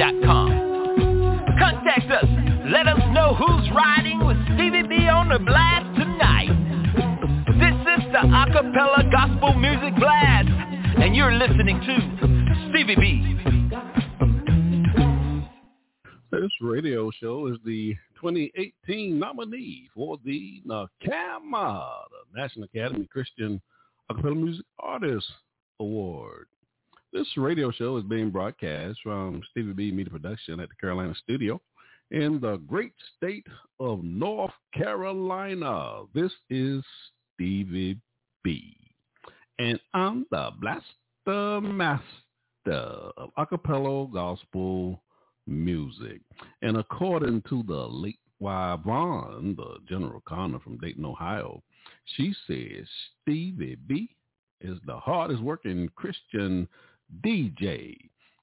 yahoo.com. 0.00 1.44
Contact 1.58 2.10
us. 2.10 2.24
Let 2.72 2.86
us 2.86 3.00
know 3.12 3.34
who's 3.34 3.70
riding 3.74 4.24
with 4.24 4.36
Stevie 4.54 4.88
B 4.88 5.08
on 5.08 5.28
the 5.28 5.38
blast 5.38 5.94
tonight. 5.98 6.48
This 7.60 7.76
is 7.98 8.12
the 8.12 8.24
Acapella 8.24 9.10
Gospel 9.12 9.54
Music 9.54 9.94
Blast, 9.98 10.48
and 11.02 11.14
you're 11.14 11.34
listening 11.34 11.80
to 11.80 12.70
Stevie 12.70 12.96
B. 12.96 13.36
This 16.32 16.50
radio 16.62 17.10
show 17.20 17.48
is 17.48 17.58
the 17.66 17.94
2018 18.20 19.18
nominee 19.18 19.90
for 19.94 20.16
the 20.24 20.62
NACAMA, 20.66 21.90
the 22.10 22.40
National 22.40 22.64
Academy 22.64 23.06
Christian 23.12 23.60
Acapella 24.10 24.36
Music 24.36 24.64
Artist 24.78 25.26
Award. 25.80 26.46
This 27.12 27.26
radio 27.36 27.72
show 27.72 27.96
is 27.96 28.04
being 28.04 28.30
broadcast 28.30 29.00
from 29.02 29.42
Stevie 29.50 29.72
B 29.72 29.90
Media 29.90 30.12
Production 30.12 30.60
at 30.60 30.68
the 30.68 30.76
Carolina 30.76 31.12
Studio 31.24 31.60
in 32.12 32.38
the 32.40 32.58
great 32.68 32.92
state 33.16 33.48
of 33.80 34.04
North 34.04 34.52
Carolina. 34.72 36.04
This 36.14 36.30
is 36.50 36.84
Stevie 37.34 37.98
B. 38.44 38.76
And 39.58 39.80
I'm 39.92 40.24
the 40.30 40.50
blaster 40.60 41.60
master 41.60 42.04
of 43.16 43.30
acapella 43.36 44.12
gospel 44.12 45.02
music. 45.48 46.20
And 46.62 46.76
according 46.76 47.42
to 47.48 47.64
the 47.64 47.88
late 47.88 48.20
Y. 48.38 48.78
Vaughn, 48.86 49.56
the 49.56 49.78
general 49.88 50.22
conner 50.28 50.60
from 50.60 50.78
Dayton, 50.78 51.04
Ohio, 51.04 51.60
she 52.14 52.32
says 52.46 52.86
Stevie 53.22 53.78
B 53.88 54.14
is 54.60 54.78
the 54.86 54.96
hardest 54.96 55.42
working 55.42 55.88
Christian 55.96 56.68
DJ 57.24 57.96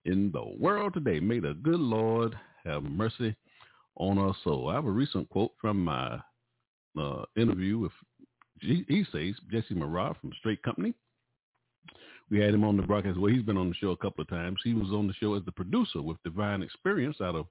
in 0.05 0.31
the 0.31 0.43
world 0.59 0.93
today. 0.93 1.19
May 1.19 1.39
the 1.39 1.53
good 1.53 1.79
Lord 1.79 2.35
have 2.63 2.83
mercy 2.83 3.35
on 3.95 4.17
our 4.17 4.35
soul. 4.43 4.69
I 4.69 4.75
have 4.75 4.85
a 4.85 4.91
recent 4.91 5.29
quote 5.29 5.51
from 5.59 5.83
my 5.83 6.19
uh, 6.99 7.23
interview 7.35 7.79
with, 7.79 7.91
he 8.61 9.05
says, 9.11 9.35
Jesse 9.51 9.75
Marab 9.75 10.19
from 10.19 10.31
Straight 10.39 10.61
Company. 10.63 10.93
We 12.29 12.39
had 12.39 12.53
him 12.53 12.63
on 12.63 12.75
the 12.75 12.83
broadcast. 12.83 13.17
Well, 13.17 13.31
he's 13.31 13.43
been 13.43 13.57
on 13.57 13.69
the 13.69 13.75
show 13.75 13.91
a 13.91 13.97
couple 13.97 14.21
of 14.21 14.27
times. 14.27 14.59
He 14.63 14.73
was 14.73 14.89
on 14.91 15.07
the 15.07 15.13
show 15.13 15.35
as 15.35 15.45
the 15.45 15.51
producer 15.51 16.01
with 16.01 16.21
Divine 16.23 16.61
Experience 16.61 17.17
out 17.21 17.35
of 17.35 17.45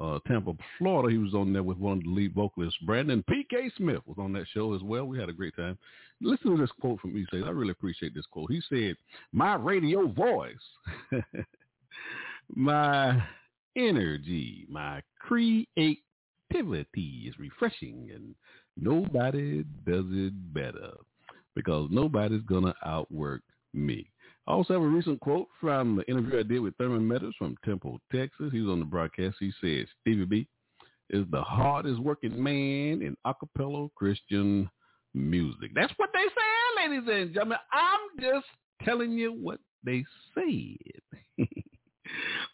uh, 0.00 0.18
Tampa, 0.26 0.52
Florida. 0.78 1.10
He 1.10 1.18
was 1.18 1.34
on 1.34 1.52
there 1.52 1.62
with 1.62 1.78
one 1.78 1.98
of 1.98 2.04
the 2.04 2.10
lead 2.10 2.34
vocalists, 2.34 2.78
Brandon 2.84 3.24
P.K. 3.28 3.70
Smith 3.76 4.02
was 4.06 4.18
on 4.18 4.32
that 4.34 4.46
show 4.52 4.74
as 4.74 4.82
well. 4.82 5.06
We 5.06 5.18
had 5.18 5.28
a 5.28 5.32
great 5.32 5.56
time. 5.56 5.78
Listen 6.20 6.52
to 6.52 6.60
this 6.60 6.70
quote 6.80 7.00
from 7.00 7.14
says, 7.32 7.42
I 7.46 7.50
really 7.50 7.70
appreciate 7.70 8.14
this 8.14 8.26
quote. 8.30 8.50
He 8.50 8.60
said, 8.68 8.96
my 9.32 9.54
radio 9.54 10.08
voice, 10.08 10.54
my 12.54 13.22
energy, 13.76 14.66
my 14.68 15.02
creativity 15.20 15.98
is 16.50 17.38
refreshing 17.38 18.10
and 18.14 18.34
nobody 18.76 19.64
does 19.86 20.04
it 20.10 20.54
better 20.54 20.92
because 21.54 21.88
nobody's 21.90 22.42
to 22.64 22.74
outwork 22.84 23.42
me. 23.72 24.10
I 24.48 24.52
also 24.52 24.72
have 24.72 24.82
a 24.82 24.86
recent 24.86 25.20
quote 25.20 25.46
from 25.60 25.96
the 25.96 26.10
interview 26.10 26.40
I 26.40 26.42
did 26.42 26.60
with 26.60 26.74
Thurman 26.78 27.06
Meadows 27.06 27.34
from 27.36 27.54
Temple, 27.66 28.00
Texas. 28.10 28.50
He 28.50 28.62
was 28.62 28.72
on 28.72 28.78
the 28.78 28.86
broadcast. 28.86 29.36
He 29.38 29.52
said, 29.60 29.86
Stevie 30.00 30.24
B 30.24 30.48
is 31.10 31.26
the 31.30 31.42
hardest 31.42 32.00
working 32.00 32.42
man 32.42 33.02
in 33.02 33.14
acapella 33.26 33.90
Christian 33.94 34.70
music. 35.12 35.72
That's 35.74 35.92
what 35.98 36.08
they 36.14 36.22
say, 36.22 36.88
ladies 36.88 37.06
and 37.12 37.34
gentlemen. 37.34 37.58
I'm 37.74 38.18
just 38.18 38.46
telling 38.82 39.12
you 39.12 39.34
what 39.34 39.60
they 39.84 40.02
said. 40.34 41.46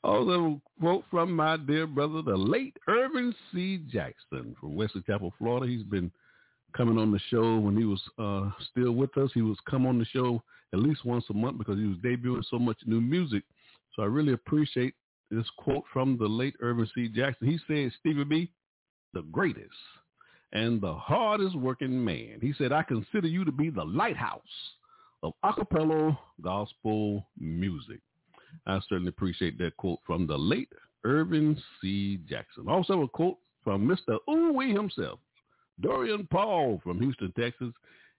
also, 0.02 0.60
a 0.60 0.80
quote 0.80 1.04
from 1.12 1.30
my 1.30 1.56
dear 1.56 1.86
brother, 1.86 2.22
the 2.22 2.36
late 2.36 2.76
Irvin 2.88 3.32
C. 3.52 3.78
Jackson 3.88 4.56
from 4.60 4.74
Wesley 4.74 5.04
Chapel, 5.06 5.32
Florida. 5.38 5.68
He's 5.68 5.84
been 5.84 6.10
coming 6.76 6.98
on 6.98 7.10
the 7.10 7.20
show 7.30 7.58
when 7.58 7.76
he 7.76 7.84
was 7.84 8.02
uh, 8.18 8.50
still 8.70 8.92
with 8.92 9.16
us. 9.18 9.30
He 9.34 9.42
was 9.42 9.58
come 9.68 9.86
on 9.86 9.98
the 9.98 10.04
show 10.06 10.42
at 10.72 10.80
least 10.80 11.04
once 11.04 11.24
a 11.30 11.34
month 11.34 11.58
because 11.58 11.78
he 11.78 11.86
was 11.86 11.96
debuting 11.98 12.44
so 12.50 12.58
much 12.58 12.78
new 12.86 13.00
music. 13.00 13.44
So 13.94 14.02
I 14.02 14.06
really 14.06 14.32
appreciate 14.32 14.94
this 15.30 15.46
quote 15.58 15.84
from 15.92 16.18
the 16.18 16.26
late 16.26 16.54
Irvin 16.60 16.88
C. 16.94 17.08
Jackson. 17.08 17.48
He 17.48 17.58
said, 17.66 17.92
Stevie 18.00 18.24
B, 18.24 18.50
the 19.12 19.22
greatest 19.22 19.70
and 20.52 20.80
the 20.80 20.94
hardest 20.94 21.56
working 21.56 22.04
man. 22.04 22.38
He 22.40 22.52
said, 22.56 22.72
I 22.72 22.82
consider 22.82 23.26
you 23.26 23.44
to 23.44 23.52
be 23.52 23.70
the 23.70 23.84
lighthouse 23.84 24.42
of 25.22 25.32
acapella 25.44 26.16
gospel 26.42 27.26
music. 27.38 28.00
I 28.66 28.78
certainly 28.88 29.08
appreciate 29.08 29.58
that 29.58 29.76
quote 29.76 29.98
from 30.06 30.26
the 30.26 30.36
late 30.36 30.72
Irvin 31.04 31.60
C. 31.80 32.18
Jackson. 32.28 32.68
Also 32.68 33.02
a 33.02 33.08
quote 33.08 33.38
from 33.62 33.88
Mr. 33.88 34.18
Ooey 34.28 34.74
himself, 34.74 35.18
Dorian 35.80 36.26
Paul 36.30 36.80
from 36.82 37.00
Houston, 37.00 37.32
Texas. 37.38 37.72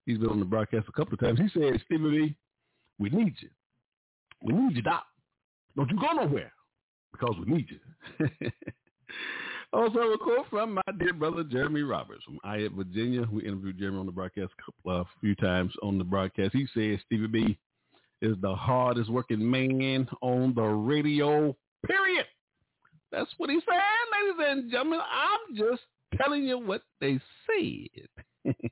He's 0.06 0.18
been 0.18 0.30
on 0.30 0.40
the 0.40 0.46
broadcast 0.46 0.88
a 0.88 0.92
couple 0.92 1.14
of 1.14 1.20
times. 1.20 1.40
He 1.40 1.48
said, 1.60 1.82
Stevie 1.86 2.10
B, 2.10 2.36
we 3.00 3.10
need 3.10 3.36
you. 3.40 3.50
We 4.42 4.54
need 4.54 4.76
you, 4.76 4.82
Doc. 4.82 5.04
Don't 5.76 5.90
you 5.90 6.00
go 6.00 6.12
nowhere 6.14 6.52
because 7.12 7.36
we 7.40 7.52
need 7.52 7.68
you. 7.70 8.28
also, 9.74 10.00
a 10.00 10.18
quote 10.18 10.48
from 10.50 10.76
my 10.76 10.82
dear 11.00 11.14
brother 11.14 11.44
Jeremy 11.44 11.82
Roberts 11.82 12.24
from 12.24 12.40
Ayette, 12.46 12.76
Virginia. 12.76 13.26
We 13.32 13.44
interviewed 13.44 13.80
Jeremy 13.80 14.00
on 14.00 14.06
the 14.06 14.12
broadcast 14.12 14.52
a 14.60 14.72
couple, 14.72 15.02
uh, 15.02 15.04
few 15.20 15.36
times 15.36 15.74
on 15.82 15.98
the 15.98 16.04
broadcast. 16.04 16.54
He 16.54 16.68
says 16.74 17.00
Stevie 17.06 17.28
B 17.28 17.58
is 18.22 18.36
the 18.42 18.56
hardest 18.56 19.10
working 19.10 19.50
man 19.50 20.08
on 20.22 20.54
the 20.54 20.62
radio, 20.62 21.56
period. 21.86 22.26
That's 23.12 23.32
what 23.38 23.50
he 23.50 23.60
said, 23.66 23.80
ladies 24.12 24.62
and 24.62 24.72
gentlemen. 24.72 25.00
I'm 25.00 25.56
just 25.56 25.84
telling 26.22 26.44
you 26.44 26.60
what 26.60 26.84
they 27.02 27.20
said. 27.48 28.54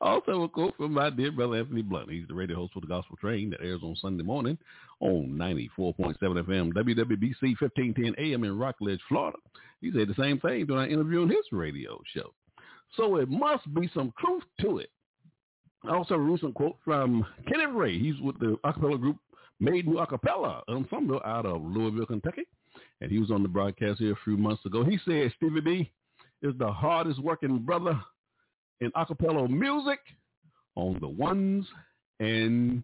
Also, 0.00 0.42
a 0.42 0.48
quote 0.48 0.76
from 0.76 0.94
my 0.94 1.10
dear 1.10 1.30
brother 1.30 1.56
Anthony 1.56 1.82
Blunt. 1.82 2.10
He's 2.10 2.26
the 2.26 2.34
radio 2.34 2.56
host 2.56 2.72
for 2.72 2.80
the 2.80 2.86
Gospel 2.86 3.16
Train 3.16 3.50
that 3.50 3.60
airs 3.60 3.82
on 3.82 3.94
Sunday 3.96 4.24
morning 4.24 4.58
on 5.00 5.28
94.7 5.38 6.16
FM, 6.18 6.72
WWBC 6.72 7.54
1510 7.60 8.14
AM 8.18 8.44
in 8.44 8.58
Rockledge, 8.58 9.00
Florida. 9.08 9.38
He 9.80 9.92
said 9.92 10.08
the 10.08 10.20
same 10.20 10.40
thing 10.40 10.66
during 10.66 10.82
our 10.82 10.88
interview 10.88 11.22
on 11.22 11.28
his 11.28 11.44
radio 11.52 12.00
show. 12.14 12.34
So 12.96 13.16
it 13.16 13.28
must 13.28 13.72
be 13.74 13.88
some 13.94 14.12
truth 14.18 14.42
to 14.62 14.78
it. 14.78 14.90
Also, 15.88 16.14
a 16.14 16.18
recent 16.18 16.54
quote 16.54 16.76
from 16.84 17.24
Kenneth 17.48 17.74
Ray. 17.74 17.98
He's 17.98 18.20
with 18.20 18.38
the 18.38 18.58
acapella 18.64 19.00
group 19.00 19.16
Made 19.60 19.86
New 19.86 19.96
Acapella 19.96 20.62
Ensemble 20.68 21.20
out 21.24 21.46
of 21.46 21.62
Louisville, 21.62 22.06
Kentucky. 22.06 22.42
And 23.00 23.10
he 23.10 23.18
was 23.18 23.30
on 23.30 23.42
the 23.42 23.48
broadcast 23.48 24.00
here 24.00 24.12
a 24.12 24.24
few 24.24 24.36
months 24.36 24.64
ago. 24.66 24.84
He 24.84 24.98
said 25.04 25.32
Stevie 25.36 25.60
B 25.60 25.90
is 26.42 26.54
the 26.58 26.70
hardest 26.70 27.20
working 27.20 27.58
brother 27.58 27.98
in 28.80 28.90
acapella 28.92 29.48
music 29.48 30.00
on 30.74 30.98
the 31.00 31.08
ones 31.08 31.66
and 32.20 32.82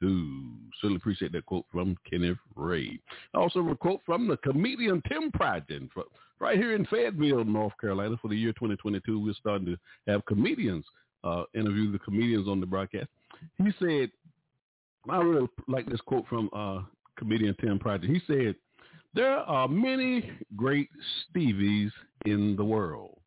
twos. 0.00 0.58
Certainly 0.80 0.96
appreciate 0.96 1.32
that 1.32 1.46
quote 1.46 1.64
from 1.70 1.96
Kenneth 2.08 2.38
Ray. 2.54 2.98
Also 3.34 3.66
a 3.68 3.76
quote 3.76 4.00
from 4.04 4.28
the 4.28 4.36
comedian 4.38 5.02
Tim 5.08 5.30
Pridgen 5.30 5.88
right 6.38 6.58
here 6.58 6.74
in 6.74 6.86
Fayetteville, 6.86 7.44
North 7.44 7.72
Carolina 7.80 8.16
for 8.20 8.28
the 8.28 8.36
year 8.36 8.52
2022. 8.52 9.18
We're 9.20 9.34
starting 9.34 9.66
to 9.66 9.76
have 10.10 10.24
comedians 10.26 10.84
uh, 11.24 11.44
interview 11.54 11.90
the 11.90 11.98
comedians 11.98 12.48
on 12.48 12.60
the 12.60 12.66
broadcast. 12.66 13.08
He 13.58 13.70
said, 13.78 14.10
I 15.08 15.18
really 15.18 15.48
like 15.68 15.86
this 15.86 16.00
quote 16.00 16.26
from 16.28 16.50
uh, 16.52 16.82
comedian 17.18 17.54
Tim 17.60 17.78
Pridgen. 17.78 18.08
He 18.08 18.20
said, 18.26 18.54
There 19.14 19.38
are 19.38 19.68
many 19.68 20.30
great 20.56 20.88
Stevies 21.34 21.90
in 22.26 22.56
the 22.56 22.64
world, 22.64 23.18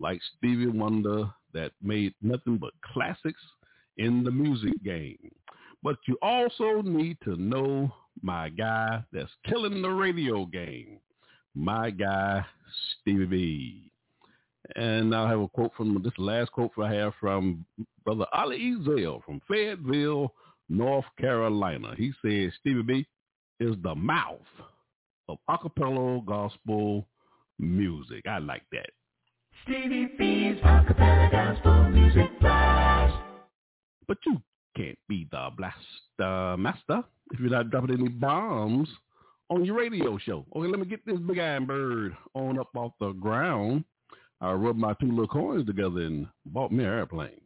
like 0.00 0.20
Stevie 0.36 0.68
Wonder 0.68 1.30
that 1.52 1.72
made 1.82 2.14
nothing 2.22 2.58
but 2.58 2.72
classics 2.82 3.40
in 3.98 4.24
the 4.24 4.30
music 4.30 4.72
game. 4.84 5.30
But 5.82 5.96
you 6.06 6.16
also 6.22 6.82
need 6.82 7.18
to 7.24 7.36
know 7.36 7.92
my 8.22 8.48
guy 8.48 9.04
that's 9.12 9.30
killing 9.46 9.82
the 9.82 9.90
radio 9.90 10.46
game, 10.46 10.98
my 11.54 11.90
guy, 11.90 12.44
Stevie 13.00 13.26
B. 13.26 13.92
And 14.74 15.14
I 15.14 15.28
have 15.30 15.40
a 15.40 15.48
quote 15.48 15.72
from 15.76 16.02
this 16.02 16.12
last 16.18 16.50
quote 16.52 16.72
I 16.82 16.92
have 16.92 17.14
from 17.20 17.64
Brother 18.04 18.26
Ali 18.32 18.58
Ezell 18.58 19.22
from 19.24 19.40
Fayetteville, 19.48 20.32
North 20.68 21.04
Carolina. 21.20 21.94
He 21.96 22.12
says 22.20 22.52
Stevie 22.60 22.82
B 22.82 23.06
is 23.60 23.76
the 23.82 23.94
mouth 23.94 24.40
of 25.28 25.38
acapella 25.48 26.24
gospel 26.26 27.06
music. 27.58 28.24
I 28.26 28.38
like 28.38 28.62
that. 28.72 28.90
Stevie 29.64 30.12
B's 30.18 30.60
acapella 30.62 31.30
gospel 31.30 31.90
music 31.90 32.38
blast. 32.40 33.16
But 34.06 34.18
you 34.26 34.40
can't 34.76 34.98
be 35.08 35.26
the 35.30 35.48
blaster 35.56 36.56
master 36.56 37.02
if 37.32 37.40
you're 37.40 37.50
not 37.50 37.70
dropping 37.70 37.98
any 37.98 38.08
bombs 38.08 38.88
on 39.50 39.64
your 39.64 39.76
radio 39.76 40.18
show. 40.18 40.44
Okay, 40.54 40.68
let 40.68 40.78
me 40.78 40.86
get 40.86 41.04
this 41.06 41.18
big 41.18 41.38
iron 41.38 41.66
bird 41.66 42.16
on 42.34 42.58
up 42.58 42.70
off 42.76 42.92
the 43.00 43.12
ground. 43.12 43.84
I 44.40 44.52
rubbed 44.52 44.78
my 44.78 44.94
two 45.00 45.10
little 45.10 45.26
coins 45.26 45.66
together 45.66 46.00
and 46.00 46.26
bought 46.44 46.70
me 46.70 46.84
an 46.84 46.90
airplane. 46.90 47.40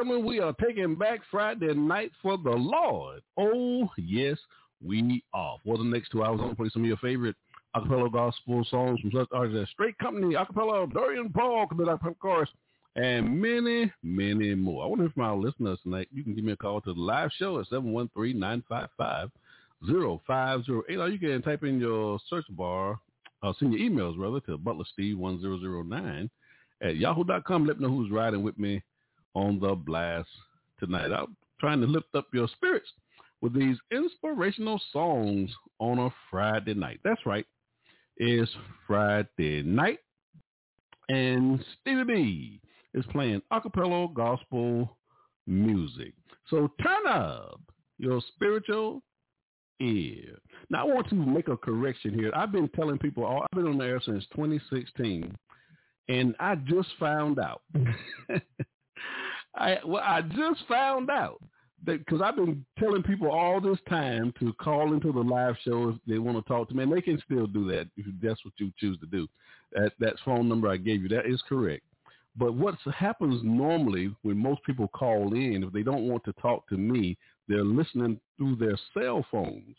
Gentlemen, 0.00 0.26
we 0.26 0.40
are 0.40 0.54
taking 0.54 0.94
back 0.94 1.20
Friday 1.30 1.74
night 1.74 2.10
for 2.22 2.38
the 2.38 2.50
Lord. 2.50 3.20
Oh, 3.36 3.86
yes, 3.98 4.38
we 4.82 5.22
are. 5.34 5.58
For 5.62 5.76
the 5.76 5.84
next 5.84 6.08
two 6.08 6.22
hours, 6.22 6.38
I'm 6.40 6.46
going 6.46 6.50
to 6.50 6.56
play 6.56 6.70
some 6.72 6.82
of 6.82 6.88
your 6.88 6.96
favorite 6.98 7.36
acapella 7.76 8.10
gospel 8.10 8.66
songs 8.70 8.98
from 9.00 9.12
such 9.12 9.28
artists 9.30 9.60
as 9.60 9.68
Straight 9.68 9.98
Company, 9.98 10.34
acapella, 10.34 10.90
Dorian 10.90 11.28
Paul, 11.30 11.66
of 11.70 12.18
course, 12.18 12.48
and 12.96 13.42
many, 13.42 13.92
many 14.02 14.54
more. 14.54 14.86
I 14.86 14.88
hear 14.96 15.10
from 15.10 15.22
our 15.22 15.36
listeners 15.36 15.78
tonight. 15.82 16.08
You 16.10 16.24
can 16.24 16.34
give 16.34 16.44
me 16.44 16.52
a 16.52 16.56
call 16.56 16.80
to 16.80 16.94
the 16.94 17.00
live 17.00 17.30
show 17.38 17.60
at 17.60 17.68
713-955-0508, 17.68 19.30
or 20.30 21.08
you 21.08 21.18
can 21.18 21.42
type 21.42 21.62
in 21.62 21.78
your 21.78 22.18
search 22.30 22.46
bar, 22.50 22.98
uh, 23.42 23.52
send 23.58 23.74
your 23.74 23.90
emails, 23.90 24.18
rather, 24.18 24.40
to 24.40 24.56
butlersteve1009 24.56 26.30
at 26.80 26.96
yahoo.com. 26.96 27.66
Let 27.66 27.78
me 27.78 27.86
know 27.86 27.94
who's 27.94 28.10
riding 28.10 28.42
with 28.42 28.58
me 28.58 28.82
on 29.34 29.60
the 29.60 29.74
blast 29.74 30.28
tonight. 30.78 31.12
I'm 31.12 31.36
trying 31.60 31.80
to 31.80 31.86
lift 31.86 32.14
up 32.14 32.26
your 32.32 32.48
spirits 32.48 32.88
with 33.40 33.54
these 33.54 33.76
inspirational 33.90 34.80
songs 34.92 35.50
on 35.78 35.98
a 35.98 36.10
Friday 36.30 36.74
night. 36.74 37.00
That's 37.04 37.24
right. 37.24 37.46
It's 38.16 38.50
Friday 38.86 39.62
night. 39.62 39.98
And 41.08 41.64
Stevie 41.80 42.04
B 42.04 42.60
is 42.94 43.04
playing 43.10 43.42
acapella 43.52 44.12
gospel 44.12 44.96
music. 45.46 46.12
So 46.48 46.70
turn 46.82 47.06
up 47.06 47.60
your 47.98 48.20
spiritual 48.34 49.02
ear. 49.80 50.38
Now 50.68 50.86
I 50.88 50.94
want 50.94 51.08
to 51.08 51.14
make 51.14 51.48
a 51.48 51.56
correction 51.56 52.14
here. 52.14 52.30
I've 52.34 52.52
been 52.52 52.68
telling 52.68 52.98
people, 52.98 53.24
all, 53.24 53.42
I've 53.42 53.56
been 53.56 53.66
on 53.66 53.78
the 53.78 53.84
air 53.84 54.00
since 54.04 54.24
2016, 54.34 55.34
and 56.08 56.34
I 56.38 56.54
just 56.56 56.88
found 56.98 57.38
out 57.38 57.62
I 59.54 59.78
well, 59.84 60.02
I 60.04 60.22
just 60.22 60.66
found 60.68 61.10
out 61.10 61.40
that 61.86 61.98
because 62.04 62.20
I've 62.22 62.36
been 62.36 62.64
telling 62.78 63.02
people 63.02 63.30
all 63.30 63.60
this 63.60 63.78
time 63.88 64.32
to 64.38 64.52
call 64.54 64.92
into 64.92 65.12
the 65.12 65.20
live 65.20 65.56
show 65.64 65.90
if 65.90 65.96
they 66.06 66.18
want 66.18 66.36
to 66.38 66.48
talk 66.48 66.68
to 66.68 66.74
me, 66.74 66.82
and 66.84 66.92
they 66.92 67.00
can 67.00 67.20
still 67.24 67.46
do 67.46 67.66
that 67.68 67.88
if 67.96 68.06
that's 68.22 68.44
what 68.44 68.54
you 68.58 68.70
choose 68.78 68.98
to 69.00 69.06
do. 69.06 69.26
That 69.72 69.92
that 69.98 70.14
phone 70.24 70.48
number 70.48 70.68
I 70.68 70.76
gave 70.76 71.02
you 71.02 71.08
that 71.08 71.26
is 71.26 71.42
correct. 71.48 71.82
But 72.36 72.54
what 72.54 72.76
happens 72.96 73.40
normally 73.42 74.14
when 74.22 74.38
most 74.38 74.62
people 74.64 74.88
call 74.88 75.34
in, 75.34 75.64
if 75.64 75.72
they 75.72 75.82
don't 75.82 76.08
want 76.08 76.24
to 76.24 76.32
talk 76.34 76.68
to 76.68 76.76
me, 76.76 77.18
they're 77.48 77.64
listening 77.64 78.20
through 78.36 78.56
their 78.56 78.78
cell 78.94 79.24
phones. 79.30 79.76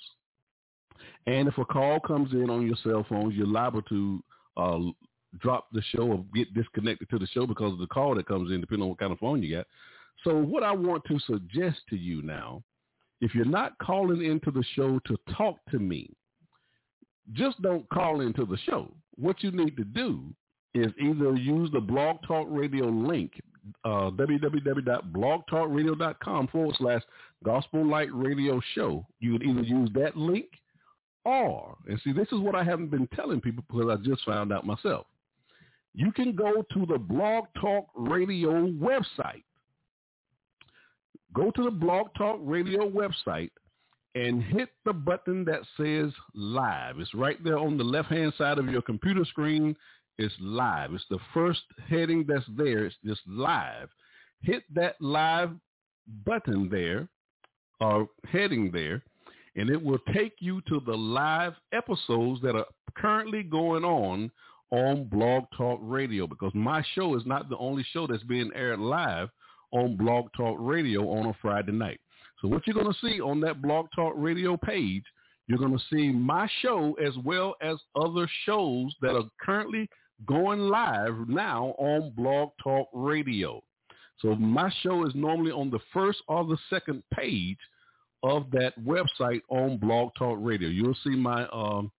And 1.28 1.48
if 1.48 1.58
a 1.58 1.66
call 1.66 2.00
comes 2.00 2.34
in 2.34 2.50
on 2.50 2.68
your 2.68 2.76
cell 2.84 3.06
phones, 3.08 3.36
you're 3.36 3.48
liable 3.48 3.82
to 3.84 4.24
uh, 4.58 4.80
drop 5.40 5.68
the 5.72 5.82
show 5.94 6.04
or 6.04 6.26
get 6.34 6.54
disconnected 6.54 7.10
to 7.10 7.20
the 7.20 7.28
show 7.28 7.48
because 7.48 7.74
of 7.74 7.80
the 7.80 7.88
call 7.88 8.16
that 8.16 8.28
comes 8.28 8.52
in, 8.52 8.62
depending 8.62 8.84
on 8.84 8.90
what 8.90 9.00
kind 9.00 9.12
of 9.12 9.20
phone 9.20 9.42
you 9.42 9.58
got. 9.58 9.66
So 10.24 10.38
what 10.38 10.64
I 10.64 10.72
want 10.72 11.04
to 11.06 11.18
suggest 11.20 11.80
to 11.90 11.96
you 11.96 12.22
now, 12.22 12.62
if 13.22 13.34
you're 13.34 13.46
not 13.46 13.78
calling 13.80 14.24
into 14.24 14.52
the 14.52 14.64
show 14.76 15.00
to 15.06 15.18
talk 15.36 15.58
to 15.72 15.80
me, 15.80 16.12
just 17.34 17.60
don't 17.62 17.88
call 17.90 18.22
into 18.22 18.46
the 18.46 18.58
show. 18.66 18.94
What 19.16 19.44
you 19.44 19.52
need 19.52 19.76
to 19.78 19.84
do 19.84 20.24
is 20.74 20.88
either 21.00 21.36
use 21.36 21.70
the 21.72 21.80
Blog 21.80 22.18
Talk 22.28 22.48
Radio 22.50 22.88
link, 22.88 23.34
uh, 23.86 24.10
www.blogtalkradio.com 24.12 26.48
forward 26.48 26.76
slash 26.78 27.04
Gospel 27.44 27.86
Light 27.86 28.10
Radio 28.14 28.60
Show. 28.74 29.06
You 29.20 29.34
would 29.34 29.44
either 29.44 29.62
use 29.62 29.92
that 29.94 30.18
link 30.18 30.48
or, 31.26 31.78
and 31.88 32.02
see, 32.04 32.12
this 32.12 32.28
is 32.32 32.40
what 32.40 32.56
I 32.56 32.64
haven't 32.64 32.90
been 32.90 33.06
telling 33.16 33.40
people 33.42 33.64
because 33.70 33.88
I 33.90 33.98
just 34.04 34.26
found 34.26 34.52
out 34.52 34.66
myself 34.66 35.06
you 35.94 36.12
can 36.12 36.36
go 36.36 36.64
to 36.74 36.86
the 36.86 36.98
Blog 36.98 37.46
Talk 37.60 37.88
Radio 37.96 38.68
website. 38.68 39.44
Go 41.34 41.52
to 41.52 41.64
the 41.64 41.72
Blog 41.72 42.08
Talk 42.18 42.40
Radio 42.42 42.90
website 42.90 43.52
and 44.16 44.44
hit 44.44 44.70
the 44.86 44.94
button 44.94 45.46
that 45.46 45.62
says 45.78 46.12
live. 46.34 47.00
It's 47.00 47.14
right 47.14 47.42
there 47.44 47.58
on 47.58 47.78
the 47.78 47.84
left-hand 47.84 48.34
side 48.38 48.58
of 48.58 48.70
your 48.70 48.82
computer 48.82 49.24
screen. 49.26 49.76
It's 50.18 50.34
live. 50.40 50.94
It's 50.94 51.06
the 51.10 51.20
first 51.34 51.62
heading 51.90 52.26
that's 52.28 52.46
there. 52.58 52.86
It's 52.86 52.96
just 53.06 53.22
live. 53.26 53.90
Hit 54.42 54.64
that 54.74 54.96
live 55.00 55.52
button 56.26 56.68
there 56.70 57.08
or 57.80 58.08
heading 58.30 58.72
there, 58.72 59.02
and 59.56 59.70
it 59.70 59.82
will 59.82 60.00
take 60.14 60.34
you 60.40 60.62
to 60.68 60.82
the 60.86 60.96
live 60.96 61.54
episodes 61.72 62.42
that 62.42 62.56
are 62.56 62.68
currently 62.96 63.44
going 63.44 63.84
on 63.84 64.30
on 64.72 65.04
Blog 65.06 65.44
Talk 65.56 65.80
Radio 65.82 66.28
because 66.28 66.52
my 66.54 66.84
show 66.96 67.16
is 67.16 67.26
not 67.26 67.50
the 67.50 67.58
only 67.58 67.86
show 67.92 68.08
that's 68.08 68.24
being 68.24 68.52
aired 68.56 68.80
live 68.80 69.30
on 69.72 69.98
Blog 69.98 70.28
Talk 70.36 70.58
Radio 70.60 71.10
on 71.10 71.28
a 71.28 71.34
Friday 71.42 71.72
night. 71.72 72.00
So 72.42 72.48
what 72.48 72.66
you're 72.66 72.74
going 72.74 72.92
to 72.92 73.08
see 73.08 73.22
on 73.22 73.40
that 73.42 73.62
Blog 73.62 73.88
Talk 73.96 74.14
Radio 74.16 74.58
page, 74.58 75.04
you're 75.48 75.60
going 75.60 75.78
to 75.78 75.84
see 75.94 76.12
my 76.12 76.48
show 76.62 76.96
as 77.06 77.14
well 77.24 77.56
as 77.62 77.78
other 77.96 78.30
shows 78.46 78.94
that 79.02 79.16
are 79.16 79.30
currently 79.42 79.90
going 80.26 80.60
live 80.60 81.28
now 81.28 81.76
on 81.78 82.12
Blog 82.16 82.50
Talk 82.64 82.88
Radio. 82.94 83.62
So 84.20 84.36
my 84.36 84.72
show 84.82 85.06
is 85.06 85.14
normally 85.16 85.52
on 85.52 85.70
the 85.70 85.80
first 85.94 86.20
or 86.28 86.46
the 86.46 86.58
second 86.70 87.04
page 87.14 87.58
of 88.24 88.52
that 88.52 88.74
website 88.84 89.42
on 89.50 89.78
Blog 89.78 90.10
Talk 90.18 90.38
Radio. 90.40 90.70
You'll 90.70 90.98
see 91.04 91.16
my 91.16 91.48
um, 91.48 91.92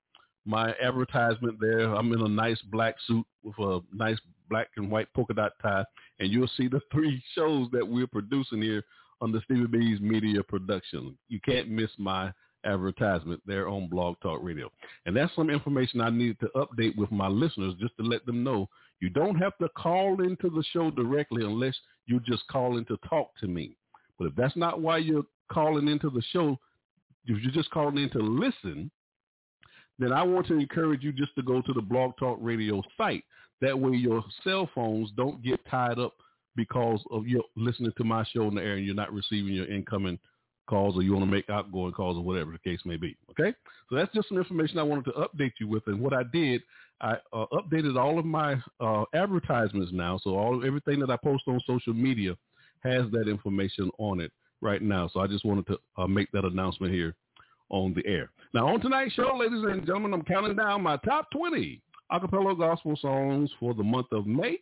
my 0.44 0.74
advertisement 0.82 1.58
there. 1.60 1.94
I'm 1.94 2.12
in 2.12 2.22
a 2.22 2.28
nice 2.28 2.60
black 2.70 2.96
suit 3.06 3.26
with 3.42 3.58
a 3.58 3.80
nice 3.92 4.18
black 4.50 4.68
and 4.76 4.90
white 4.90 5.08
polka 5.14 5.34
dot 5.34 5.52
tie, 5.62 5.84
and 6.18 6.30
you'll 6.30 6.50
see 6.56 6.68
the 6.68 6.80
three 6.90 7.22
shows 7.34 7.68
that 7.72 7.86
we're 7.86 8.06
producing 8.06 8.62
here 8.62 8.82
on 9.20 9.32
the 9.32 9.40
Stevie 9.44 9.66
B's 9.66 10.00
Media 10.00 10.42
Production. 10.42 11.16
You 11.28 11.40
can't 11.44 11.68
miss 11.68 11.90
my 11.98 12.32
advertisement 12.64 13.40
there 13.46 13.68
on 13.68 13.88
Blog 13.88 14.16
Talk 14.22 14.40
Radio. 14.42 14.70
And 15.06 15.16
that's 15.16 15.34
some 15.34 15.50
information 15.50 16.00
I 16.00 16.10
needed 16.10 16.38
to 16.40 16.50
update 16.56 16.96
with 16.96 17.10
my 17.10 17.28
listeners 17.28 17.74
just 17.80 17.96
to 17.96 18.04
let 18.04 18.24
them 18.26 18.44
know 18.44 18.68
you 19.00 19.10
don't 19.10 19.34
have 19.34 19.58
to 19.58 19.68
call 19.70 20.22
into 20.22 20.48
the 20.48 20.62
show 20.72 20.90
directly 20.92 21.44
unless 21.44 21.74
you're 22.06 22.20
just 22.20 22.46
call 22.48 22.78
in 22.78 22.84
to 22.84 22.96
talk 23.08 23.36
to 23.40 23.48
me. 23.48 23.76
But 24.16 24.28
if 24.28 24.34
that's 24.36 24.56
not 24.56 24.80
why 24.80 24.98
you're 24.98 25.26
calling 25.50 25.88
into 25.88 26.08
the 26.08 26.22
show, 26.30 26.56
if 27.26 27.42
you're 27.42 27.52
just 27.52 27.70
calling 27.70 27.98
in 27.98 28.10
to 28.10 28.20
listen, 28.20 28.92
then 29.98 30.12
I 30.12 30.22
want 30.22 30.46
to 30.48 30.58
encourage 30.58 31.02
you 31.02 31.12
just 31.12 31.34
to 31.36 31.42
go 31.42 31.60
to 31.62 31.72
the 31.72 31.82
Blog 31.82 32.16
Talk 32.18 32.38
Radio 32.40 32.82
site. 32.96 33.24
That 33.60 33.78
way 33.78 33.92
your 33.92 34.24
cell 34.42 34.68
phones 34.74 35.10
don't 35.16 35.42
get 35.42 35.60
tied 35.70 35.98
up 35.98 36.14
because 36.56 37.00
of 37.10 37.26
you 37.26 37.42
listening 37.56 37.92
to 37.96 38.04
my 38.04 38.24
show 38.32 38.48
in 38.48 38.54
the 38.54 38.62
air 38.62 38.74
and 38.74 38.84
you're 38.84 38.94
not 38.94 39.12
receiving 39.12 39.54
your 39.54 39.70
incoming 39.70 40.18
calls 40.66 40.96
or 40.96 41.02
you 41.02 41.12
want 41.12 41.24
to 41.24 41.30
make 41.30 41.48
outgoing 41.50 41.92
calls 41.92 42.16
or 42.16 42.22
whatever 42.22 42.52
the 42.52 42.58
case 42.58 42.80
may 42.84 42.96
be. 42.96 43.16
Okay? 43.30 43.54
So 43.88 43.96
that's 43.96 44.12
just 44.14 44.28
some 44.28 44.38
information 44.38 44.78
I 44.78 44.82
wanted 44.82 45.04
to 45.06 45.12
update 45.12 45.52
you 45.60 45.68
with. 45.68 45.82
And 45.86 46.00
what 46.00 46.12
I 46.12 46.22
did, 46.32 46.62
I 47.00 47.16
uh, 47.32 47.46
updated 47.52 47.98
all 47.98 48.18
of 48.18 48.24
my 48.24 48.56
uh, 48.80 49.04
advertisements 49.14 49.92
now. 49.92 50.18
So 50.22 50.30
all 50.36 50.64
everything 50.66 51.00
that 51.00 51.10
I 51.10 51.16
post 51.16 51.44
on 51.46 51.60
social 51.66 51.94
media 51.94 52.36
has 52.82 53.04
that 53.12 53.28
information 53.28 53.90
on 53.98 54.20
it 54.20 54.32
right 54.60 54.82
now. 54.82 55.08
So 55.12 55.20
I 55.20 55.26
just 55.26 55.44
wanted 55.44 55.66
to 55.68 55.78
uh, 55.96 56.06
make 56.06 56.30
that 56.32 56.44
announcement 56.44 56.92
here 56.92 57.14
on 57.72 57.94
the 57.94 58.06
air. 58.06 58.30
Now 58.54 58.68
on 58.68 58.80
tonight's 58.80 59.14
show, 59.14 59.36
ladies 59.36 59.64
and 59.64 59.84
gentlemen, 59.84 60.14
I'm 60.14 60.22
counting 60.22 60.56
down 60.56 60.82
my 60.82 60.96
top 60.98 61.30
20 61.32 61.82
acapella 62.12 62.56
gospel 62.56 62.96
songs 63.00 63.50
for 63.58 63.74
the 63.74 63.82
month 63.82 64.12
of 64.12 64.26
May. 64.26 64.58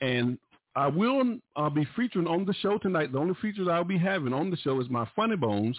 And 0.00 0.38
I 0.76 0.86
will 0.86 1.38
uh, 1.56 1.70
be 1.70 1.86
featuring 1.96 2.26
on 2.26 2.44
the 2.44 2.54
show 2.54 2.78
tonight. 2.78 3.12
The 3.12 3.18
only 3.18 3.34
features 3.40 3.68
I'll 3.68 3.84
be 3.84 3.98
having 3.98 4.32
on 4.32 4.50
the 4.50 4.56
show 4.58 4.80
is 4.80 4.88
my 4.88 5.08
Funny 5.16 5.36
Bones, 5.36 5.78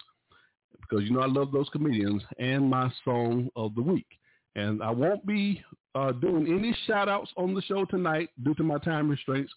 because 0.82 1.04
you 1.04 1.12
know 1.12 1.22
I 1.22 1.28
love 1.28 1.52
those 1.52 1.70
comedians, 1.70 2.24
and 2.40 2.70
my 2.70 2.92
song 3.04 3.50
of 3.56 3.76
the 3.76 3.82
week. 3.82 4.08
And 4.56 4.84
I 4.84 4.92
won't 4.92 5.26
be 5.26 5.64
uh, 5.96 6.12
doing 6.12 6.48
any 6.48 6.76
shout 6.86 7.10
outs 7.10 7.32
on 7.38 7.54
the 7.54 7.62
show 7.64 7.86
tonight 7.86 8.30
due 8.44 8.54
to 8.56 8.64
my 8.64 8.78
time 8.80 9.10
restraints. 9.10 9.52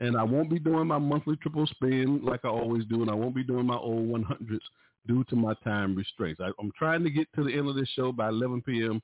And 0.00 0.16
I 0.16 0.22
won't 0.24 0.50
be 0.50 0.58
doing 0.58 0.88
my 0.88 0.98
monthly 0.98 1.36
triple 1.36 1.66
spin 1.66 2.24
like 2.24 2.44
I 2.44 2.48
always 2.48 2.84
do. 2.86 3.02
And 3.02 3.10
I 3.10 3.14
won't 3.14 3.34
be 3.34 3.44
doing 3.44 3.66
my 3.66 3.76
old 3.76 4.08
100s 4.08 4.58
due 5.06 5.24
to 5.24 5.36
my 5.36 5.54
time 5.64 5.94
restraints. 5.94 6.40
I, 6.40 6.50
I'm 6.60 6.72
trying 6.76 7.02
to 7.04 7.10
get 7.10 7.26
to 7.34 7.44
the 7.44 7.52
end 7.52 7.68
of 7.68 7.74
this 7.74 7.88
show 7.94 8.12
by 8.12 8.28
11 8.28 8.62
p.m. 8.62 9.02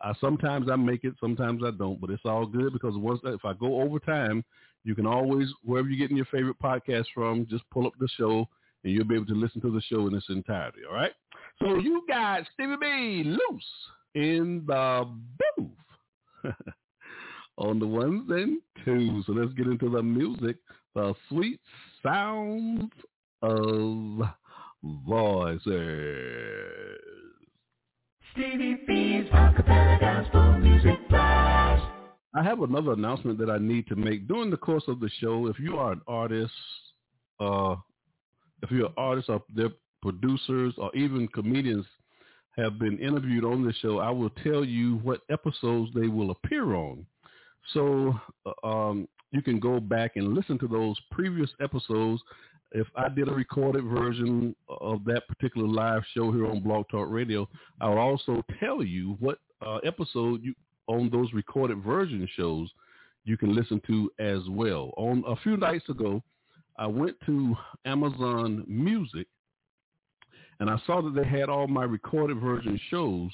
Uh, 0.00 0.14
sometimes 0.20 0.68
I 0.70 0.76
make 0.76 1.04
it, 1.04 1.14
sometimes 1.20 1.62
I 1.64 1.70
don't, 1.72 2.00
but 2.00 2.10
it's 2.10 2.24
all 2.24 2.46
good 2.46 2.72
because 2.72 2.94
once 2.96 3.20
if 3.24 3.44
I 3.44 3.52
go 3.54 3.82
over 3.82 3.98
time, 3.98 4.44
you 4.84 4.94
can 4.94 5.06
always 5.06 5.48
wherever 5.64 5.88
you're 5.88 5.98
getting 5.98 6.16
your 6.16 6.26
favorite 6.26 6.58
podcast 6.62 7.06
from, 7.14 7.46
just 7.50 7.68
pull 7.70 7.86
up 7.86 7.92
the 8.00 8.08
show 8.16 8.48
and 8.82 8.92
you'll 8.92 9.04
be 9.04 9.16
able 9.16 9.26
to 9.26 9.34
listen 9.34 9.60
to 9.60 9.70
the 9.70 9.82
show 9.82 10.06
in 10.06 10.14
its 10.14 10.26
entirety. 10.30 10.80
All 10.88 10.94
right. 10.94 11.12
So 11.60 11.78
you 11.78 12.02
got 12.08 12.44
Stevie 12.54 12.76
B 12.80 13.22
loose 13.24 13.64
in 14.14 14.64
the 14.66 15.06
booth 15.56 16.54
on 17.58 17.78
the 17.78 17.86
ones 17.86 18.30
and 18.30 18.60
twos. 18.84 19.26
So 19.26 19.32
let's 19.32 19.52
get 19.52 19.66
into 19.66 19.90
the 19.90 20.02
music, 20.02 20.56
the 20.94 21.14
sweet 21.28 21.60
sounds 22.02 22.90
of 23.42 24.22
voices. 24.82 25.70
Stevie 28.32 28.78
B's 28.86 29.28
Acapella 29.30 30.00
Gospel 30.00 30.58
Music 30.58 30.96
Blast. 31.08 31.84
I 32.34 32.42
have 32.42 32.62
another 32.62 32.92
announcement 32.92 33.38
that 33.38 33.50
I 33.50 33.58
need 33.58 33.86
to 33.88 33.96
make 33.96 34.28
during 34.28 34.50
the 34.50 34.56
course 34.56 34.84
of 34.86 35.00
the 35.00 35.10
show. 35.18 35.48
If 35.48 35.58
you 35.58 35.76
are 35.76 35.92
an 35.92 36.00
artist, 36.06 36.52
uh, 37.40 37.74
if 38.62 38.70
you're 38.70 38.86
an 38.86 38.94
artist 38.96 39.28
or 39.28 39.42
their 39.54 39.70
producers 40.00 40.74
or 40.78 40.94
even 40.94 41.26
comedians 41.28 41.86
have 42.56 42.78
been 42.78 42.98
interviewed 42.98 43.44
on 43.44 43.64
the 43.64 43.72
show, 43.74 43.98
I 43.98 44.10
will 44.10 44.30
tell 44.44 44.64
you 44.64 44.96
what 44.98 45.22
episodes 45.30 45.90
they 45.94 46.06
will 46.06 46.30
appear 46.30 46.74
on. 46.74 47.04
So 47.74 48.14
uh, 48.46 48.66
um, 48.66 49.08
you 49.32 49.42
can 49.42 49.58
go 49.60 49.80
back 49.80 50.12
and 50.16 50.34
listen 50.34 50.58
to 50.60 50.68
those 50.68 50.96
previous 51.10 51.50
episodes. 51.60 52.22
If 52.72 52.86
I 52.94 53.08
did 53.08 53.28
a 53.28 53.32
recorded 53.32 53.84
version 53.84 54.54
of 54.68 55.04
that 55.04 55.26
particular 55.26 55.66
live 55.66 56.02
show 56.14 56.30
here 56.30 56.46
on 56.46 56.60
Blog 56.60 56.86
Talk 56.88 57.08
Radio, 57.10 57.48
I 57.80 57.88
would 57.88 57.98
also 57.98 58.44
tell 58.60 58.82
you 58.82 59.16
what 59.18 59.38
uh, 59.64 59.78
episode 59.78 60.42
you 60.42 60.54
on 60.86 61.10
those 61.10 61.32
recorded 61.32 61.82
version 61.82 62.28
shows 62.36 62.68
you 63.24 63.36
can 63.36 63.54
listen 63.54 63.80
to 63.86 64.10
as 64.18 64.40
well. 64.48 64.92
On 64.96 65.22
a 65.26 65.36
few 65.36 65.56
nights 65.56 65.88
ago, 65.88 66.22
I 66.78 66.86
went 66.86 67.16
to 67.26 67.56
Amazon 67.84 68.64
Music 68.66 69.26
and 70.60 70.68
I 70.68 70.78
saw 70.86 71.00
that 71.02 71.14
they 71.14 71.26
had 71.26 71.48
all 71.48 71.66
my 71.66 71.84
recorded 71.84 72.38
version 72.38 72.78
shows 72.90 73.30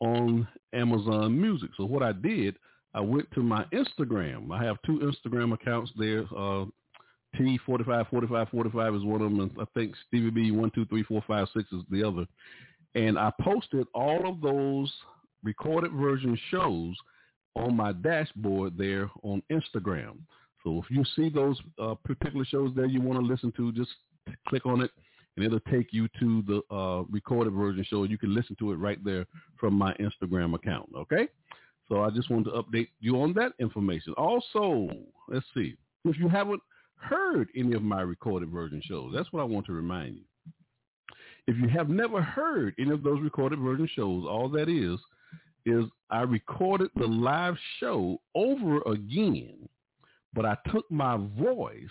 on 0.00 0.48
Amazon 0.72 1.40
Music. 1.40 1.70
So 1.76 1.84
what 1.84 2.02
I 2.02 2.12
did, 2.12 2.56
I 2.94 3.00
went 3.00 3.30
to 3.32 3.42
my 3.42 3.64
Instagram. 3.72 4.50
I 4.50 4.64
have 4.64 4.76
two 4.84 4.98
Instagram 5.00 5.52
accounts 5.52 5.92
there. 5.98 6.24
Uh, 6.36 6.64
T454545 7.38 8.96
is 8.96 9.04
one 9.04 9.22
of 9.22 9.30
them, 9.30 9.40
and 9.40 9.50
I 9.60 9.64
think 9.74 9.94
Stevie 10.06 10.50
B12345 10.50 11.46
is 11.56 11.82
the 11.90 12.02
other. 12.06 12.26
And 12.94 13.18
I 13.18 13.30
posted 13.40 13.86
all 13.94 14.28
of 14.28 14.40
those 14.40 14.92
recorded 15.42 15.92
version 15.92 16.38
shows 16.50 16.94
on 17.54 17.76
my 17.76 17.92
dashboard 17.92 18.76
there 18.76 19.10
on 19.22 19.42
Instagram. 19.50 20.18
So 20.64 20.82
if 20.82 20.90
you 20.90 21.04
see 21.14 21.28
those 21.28 21.58
uh, 21.80 21.94
particular 22.04 22.44
shows 22.44 22.72
there 22.74 22.86
you 22.86 23.00
want 23.00 23.20
to 23.20 23.24
listen 23.24 23.52
to, 23.56 23.72
just 23.72 23.90
click 24.48 24.66
on 24.66 24.80
it 24.80 24.90
and 25.36 25.44
it'll 25.44 25.60
take 25.60 25.92
you 25.92 26.08
to 26.18 26.42
the 26.46 26.74
uh, 26.74 27.02
recorded 27.10 27.52
version 27.52 27.84
show. 27.88 28.04
You 28.04 28.18
can 28.18 28.34
listen 28.34 28.56
to 28.58 28.72
it 28.72 28.76
right 28.76 29.02
there 29.04 29.26
from 29.58 29.74
my 29.74 29.94
Instagram 29.94 30.54
account. 30.54 30.88
Okay. 30.96 31.28
So 31.88 32.02
I 32.02 32.10
just 32.10 32.30
wanted 32.30 32.50
to 32.50 32.62
update 32.62 32.88
you 33.00 33.20
on 33.20 33.32
that 33.34 33.52
information. 33.60 34.12
Also, 34.16 34.88
let's 35.28 35.46
see. 35.54 35.76
If 36.04 36.18
you 36.18 36.28
haven't 36.28 36.62
heard 36.98 37.48
any 37.56 37.74
of 37.74 37.82
my 37.82 38.00
recorded 38.02 38.50
version 38.50 38.82
shows, 38.84 39.12
that's 39.14 39.32
what 39.32 39.40
I 39.40 39.44
want 39.44 39.66
to 39.66 39.72
remind 39.72 40.16
you. 40.16 40.22
If 41.46 41.56
you 41.56 41.68
have 41.68 41.88
never 41.88 42.20
heard 42.20 42.74
any 42.78 42.90
of 42.90 43.02
those 43.02 43.20
recorded 43.22 43.60
version 43.60 43.88
shows, 43.94 44.24
all 44.28 44.48
that 44.50 44.68
is, 44.68 44.98
is 45.64 45.84
I 46.10 46.22
recorded 46.22 46.90
the 46.96 47.06
live 47.06 47.56
show 47.78 48.20
over 48.34 48.80
again, 48.82 49.68
but 50.32 50.44
I 50.44 50.56
took 50.72 50.90
my 50.90 51.16
voice 51.38 51.90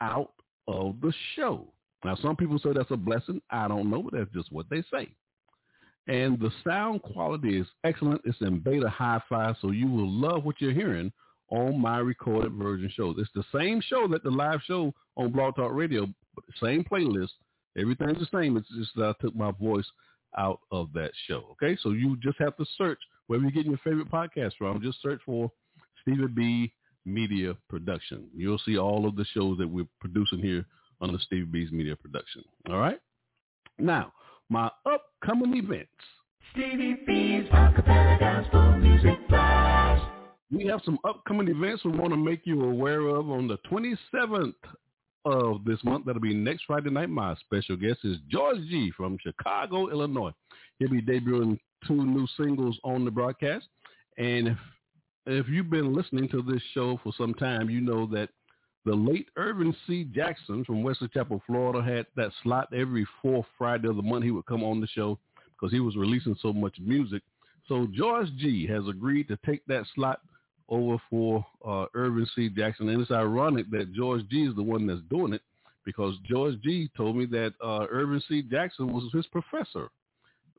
out 0.00 0.32
of 0.66 1.00
the 1.00 1.12
show. 1.34 1.72
Now, 2.04 2.16
some 2.16 2.36
people 2.36 2.58
say 2.58 2.72
that's 2.72 2.90
a 2.90 2.96
blessing. 2.96 3.40
I 3.50 3.66
don't 3.68 3.90
know, 3.90 4.02
but 4.02 4.14
that's 4.14 4.32
just 4.32 4.52
what 4.52 4.66
they 4.70 4.82
say. 4.92 5.08
And 6.06 6.38
the 6.40 6.50
sound 6.64 7.02
quality 7.02 7.58
is 7.58 7.66
excellent. 7.84 8.22
It's 8.24 8.40
in 8.40 8.60
beta 8.60 8.88
hi-fi, 8.88 9.54
so 9.60 9.70
you 9.70 9.88
will 9.88 10.10
love 10.10 10.44
what 10.44 10.60
you're 10.60 10.72
hearing 10.72 11.12
on 11.50 11.80
my 11.80 11.98
recorded 11.98 12.52
version 12.52 12.90
shows. 12.94 13.16
It's 13.18 13.30
the 13.34 13.58
same 13.58 13.80
show 13.80 14.06
that 14.08 14.22
the 14.22 14.30
live 14.30 14.60
show 14.66 14.92
on 15.16 15.32
Blog 15.32 15.56
Talk 15.56 15.72
Radio, 15.72 16.06
same 16.62 16.84
playlist. 16.84 17.30
Everything's 17.76 18.18
the 18.18 18.38
same. 18.38 18.56
It's 18.56 18.68
just 18.76 18.90
that 18.96 19.14
I 19.18 19.22
took 19.22 19.34
my 19.34 19.52
voice 19.52 19.86
out 20.36 20.60
of 20.70 20.92
that 20.94 21.10
show. 21.26 21.44
Okay, 21.52 21.76
so 21.82 21.90
you 21.90 22.16
just 22.22 22.38
have 22.38 22.56
to 22.56 22.66
search 22.76 22.98
wherever 23.26 23.44
you're 23.44 23.52
getting 23.52 23.70
your 23.70 23.80
favorite 23.84 24.10
podcast 24.10 24.52
from. 24.58 24.82
Just 24.82 25.00
search 25.02 25.20
for 25.24 25.50
Stevie 26.02 26.26
B 26.26 26.72
Media 27.04 27.56
Production. 27.68 28.28
You'll 28.34 28.60
see 28.64 28.78
all 28.78 29.06
of 29.06 29.16
the 29.16 29.24
shows 29.32 29.58
that 29.58 29.68
we're 29.68 29.86
producing 30.00 30.40
here 30.40 30.64
on 31.00 31.12
the 31.12 31.18
Stevie 31.20 31.44
B's 31.44 31.72
Media 31.72 31.96
Production. 31.96 32.42
All 32.68 32.78
right. 32.78 32.98
Now, 33.78 34.12
my 34.50 34.70
upcoming 34.86 35.56
events. 35.56 35.88
Stevie 36.52 36.98
B's 37.06 37.48
Acapella 37.50 38.18
Gospel 38.18 38.78
Music 38.78 39.28
Blast. 39.28 39.77
We 40.50 40.64
have 40.66 40.80
some 40.84 40.98
upcoming 41.04 41.48
events 41.48 41.84
we 41.84 41.90
want 41.90 42.10
to 42.10 42.16
make 42.16 42.46
you 42.46 42.62
aware 42.62 43.06
of 43.08 43.30
on 43.30 43.48
the 43.48 43.58
27th 43.70 44.54
of 45.26 45.64
this 45.64 45.78
month. 45.84 46.06
That'll 46.06 46.22
be 46.22 46.34
next 46.34 46.64
Friday 46.66 46.88
night. 46.90 47.10
My 47.10 47.34
special 47.36 47.76
guest 47.76 47.98
is 48.04 48.16
George 48.30 48.58
Gee 48.68 48.90
from 48.96 49.18
Chicago, 49.22 49.90
Illinois. 49.90 50.32
He'll 50.78 50.90
be 50.90 51.02
debuting 51.02 51.58
two 51.86 52.06
new 52.06 52.26
singles 52.38 52.78
on 52.82 53.04
the 53.04 53.10
broadcast. 53.10 53.66
And 54.16 54.48
if, 54.48 54.58
if 55.26 55.48
you've 55.48 55.68
been 55.68 55.94
listening 55.94 56.30
to 56.30 56.40
this 56.40 56.62
show 56.72 56.98
for 57.02 57.12
some 57.18 57.34
time, 57.34 57.68
you 57.68 57.82
know 57.82 58.06
that 58.06 58.30
the 58.86 58.94
late 58.94 59.28
Irvin 59.36 59.76
C. 59.86 60.04
Jackson 60.04 60.64
from 60.64 60.82
Wesley 60.82 61.08
Chapel, 61.12 61.42
Florida, 61.46 61.82
had 61.82 62.06
that 62.16 62.32
slot 62.42 62.72
every 62.74 63.06
fourth 63.20 63.46
Friday 63.58 63.88
of 63.88 63.96
the 63.96 64.02
month. 64.02 64.24
He 64.24 64.30
would 64.30 64.46
come 64.46 64.64
on 64.64 64.80
the 64.80 64.86
show 64.86 65.18
because 65.52 65.72
he 65.72 65.80
was 65.80 65.94
releasing 65.94 66.36
so 66.40 66.54
much 66.54 66.78
music. 66.80 67.22
So 67.66 67.86
George 67.92 68.28
Gee 68.38 68.66
has 68.68 68.88
agreed 68.88 69.28
to 69.28 69.38
take 69.44 69.66
that 69.66 69.84
slot 69.94 70.20
over 70.68 70.96
for 71.08 71.44
uh, 71.66 71.86
Irvin 71.94 72.26
C. 72.34 72.48
Jackson. 72.48 72.88
And 72.88 73.00
it's 73.00 73.10
ironic 73.10 73.70
that 73.70 73.92
George 73.92 74.22
Gee 74.28 74.46
is 74.46 74.54
the 74.54 74.62
one 74.62 74.86
that's 74.86 75.00
doing 75.10 75.32
it 75.32 75.42
because 75.84 76.14
George 76.28 76.60
Gee 76.62 76.90
told 76.96 77.16
me 77.16 77.26
that 77.26 77.54
uh, 77.64 77.86
Irvin 77.90 78.22
C. 78.28 78.42
Jackson 78.42 78.92
was 78.92 79.10
his 79.12 79.26
professor, 79.26 79.88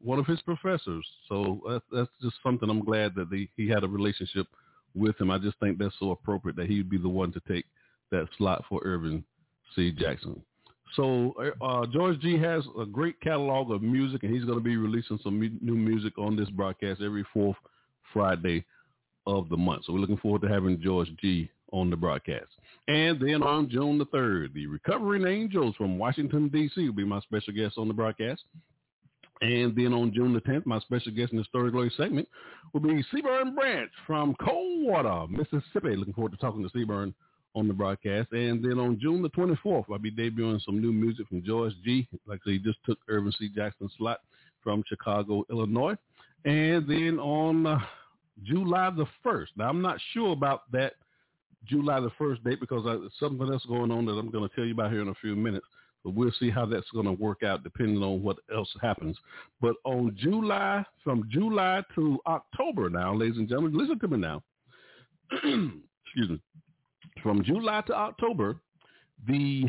one 0.02 0.20
of 0.20 0.26
his 0.26 0.42
professors. 0.42 1.06
So 1.28 1.62
that's, 1.70 1.86
that's 1.92 2.10
just 2.22 2.36
something 2.42 2.70
I'm 2.70 2.84
glad 2.84 3.14
that 3.16 3.28
he 3.56 3.70
had 3.70 3.84
a 3.84 3.88
relationship 3.88 4.48
with 4.96 5.20
him. 5.22 5.30
I 5.30 5.38
just 5.38 5.60
think 5.60 5.78
that's 5.78 5.96
so 6.00 6.12
appropriate 6.12 6.56
that 6.58 6.68
he'd 6.68 6.90
be 6.90 6.98
the 6.98 7.10
one 7.10 7.32
to 7.34 7.42
take 7.48 7.66
that 8.12 8.28
slot 8.38 8.66
for 8.68 8.82
Irvin 8.84 9.24
C. 9.76 9.92
Jackson. 9.92 10.42
So 10.96 11.36
uh, 11.62 11.86
George 11.86 12.20
Gee 12.20 12.40
has 12.40 12.64
a 12.80 12.86
great 12.86 13.22
catalog 13.22 13.72
of 13.72 13.84
music, 13.84 14.24
and 14.24 14.34
he's 14.34 14.46
going 14.46 14.58
to 14.58 14.64
be 14.64 14.78
releasing 14.78 15.20
some 15.22 15.40
new 15.40 15.76
music 15.76 16.18
on 16.18 16.36
this 16.36 16.50
broadcast 16.50 17.02
every 17.02 17.24
fourth 17.32 17.58
Friday 18.12 18.66
of 19.38 19.50
the 19.50 19.58
month. 19.58 19.86
So 19.86 19.94
we're 19.94 20.00
looking 20.00 20.18
forward 20.18 20.42
to 20.42 20.48
having 20.48 20.82
George 20.82 21.10
Gee 21.22 21.50
on 21.72 21.90
the 21.90 21.96
broadcast. 21.96 22.48
And 22.88 23.20
then 23.20 23.44
on 23.44 23.70
June 23.70 23.98
the 23.98 24.06
3rd, 24.08 24.54
the 24.54 24.68
Recovering 24.68 25.28
Angels 25.28 25.76
from 25.76 25.98
Washington, 25.98 26.50
D.C. 26.50 26.86
will 26.86 26.96
be 26.96 27.06
my 27.06 27.20
special 27.22 27.54
guest 27.54 27.78
on 27.78 27.88
the 27.88 27.94
broadcast. 27.94 28.42
And 29.42 29.76
then 29.76 29.94
on 29.94 30.12
June 30.14 30.34
the 30.34 30.42
10th, 30.42 30.66
my 30.66 30.80
special 30.80 31.14
guest 31.14 31.32
in 31.32 31.38
the 31.38 31.44
Story 31.46 31.72
Glory 31.72 31.92
segment 31.96 32.28
will 32.74 32.82
be 32.82 33.04
Seaburn 33.14 33.56
Branch 33.56 33.90
from 34.06 34.36
Coldwater, 34.44 35.28
Mississippi. 35.32 35.96
Looking 35.96 36.14
forward 36.14 36.34
to 36.34 36.38
talking 36.38 36.68
to 36.68 36.78
Seaburn 36.78 37.14
on 37.56 37.68
the 37.68 37.74
broadcast. 37.74 38.32
And 38.32 38.64
then 38.64 38.80
on 38.80 39.00
June 39.00 39.22
the 39.22 39.30
24th, 39.30 39.86
I'll 39.90 39.98
be 39.98 40.12
debuting 40.12 40.64
some 40.66 40.82
new 40.82 40.92
music 40.92 41.28
from 41.28 41.44
George 41.44 41.74
Gee. 41.86 42.08
Like 42.28 42.40
he 42.44 42.60
just 42.60 42.80
took 42.86 42.98
Irvin 43.08 43.34
C. 43.40 43.50
Jackson's 43.56 43.94
slot 43.98 44.20
from 44.62 44.84
Chicago, 44.88 45.46
Illinois. 45.50 45.96
And 46.44 46.88
then 46.88 47.18
on 47.20 47.66
uh, 47.66 47.80
July 48.44 48.90
the 48.90 49.06
1st, 49.26 49.48
now 49.58 49.70
I'm 49.70 49.82
not 49.82 50.00
sure 50.14 50.32
about 50.32 50.72
that 50.72 50.94
July 51.66 52.00
the 52.00 52.12
1st 52.20 52.44
date 52.44 52.60
because 52.60 52.86
I, 52.86 52.98
something 53.20 53.52
else 53.52 53.66
going 53.66 53.92
on 53.92 54.06
that 54.06 54.14
I'm 54.14 54.32
going 54.32 54.48
to 54.48 54.56
tell 54.56 54.66
you 54.66 54.74
about 54.74 54.92
here 54.92 55.02
in 55.02 55.10
a 55.10 55.16
few 55.16 55.36
minutes. 55.36 55.66
But 56.04 56.14
we'll 56.14 56.32
see 56.40 56.50
how 56.50 56.66
that's 56.66 56.90
going 56.92 57.06
to 57.06 57.12
work 57.12 57.44
out 57.44 57.64
depending 57.64 58.02
on 58.02 58.24
what 58.24 58.38
else 58.56 58.70
happens. 58.82 59.18
But 59.60 59.76
on 59.84 60.16
July, 60.18 60.86
from 61.04 61.28
July 61.30 61.84
to 61.96 62.20
October 62.26 62.90
now, 62.90 63.14
ladies 63.14 63.38
and 63.38 63.50
gentlemen, 63.50 63.78
listen 63.78 64.00
to 64.00 64.08
me 64.08 64.18
now. 64.18 64.42
Excuse 65.34 66.30
me. 66.30 66.42
From 67.22 67.44
July 67.44 67.82
to 67.88 67.94
October, 67.94 68.56
the 69.28 69.66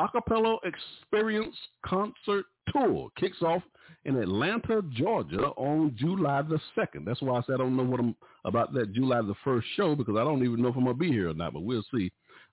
Acapella 0.00 0.56
Experience 0.64 1.54
Concert 1.84 2.46
Tour 2.68 3.08
kicks 3.16 3.42
off 3.42 3.62
in 4.04 4.16
Atlanta, 4.16 4.82
Georgia 4.90 5.48
on 5.56 5.94
July 5.96 6.42
the 6.42 6.60
2nd. 6.76 7.04
That's 7.04 7.22
why 7.22 7.38
I 7.38 7.42
said 7.42 7.54
I 7.54 7.58
don't 7.58 7.76
know 7.76 7.84
what 7.84 8.00
I'm 8.00 8.16
about 8.44 8.72
that 8.74 8.92
July 8.92 9.22
the 9.22 9.34
1st 9.44 9.62
show 9.76 9.94
because 9.94 10.16
I 10.16 10.24
don't 10.24 10.44
even 10.44 10.60
know 10.60 10.68
if 10.68 10.76
I'm 10.76 10.84
going 10.84 10.96
to 10.96 11.00
be 11.00 11.12
here 11.12 11.30
or 11.30 11.34
not, 11.34 11.52
but 11.52 11.62
we'll 11.62 11.84
see. 11.94 12.10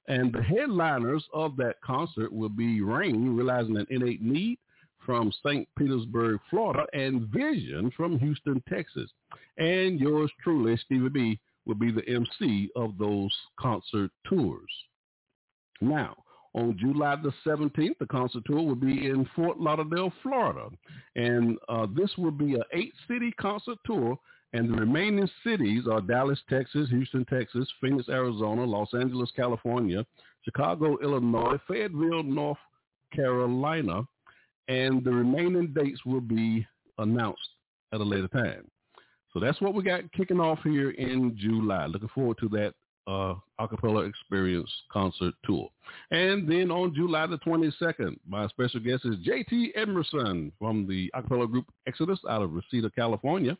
And 0.07 0.33
the 0.33 0.41
headliners 0.41 1.23
of 1.33 1.55
that 1.57 1.81
concert 1.81 2.31
will 2.31 2.49
be 2.49 2.81
Rain, 2.81 3.35
Realizing 3.35 3.77
an 3.77 3.87
Innate 3.89 4.21
Need 4.21 4.57
from 5.05 5.31
St. 5.43 5.67
Petersburg, 5.77 6.39
Florida, 6.49 6.85
and 6.93 7.27
Vision 7.29 7.91
from 7.95 8.19
Houston, 8.19 8.61
Texas. 8.69 9.09
And 9.57 9.99
yours 9.99 10.31
truly, 10.43 10.77
Stevie 10.77 11.09
B, 11.09 11.39
will 11.65 11.75
be 11.75 11.91
the 11.91 12.07
MC 12.07 12.69
of 12.75 12.97
those 12.97 13.31
concert 13.59 14.11
tours. 14.27 14.69
Now, 15.81 16.15
on 16.53 16.77
July 16.79 17.15
the 17.15 17.31
17th, 17.45 17.97
the 17.99 18.05
concert 18.07 18.43
tour 18.45 18.61
will 18.61 18.75
be 18.75 19.07
in 19.07 19.27
Fort 19.35 19.59
Lauderdale, 19.59 20.11
Florida. 20.23 20.69
And 21.15 21.57
uh, 21.67 21.87
this 21.95 22.11
will 22.17 22.31
be 22.31 22.55
an 22.55 22.63
eight-city 22.73 23.33
concert 23.39 23.77
tour, 23.85 24.17
and 24.53 24.69
the 24.69 24.77
remaining 24.77 25.29
cities 25.43 25.83
are 25.89 26.01
Dallas, 26.01 26.39
Texas, 26.49 26.89
Houston, 26.89 27.25
Texas, 27.25 27.67
Phoenix, 27.79 28.09
Arizona, 28.09 28.63
Los 28.63 28.93
Angeles, 28.93 29.31
California, 29.35 30.05
Chicago, 30.43 30.97
Illinois, 31.03 31.57
Fayetteville, 31.67 32.23
North 32.23 32.57
Carolina, 33.13 34.01
and 34.67 35.03
the 35.03 35.11
remaining 35.11 35.73
dates 35.73 36.03
will 36.05 36.21
be 36.21 36.65
announced 36.97 37.49
at 37.93 38.01
a 38.01 38.03
later 38.03 38.27
time. 38.27 38.69
So 39.33 39.39
that's 39.39 39.61
what 39.61 39.73
we 39.75 39.83
got 39.83 40.11
kicking 40.11 40.39
off 40.39 40.59
here 40.63 40.91
in 40.91 41.37
July. 41.37 41.85
Looking 41.85 42.09
forward 42.09 42.37
to 42.39 42.49
that 42.49 42.73
uh, 43.09 43.33
Acapella 43.59 44.07
Experience 44.07 44.69
concert 44.91 45.33
tour. 45.43 45.69
And 46.11 46.47
then 46.47 46.69
on 46.69 46.93
July 46.93 47.25
the 47.25 47.39
22nd, 47.39 48.17
my 48.27 48.47
special 48.47 48.79
guest 48.79 49.05
is 49.05 49.15
JT 49.27 49.71
Emerson 49.75 50.51
from 50.59 50.87
the 50.87 51.11
acapella 51.15 51.49
group 51.49 51.65
Exodus 51.87 52.19
out 52.29 52.43
of 52.43 52.53
Reseda, 52.53 52.91
California. 52.91 53.57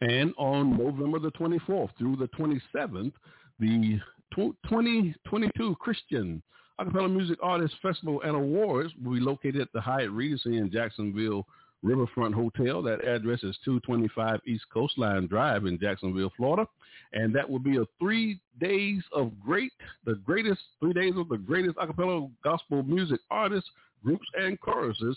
And 0.00 0.32
on 0.38 0.78
November 0.78 1.18
the 1.18 1.32
24th 1.32 1.90
through 1.98 2.16
the 2.16 2.28
27th, 2.28 3.12
the 3.58 4.00
2022 4.34 5.76
Christian 5.80 6.42
Acapella 6.80 7.12
Music 7.12 7.38
Artists 7.42 7.76
Festival 7.82 8.22
and 8.22 8.36
Awards 8.36 8.92
will 9.02 9.14
be 9.14 9.20
located 9.20 9.60
at 9.60 9.72
the 9.74 9.80
Hyatt 9.80 10.12
Regency 10.12 10.58
in 10.58 10.70
Jacksonville, 10.70 11.44
Riverfront 11.82 12.34
Hotel. 12.34 12.82
That 12.82 13.04
address 13.06 13.42
is 13.42 13.56
225 13.64 14.40
East 14.46 14.64
Coastline 14.72 15.26
Drive 15.26 15.66
in 15.66 15.78
Jacksonville, 15.78 16.32
Florida. 16.36 16.66
And 17.12 17.34
that 17.34 17.48
will 17.48 17.58
be 17.58 17.78
a 17.78 17.84
three 17.98 18.40
days 18.60 19.02
of 19.12 19.32
great, 19.40 19.72
the 20.04 20.16
greatest, 20.16 20.60
three 20.80 20.92
days 20.92 21.14
of 21.16 21.28
the 21.28 21.38
greatest 21.38 21.76
acapella 21.76 22.30
gospel 22.44 22.82
music 22.82 23.20
artists, 23.30 23.70
groups, 24.04 24.26
and 24.38 24.60
choruses 24.60 25.16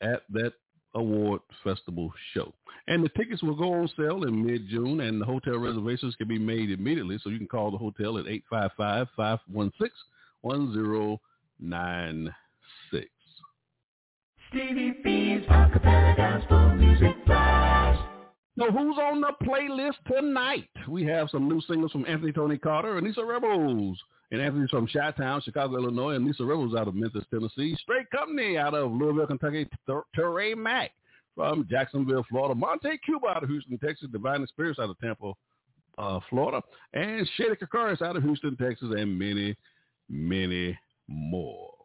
at 0.00 0.22
that 0.30 0.52
award 0.94 1.40
festival 1.64 2.12
show. 2.32 2.52
And 2.86 3.02
the 3.04 3.08
tickets 3.10 3.42
will 3.42 3.56
go 3.56 3.74
on 3.74 3.88
sale 3.96 4.22
in 4.24 4.46
mid-June, 4.46 5.00
and 5.00 5.20
the 5.20 5.26
hotel 5.26 5.58
reservations 5.58 6.14
can 6.16 6.28
be 6.28 6.38
made 6.38 6.70
immediately. 6.70 7.18
So 7.22 7.30
you 7.30 7.38
can 7.38 7.48
call 7.48 7.70
the 7.70 7.78
hotel 7.78 8.18
at 8.18 8.26
855-516-1096. 8.50 9.90
Stevie 14.50 14.94
B's 15.04 15.46
Acapella 15.48 16.16
Gospel 16.16 16.70
Music 16.76 17.14
Blast. 17.26 18.00
So 18.58 18.70
who's 18.70 18.96
on 18.96 19.20
the 19.20 19.32
playlist 19.44 19.96
tonight? 20.10 20.70
We 20.88 21.04
have 21.04 21.28
some 21.28 21.48
new 21.48 21.60
singles 21.68 21.92
from 21.92 22.06
Anthony 22.06 22.32
Tony 22.32 22.56
Carter 22.56 22.96
and 22.96 23.06
Lisa 23.06 23.24
Rebels. 23.24 23.98
And 24.30 24.40
Anthony's 24.40 24.70
from 24.70 24.86
Chi-Town, 24.86 25.42
Chicago, 25.42 25.76
Illinois, 25.76 26.14
and 26.14 26.24
Lisa 26.24 26.44
Rebels 26.44 26.74
out 26.74 26.88
of 26.88 26.94
Memphis, 26.94 27.24
Tennessee. 27.30 27.76
Straight 27.82 28.10
Company 28.10 28.56
out 28.56 28.72
of 28.74 28.90
Louisville, 28.90 29.26
Kentucky. 29.26 29.68
Teray 30.16 30.56
Mack 30.56 30.92
from 31.34 31.66
Jacksonville, 31.70 32.24
Florida. 32.30 32.54
Monte 32.54 32.98
Cuba 33.04 33.26
out 33.28 33.42
of 33.42 33.50
Houston, 33.50 33.78
Texas. 33.78 34.08
Divine 34.10 34.46
Spirits 34.46 34.78
out 34.78 34.88
of 34.88 34.98
Tampa, 34.98 35.32
uh, 35.98 36.20
Florida. 36.30 36.62
And 36.94 37.28
Shady 37.36 37.54
Kakaris 37.54 38.00
out 38.00 38.16
of 38.16 38.22
Houston, 38.22 38.56
Texas, 38.56 38.88
and 38.96 39.18
many, 39.18 39.54
many 40.08 40.78
more. 41.06 41.77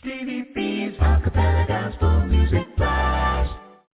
Stevie 0.00 0.44
B's 0.54 0.96
Acapella 0.98 1.66
Gospel 1.66 2.26
Music 2.26 2.76
Blast. 2.76 3.52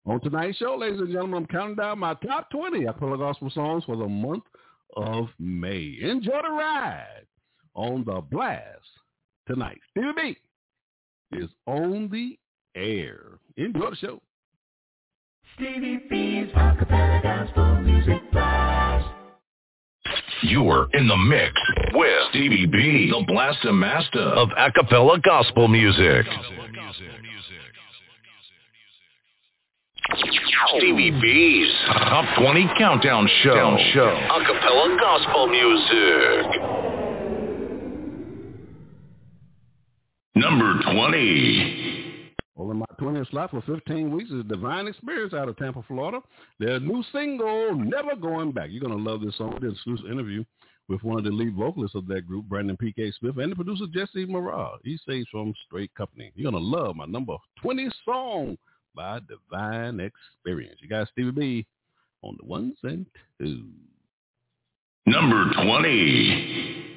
On 0.06 0.20
tonight's 0.22 0.58
show, 0.58 0.76
ladies 0.76 1.00
and 1.00 1.12
gentlemen, 1.12 1.44
I'm 1.44 1.48
counting 1.48 1.76
down 1.76 2.00
my 2.00 2.14
top 2.16 2.50
20 2.52 2.86
acapella 2.86 3.18
gospel 3.18 3.50
songs 3.50 3.84
for 3.86 3.96
the 3.96 4.08
month 4.08 4.44
of 4.96 5.28
May. 5.38 5.98
Enjoy 6.02 6.40
the 6.42 6.50
ride 6.50 7.28
on 7.76 8.04
the 8.06 8.22
blast 8.22 8.64
tonight. 9.48 9.80
Stevie 9.92 10.38
B 11.32 11.38
is 11.38 11.50
on 11.68 12.10
the 12.10 12.38
air. 12.76 13.40
Enjoy 13.58 13.90
the 13.92 13.96
show. 13.98 14.22
Stevie 15.56 16.02
B's 16.10 16.52
Acapella 16.54 17.22
Gospel 17.22 17.82
Music 17.82 18.32
Blast. 18.32 18.79
You're 20.44 20.88
in 20.94 21.08
the 21.08 21.18
mix 21.18 21.54
with 21.94 22.30
Stevie 22.30 22.66
B, 22.66 23.12
the 23.12 23.26
Blaster 23.28 23.74
Master 23.74 24.20
of 24.20 24.50
Acapella 24.50 25.22
Gospel 25.22 25.68
Music. 25.68 26.26
Stevie 30.78 31.12
B's 31.12 31.74
Top 31.88 32.26
20 32.40 32.70
Countdown 32.78 33.28
Show. 33.44 33.78
show. 33.94 34.18
Acapella 34.32 35.00
Gospel 35.00 35.48
Music. 35.48 36.62
Number 40.36 40.82
20. 40.94 42.09
Well, 42.60 42.72
in 42.72 42.78
my 42.78 42.86
20th 43.00 43.32
slot 43.32 43.52
for 43.52 43.62
15 43.62 44.12
weeks 44.12 44.32
is 44.32 44.44
Divine 44.44 44.88
Experience 44.88 45.34
out 45.34 45.48
of 45.48 45.56
Tampa, 45.56 45.82
Florida. 45.88 46.20
Their 46.60 46.78
new 46.82 47.02
single, 47.14 47.74
Never 47.74 48.18
Going 48.18 48.52
Back. 48.52 48.68
You're 48.70 48.82
going 48.82 48.98
to 48.98 49.02
love 49.02 49.22
this 49.22 49.38
song. 49.38 49.58
This 49.62 49.72
exclusive 49.72 50.12
interview 50.12 50.44
with 50.90 51.02
one 51.02 51.18
of 51.18 51.24
the 51.24 51.30
lead 51.30 51.56
vocalists 51.56 51.96
of 51.96 52.06
that 52.08 52.28
group, 52.28 52.48
Brandon 52.50 52.76
P.K. 52.76 53.14
Smith, 53.18 53.38
and 53.38 53.54
the 53.54 53.56
producer, 53.56 53.86
Jesse 53.94 54.26
Morale. 54.26 54.78
He 54.84 55.00
says 55.08 55.24
from 55.32 55.54
Straight 55.68 55.96
Company. 55.96 56.34
You're 56.36 56.52
going 56.52 56.62
to 56.62 56.70
love 56.70 56.98
my 56.98 57.06
number 57.06 57.38
20 57.62 57.90
song 58.04 58.58
by 58.94 59.22
Divine 59.30 60.02
Experience. 60.02 60.80
You 60.82 60.90
got 60.90 61.08
Stevie 61.14 61.32
B 61.32 61.66
on 62.24 62.36
the 62.42 62.46
ones 62.46 62.76
and 62.84 63.06
twos. 63.40 63.64
Number 65.06 65.50
20. 65.64 66.90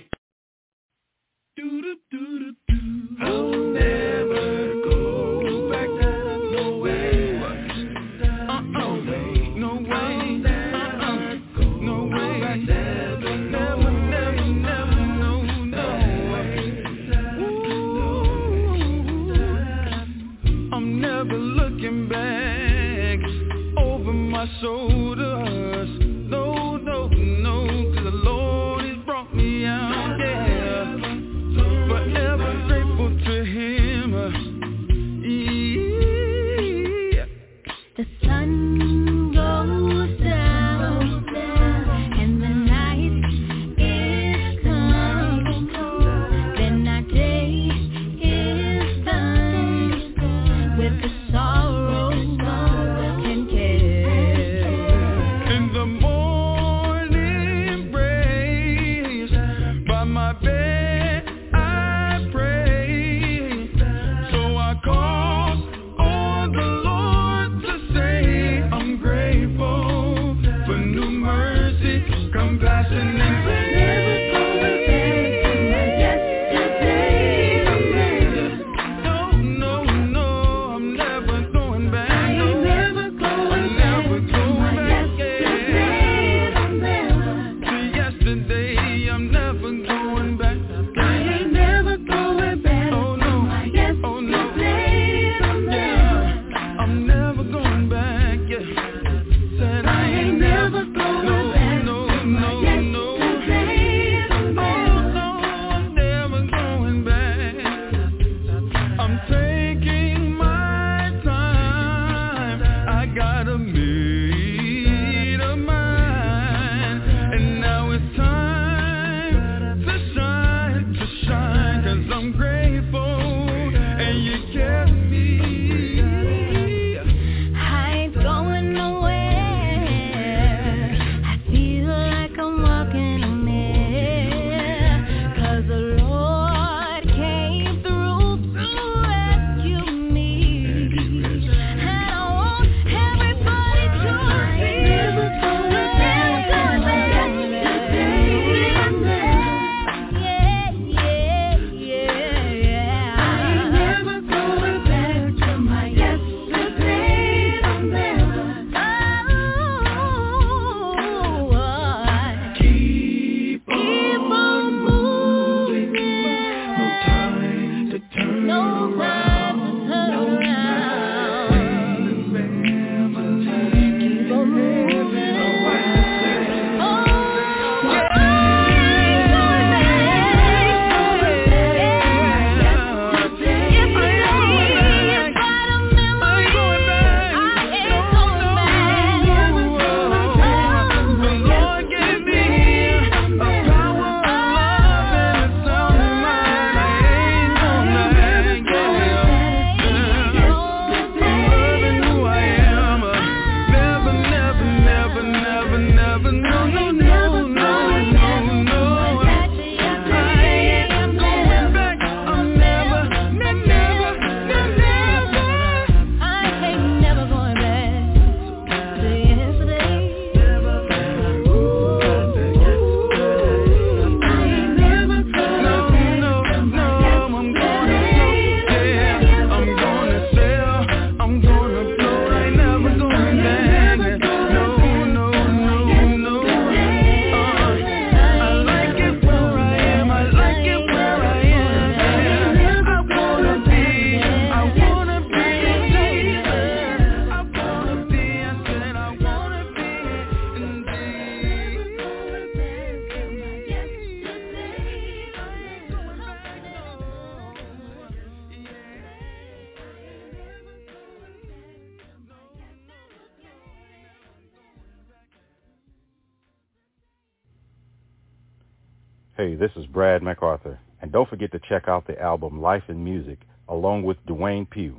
Forget 271.43 271.61
to 271.61 271.69
check 271.69 271.89
out 271.89 272.07
the 272.07 272.21
album 272.21 272.61
Life 272.61 272.85
in 272.89 273.03
Music 273.03 273.41
along 273.69 274.05
with 274.05 274.17
Dwayne 274.27 274.69
Pugh. 274.69 274.97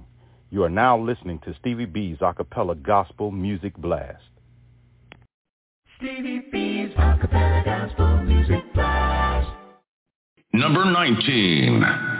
You 0.49 0.63
are 0.63 0.69
now 0.69 0.99
listening 0.99 1.39
to 1.45 1.55
Stevie 1.59 1.85
B's 1.85 2.17
acapella 2.17 2.81
gospel 2.81 3.31
music 3.31 3.77
blast. 3.77 4.23
Stevie 5.97 6.43
B's 6.51 6.93
acapella 6.97 7.63
gospel 7.63 8.17
music 8.23 8.73
blast. 8.73 9.49
Number 10.51 10.83
19. 10.83 12.12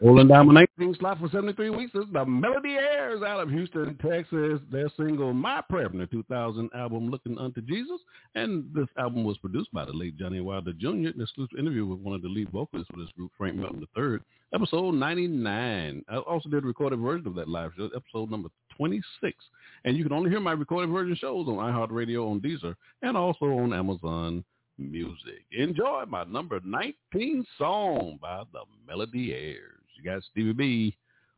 Rolling 0.00 0.28
Diamond 0.28 0.68
19 0.78 0.94
slot 1.00 1.18
for 1.18 1.28
73 1.28 1.70
weeks 1.70 1.92
is 1.96 2.04
the 2.12 2.24
Melody 2.24 2.74
Airs 2.74 3.20
out 3.22 3.40
of 3.40 3.50
Houston, 3.50 3.98
Texas. 4.00 4.60
Their 4.70 4.88
single 4.96 5.32
My 5.32 5.60
Prayer 5.68 5.88
from 5.88 5.98
their 5.98 6.06
2000 6.06 6.70
album 6.72 7.10
Looking 7.10 7.36
Unto 7.36 7.60
Jesus. 7.62 8.00
And 8.36 8.72
this 8.72 8.86
album 8.96 9.24
was 9.24 9.38
produced 9.38 9.72
by 9.72 9.84
the 9.84 9.92
late 9.92 10.16
Johnny 10.16 10.40
Wilder 10.40 10.72
Jr. 10.72 10.88
In 10.88 11.06
an 11.06 11.20
exclusive 11.20 11.58
interview 11.58 11.84
with 11.84 11.98
one 11.98 12.14
of 12.14 12.22
the 12.22 12.28
lead 12.28 12.48
vocalists 12.50 12.88
for 12.92 13.00
this 13.00 13.10
group, 13.16 13.32
Frank 13.36 13.56
Melton 13.56 13.84
III. 13.96 14.18
Episode 14.54 14.94
99. 14.94 16.04
I 16.08 16.16
also 16.16 16.48
did 16.48 16.62
a 16.62 16.66
recorded 16.68 17.00
version 17.00 17.26
of 17.26 17.34
that 17.34 17.48
live 17.48 17.72
show, 17.76 17.90
episode 17.96 18.30
number 18.30 18.50
26. 18.76 19.36
And 19.84 19.96
you 19.96 20.04
can 20.04 20.12
only 20.12 20.30
hear 20.30 20.38
my 20.38 20.52
recorded 20.52 20.92
version 20.92 21.16
shows 21.16 21.48
on 21.48 21.54
iHeartRadio, 21.54 22.30
on 22.30 22.40
Deezer, 22.40 22.76
and 23.02 23.16
also 23.16 23.46
on 23.46 23.72
Amazon 23.72 24.44
Music. 24.78 25.44
Enjoy 25.50 26.04
my 26.06 26.22
number 26.22 26.60
19 26.64 27.44
song 27.58 28.20
by 28.22 28.44
the 28.52 28.60
Melody 28.86 29.34
Airs. 29.34 29.77
You 29.98 30.04
got 30.04 30.22
Stevie 30.30 30.52
B 30.52 30.96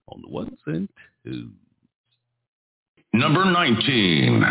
on 0.08 0.20
the 0.22 0.28
ones 0.28 0.58
and 0.66 0.88
twos. 1.24 1.50
Number 3.14 3.44
19. 3.44 4.44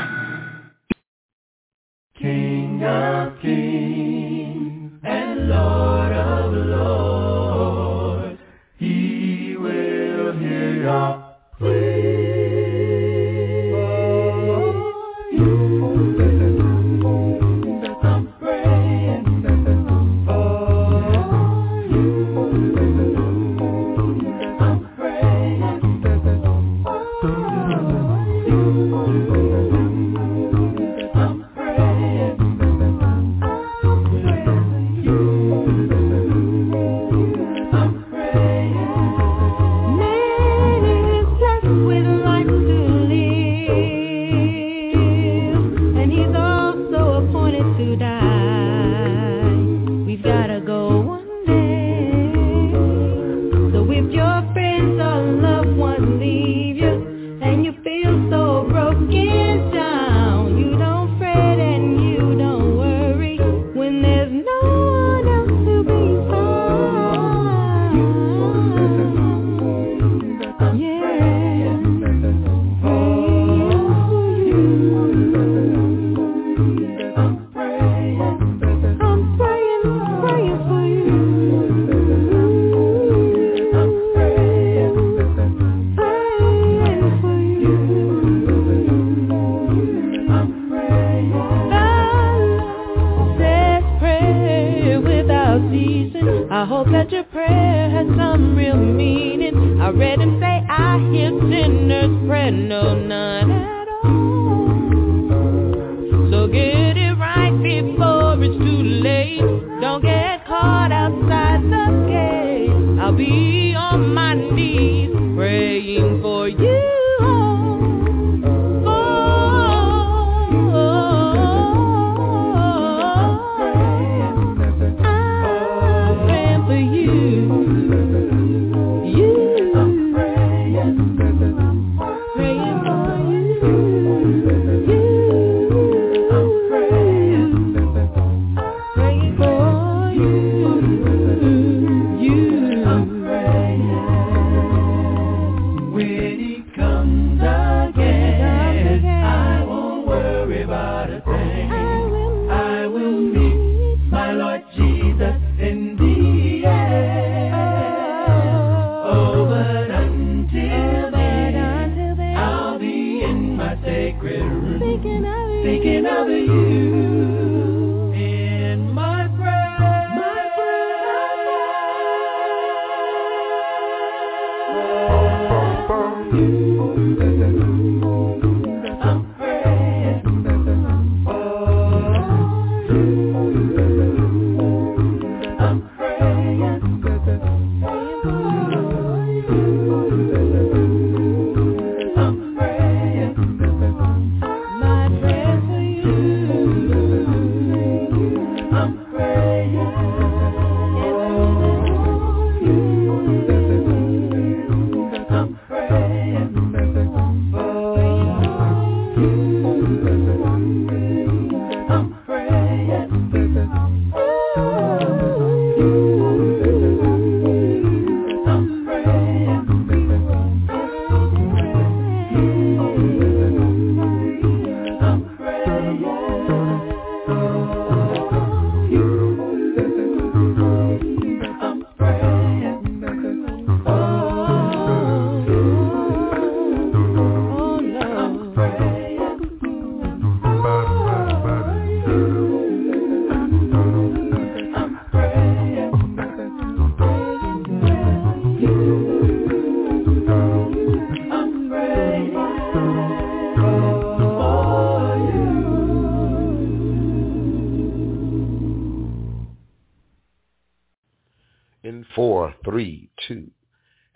King 2.20 2.84
of 2.84 3.40
kings 3.42 4.92
and 5.04 5.48
Lord 5.48 6.12
of 6.12 6.54
lords, 6.54 8.40
he 8.78 9.56
will 9.58 10.34
hear 10.38 10.76
your 10.82 11.19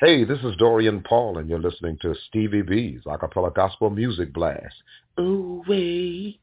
Hey, 0.05 0.25
this 0.25 0.39
is 0.39 0.57
Dorian 0.57 1.01
Paul, 1.01 1.37
and 1.37 1.47
you're 1.47 1.61
listening 1.61 1.97
to 2.01 2.13
Stevie 2.27 2.61
B's 2.61 2.99
Acapella 3.05 3.55
Gospel 3.55 3.89
Music 3.89 4.33
Blast. 4.33 4.75
Ooh, 5.17 5.63
wait. 5.65 6.41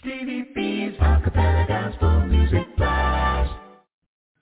Stevie 0.00 0.50
B's 0.54 0.92
Acapella 1.00 1.66
Gospel 1.66 2.26
Music 2.26 2.66
Blast. 2.76 3.54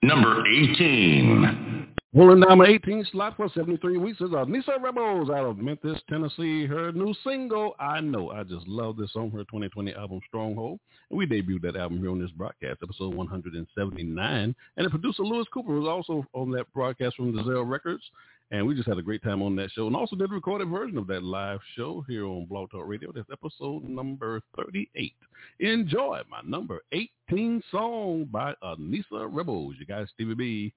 Number 0.03 0.45
18. 0.45 1.80
Rolling 2.13 2.41
the 2.41 2.65
18 2.67 3.05
slot 3.09 3.37
for 3.37 3.47
73 3.47 3.97
weeks 3.97 4.19
is 4.19 4.31
Anissa 4.31 4.81
Rebels 4.81 5.29
out 5.29 5.45
of 5.45 5.57
Memphis, 5.57 5.97
Tennessee. 6.09 6.65
Her 6.65 6.91
new 6.91 7.13
single, 7.23 7.73
I 7.79 8.01
Know. 8.01 8.31
I 8.31 8.43
just 8.43 8.67
love 8.67 8.97
this 8.97 9.13
song, 9.13 9.31
her 9.31 9.45
2020 9.45 9.93
album, 9.93 10.19
Stronghold. 10.27 10.81
And 11.09 11.17
we 11.17 11.25
debuted 11.25 11.61
that 11.61 11.77
album 11.77 11.99
here 11.99 12.11
on 12.11 12.19
this 12.19 12.31
broadcast, 12.31 12.79
episode 12.83 13.15
179. 13.15 14.55
And 14.75 14.85
the 14.85 14.89
producer, 14.89 15.23
Lewis 15.23 15.47
Cooper, 15.53 15.79
was 15.79 15.87
also 15.87 16.25
on 16.33 16.51
that 16.51 16.65
broadcast 16.73 17.15
from 17.15 17.33
the 17.33 17.63
Records. 17.63 18.03
And 18.51 18.67
we 18.67 18.75
just 18.75 18.89
had 18.89 18.97
a 18.97 19.01
great 19.01 19.23
time 19.23 19.41
on 19.41 19.55
that 19.55 19.71
show. 19.71 19.87
And 19.87 19.95
also 19.95 20.17
did 20.17 20.31
a 20.31 20.33
recorded 20.33 20.67
version 20.67 20.97
of 20.97 21.07
that 21.07 21.23
live 21.23 21.61
show 21.77 22.03
here 22.09 22.25
on 22.25 22.45
Blog 22.45 22.71
Talk 22.71 22.87
Radio. 22.87 23.13
That's 23.15 23.29
episode 23.31 23.85
number 23.85 24.41
38. 24.57 25.13
Enjoy 25.61 26.19
my 26.29 26.41
number 26.43 26.81
18 26.91 27.63
song 27.71 28.25
by 28.29 28.53
Anissa 28.61 29.29
Rebels. 29.33 29.75
You 29.79 29.85
guys, 29.85 30.07
Stevie 30.13 30.33
B 30.33 30.73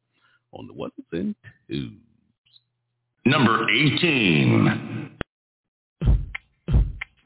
on 0.54 0.66
the 0.66 0.72
ones 0.72 0.92
and 1.12 1.34
twos. 1.68 1.90
Number 3.26 3.66
18. 3.70 5.10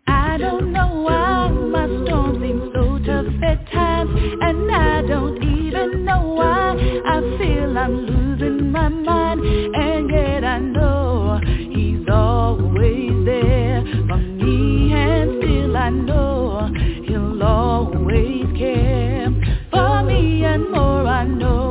I 0.06 0.38
don't 0.38 0.72
know 0.72 1.02
why 1.02 1.48
my 1.50 1.86
storm 2.06 2.40
seems 2.40 2.72
so 2.72 2.98
tough 3.04 3.26
at 3.42 3.70
times 3.72 4.10
And 4.40 4.70
I 4.70 5.02
don't 5.02 5.42
even 5.42 6.04
know 6.04 6.34
why 6.34 6.76
I 7.04 7.20
feel 7.38 7.76
I'm 7.76 8.06
losing 8.06 8.70
my 8.70 8.88
mind 8.88 9.40
And 9.74 10.10
yet 10.10 10.44
I 10.44 10.58
know 10.60 11.40
he's 11.44 12.06
always 12.08 13.24
there 13.24 13.82
for 14.08 14.18
me 14.18 14.92
And 14.92 15.42
still 15.42 15.76
I 15.76 15.90
know 15.90 16.70
he'll 17.06 17.42
always 17.42 18.46
care 18.56 19.26
For 19.70 20.02
me 20.04 20.44
and 20.44 20.70
more 20.70 21.06
I 21.06 21.24
know 21.24 21.67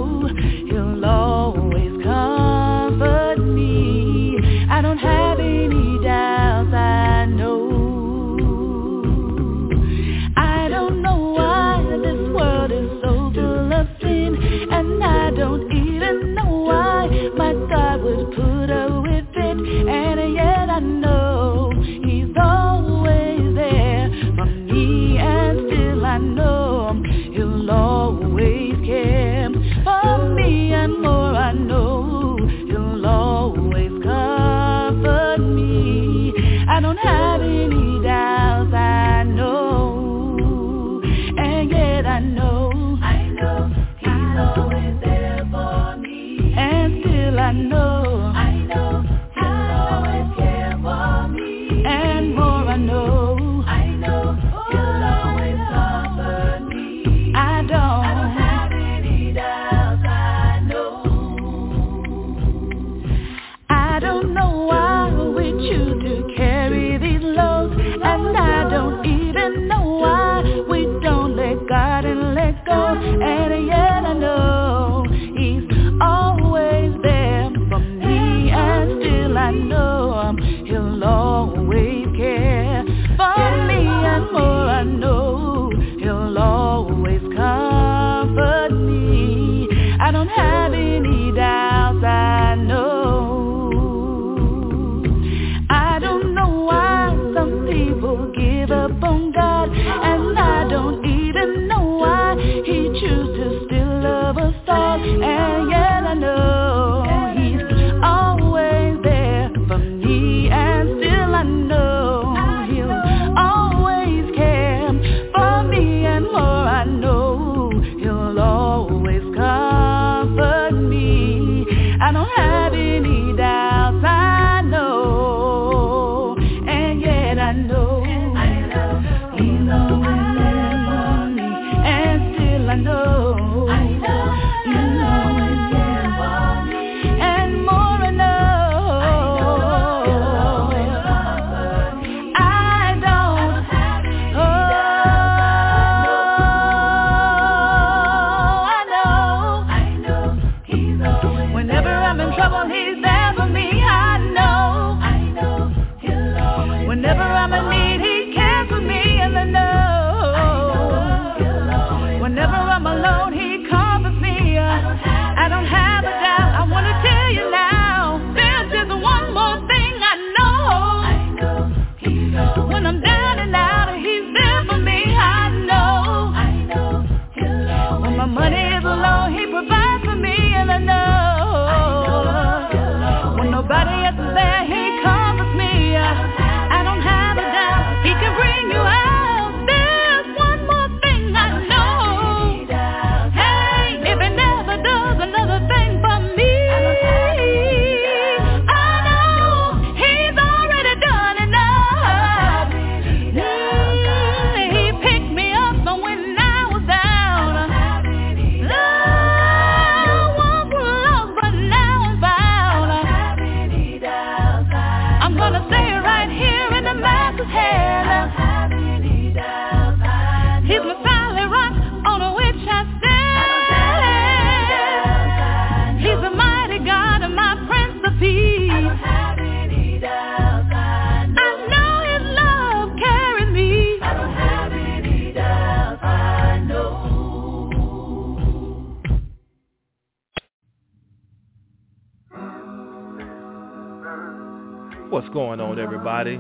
everybody? 246.08 246.40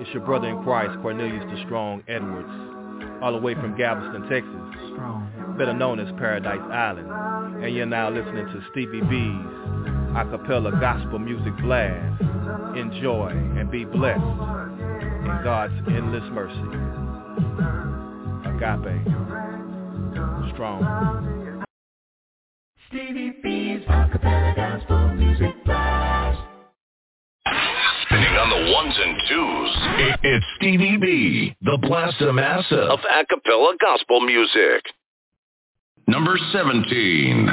It's 0.00 0.10
your 0.14 0.24
brother 0.24 0.48
in 0.48 0.62
Christ, 0.62 0.96
Cornelius 1.02 1.42
the 1.50 1.62
Strong 1.66 2.04
Edwards, 2.06 2.48
all 3.22 3.32
the 3.32 3.38
way 3.38 3.54
from 3.54 3.76
Galveston, 3.76 4.22
Texas, 4.30 5.58
better 5.58 5.74
known 5.74 5.98
as 5.98 6.06
Paradise 6.18 6.60
Island. 6.70 7.64
And 7.64 7.74
you're 7.74 7.86
now 7.86 8.10
listening 8.10 8.46
to 8.46 8.62
Stevie 8.70 9.00
B's 9.00 9.46
acapella 10.14 10.78
gospel 10.80 11.18
music 11.18 11.56
blast. 11.58 12.22
Enjoy 12.76 13.30
and 13.30 13.70
be 13.72 13.84
blessed 13.84 14.20
in 14.20 15.40
God's 15.42 15.74
endless 15.88 16.28
mercy. 16.30 16.58
Agape. 18.54 19.02
Strong. 20.54 21.64
Stevie 22.88 23.34
B's 23.42 23.84
acapella 23.88 24.54
gospel 24.54 25.14
music 25.14 25.61
ones 28.70 28.94
and 28.96 29.16
twos. 29.28 29.70
It's 30.22 30.46
Stevie 30.56 30.96
B, 30.96 31.56
the 31.62 31.78
Blasta 31.82 32.32
Massa 32.32 32.76
of 32.76 33.00
acapella 33.00 33.72
gospel 33.80 34.20
music. 34.20 34.84
Number 36.06 36.36
17. 36.52 37.48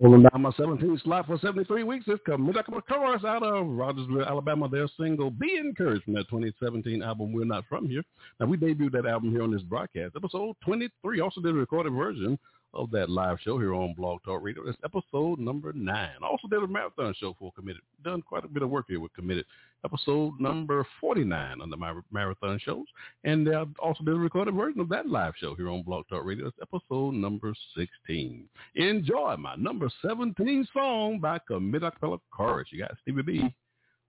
Holding 0.00 0.22
down 0.22 0.42
my 0.42 0.50
17th 0.50 1.02
slot 1.02 1.26
for 1.26 1.38
73 1.38 1.82
weeks 1.82 2.08
is 2.08 2.18
Committed 2.24 2.64
Chorus 2.88 3.24
out 3.24 3.42
of 3.42 3.66
Rogersville, 3.66 4.24
Alabama. 4.24 4.68
Their 4.68 4.88
single, 4.98 5.30
Be 5.30 5.56
Encouraged, 5.56 6.04
from 6.04 6.14
that 6.14 6.28
2017 6.30 7.02
album, 7.02 7.32
We're 7.32 7.44
Not 7.44 7.64
From 7.68 7.86
Here. 7.86 8.02
Now, 8.38 8.46
we 8.46 8.56
debuted 8.56 8.92
that 8.92 9.06
album 9.06 9.30
here 9.30 9.42
on 9.42 9.50
this 9.50 9.62
broadcast. 9.62 10.16
Episode 10.16 10.56
23 10.64 11.20
also 11.20 11.40
did 11.40 11.50
a 11.50 11.58
recorded 11.58 11.92
version 11.92 12.38
of 12.72 12.90
that 12.92 13.10
live 13.10 13.38
show 13.42 13.58
here 13.58 13.74
on 13.74 13.94
Blog 13.94 14.22
Talk 14.24 14.42
Radio. 14.42 14.66
It's 14.68 14.78
episode 14.84 15.38
number 15.38 15.72
nine. 15.72 16.16
Also 16.22 16.48
did 16.48 16.62
a 16.62 16.66
marathon 16.66 17.14
show 17.18 17.36
for 17.38 17.52
Committed. 17.52 17.82
Done 18.04 18.22
quite 18.22 18.44
a 18.44 18.48
bit 18.48 18.62
of 18.62 18.70
work 18.70 18.86
here 18.88 19.00
with 19.00 19.12
Committed. 19.12 19.44
Episode 19.84 20.38
number 20.38 20.86
49 21.00 21.60
on 21.62 21.70
the 21.70 21.76
my 21.76 21.94
marathon 22.12 22.58
shows. 22.62 22.84
And 23.24 23.48
uh, 23.48 23.64
also 23.78 24.04
did 24.04 24.14
a 24.14 24.18
recorded 24.18 24.54
version 24.54 24.80
of 24.80 24.90
that 24.90 25.08
live 25.08 25.32
show 25.38 25.54
here 25.54 25.70
on 25.70 25.82
Blog 25.82 26.04
Talk 26.08 26.24
Radio. 26.24 26.48
It's 26.48 26.56
episode 26.60 27.14
number 27.14 27.54
16. 27.76 28.44
Enjoy 28.74 29.36
my 29.38 29.56
number 29.56 29.88
17 30.06 30.68
song 30.72 31.18
by 31.18 31.38
Committed 31.46 31.90
Acapella 31.92 32.18
Chorus. 32.30 32.68
You 32.70 32.80
got 32.80 32.92
Stevie 33.02 33.22
B 33.22 33.54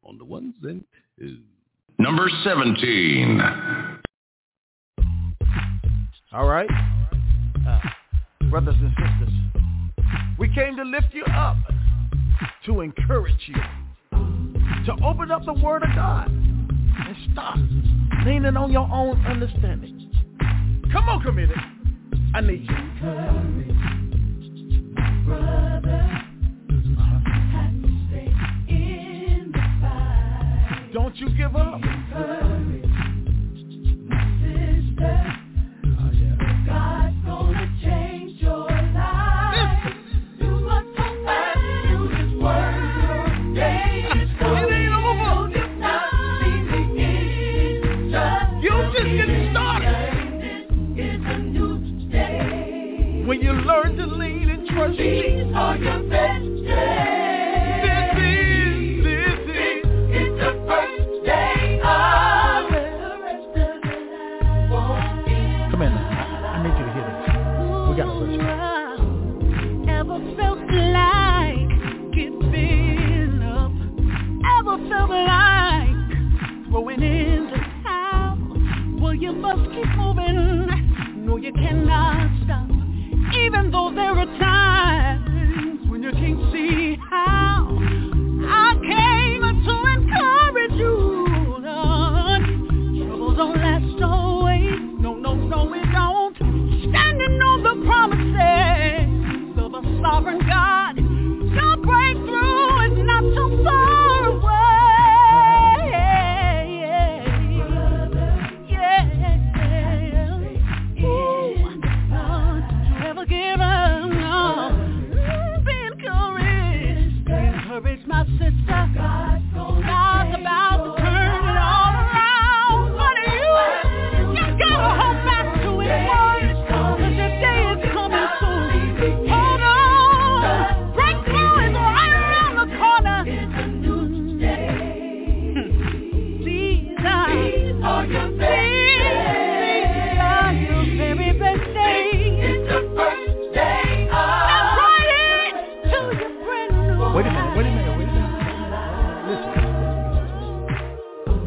on 0.04 0.18
the 0.18 0.26
ones 0.26 0.56
and 0.64 0.84
twos. 1.18 1.40
Number 1.98 2.30
17. 2.44 3.42
All 6.34 6.48
right. 6.48 6.70
Uh, 7.68 7.80
brothers 8.50 8.76
and 8.80 8.92
sisters, 8.92 9.34
we 10.40 10.54
came 10.54 10.76
to 10.76 10.84
lift 10.84 11.14
you 11.14 11.24
up, 11.26 11.58
to 12.66 12.82
encourage 12.82 13.48
you, 13.48 13.62
to 14.86 14.94
open 15.06 15.32
up 15.32 15.46
the 15.46 15.54
Word 15.54 15.84
of 15.84 15.90
God 15.96 16.28
and 16.28 17.16
stop 17.32 17.58
leaning 18.26 18.58
on 18.58 18.72
your 18.72 18.90
own 18.92 19.24
understanding. 19.26 20.12
Come 20.92 21.08
on, 21.10 21.22
committed. 21.22 21.58
I 22.34 22.42
need 22.42 22.68
you. 22.68 22.78
Don't 30.94 31.16
you 31.18 31.30
give 31.38 31.56
up. 31.56 31.82
Lean 54.98 56.01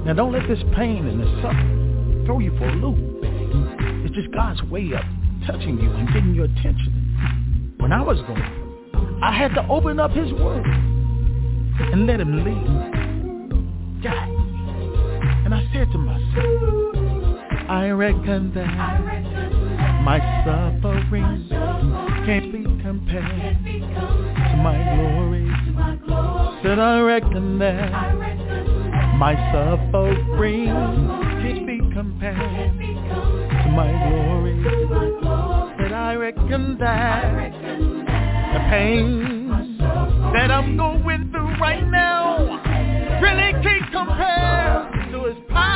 Now 0.04 0.12
don't 0.12 0.32
let 0.32 0.46
this 0.48 0.62
pain 0.76 1.06
and 1.06 1.20
this 1.20 1.42
suffering 1.42 2.24
throw 2.26 2.38
you 2.38 2.56
for 2.58 2.68
a 2.68 2.74
loop. 2.74 2.98
It's 4.04 4.14
just 4.14 4.30
God's 4.32 4.62
way 4.64 4.92
of 4.92 5.02
touching 5.46 5.78
you 5.80 5.90
and 5.90 6.08
getting 6.08 6.34
your 6.34 6.44
attention. 6.44 7.74
When 7.78 7.92
I 7.92 8.02
was 8.02 8.18
going 8.26 8.64
I 9.22 9.32
had 9.34 9.54
to 9.54 9.66
open 9.68 9.98
up 9.98 10.10
his 10.10 10.30
word 10.32 10.66
and 10.66 12.06
let 12.06 12.20
him 12.20 12.44
lead. 12.44 14.02
God. 14.02 14.28
And 15.44 15.54
I 15.54 15.66
said 15.72 15.90
to 15.92 15.98
myself, 15.98 17.70
I 17.70 17.88
reckon 17.88 18.52
that 18.54 18.66
my 20.02 20.18
suffering 20.44 21.48
can't 22.26 22.52
be 22.52 22.62
compared 22.82 23.64
to 23.64 24.56
my 24.58 24.76
glory. 24.94 25.48
Said 26.62 26.78
I 26.78 27.00
reckon 27.00 27.58
that 27.60 28.33
my 29.18 29.34
suffering 29.52 30.66
can't 31.42 31.66
be 31.66 31.78
compared 31.92 32.78
to 32.78 33.68
my 33.70 33.90
glory. 34.08 34.54
Said 35.78 35.92
I 35.92 36.14
reckon 36.14 36.78
that 36.78 37.52
the 38.52 38.60
pain 38.70 39.78
that 40.32 40.50
I'm 40.50 40.76
going 40.76 41.30
through 41.30 41.56
right 41.58 41.86
now 41.86 42.38
really 43.22 43.52
can't 43.62 43.92
compare 43.92 44.90
to 45.12 45.24
his 45.24 45.36
power. 45.48 45.73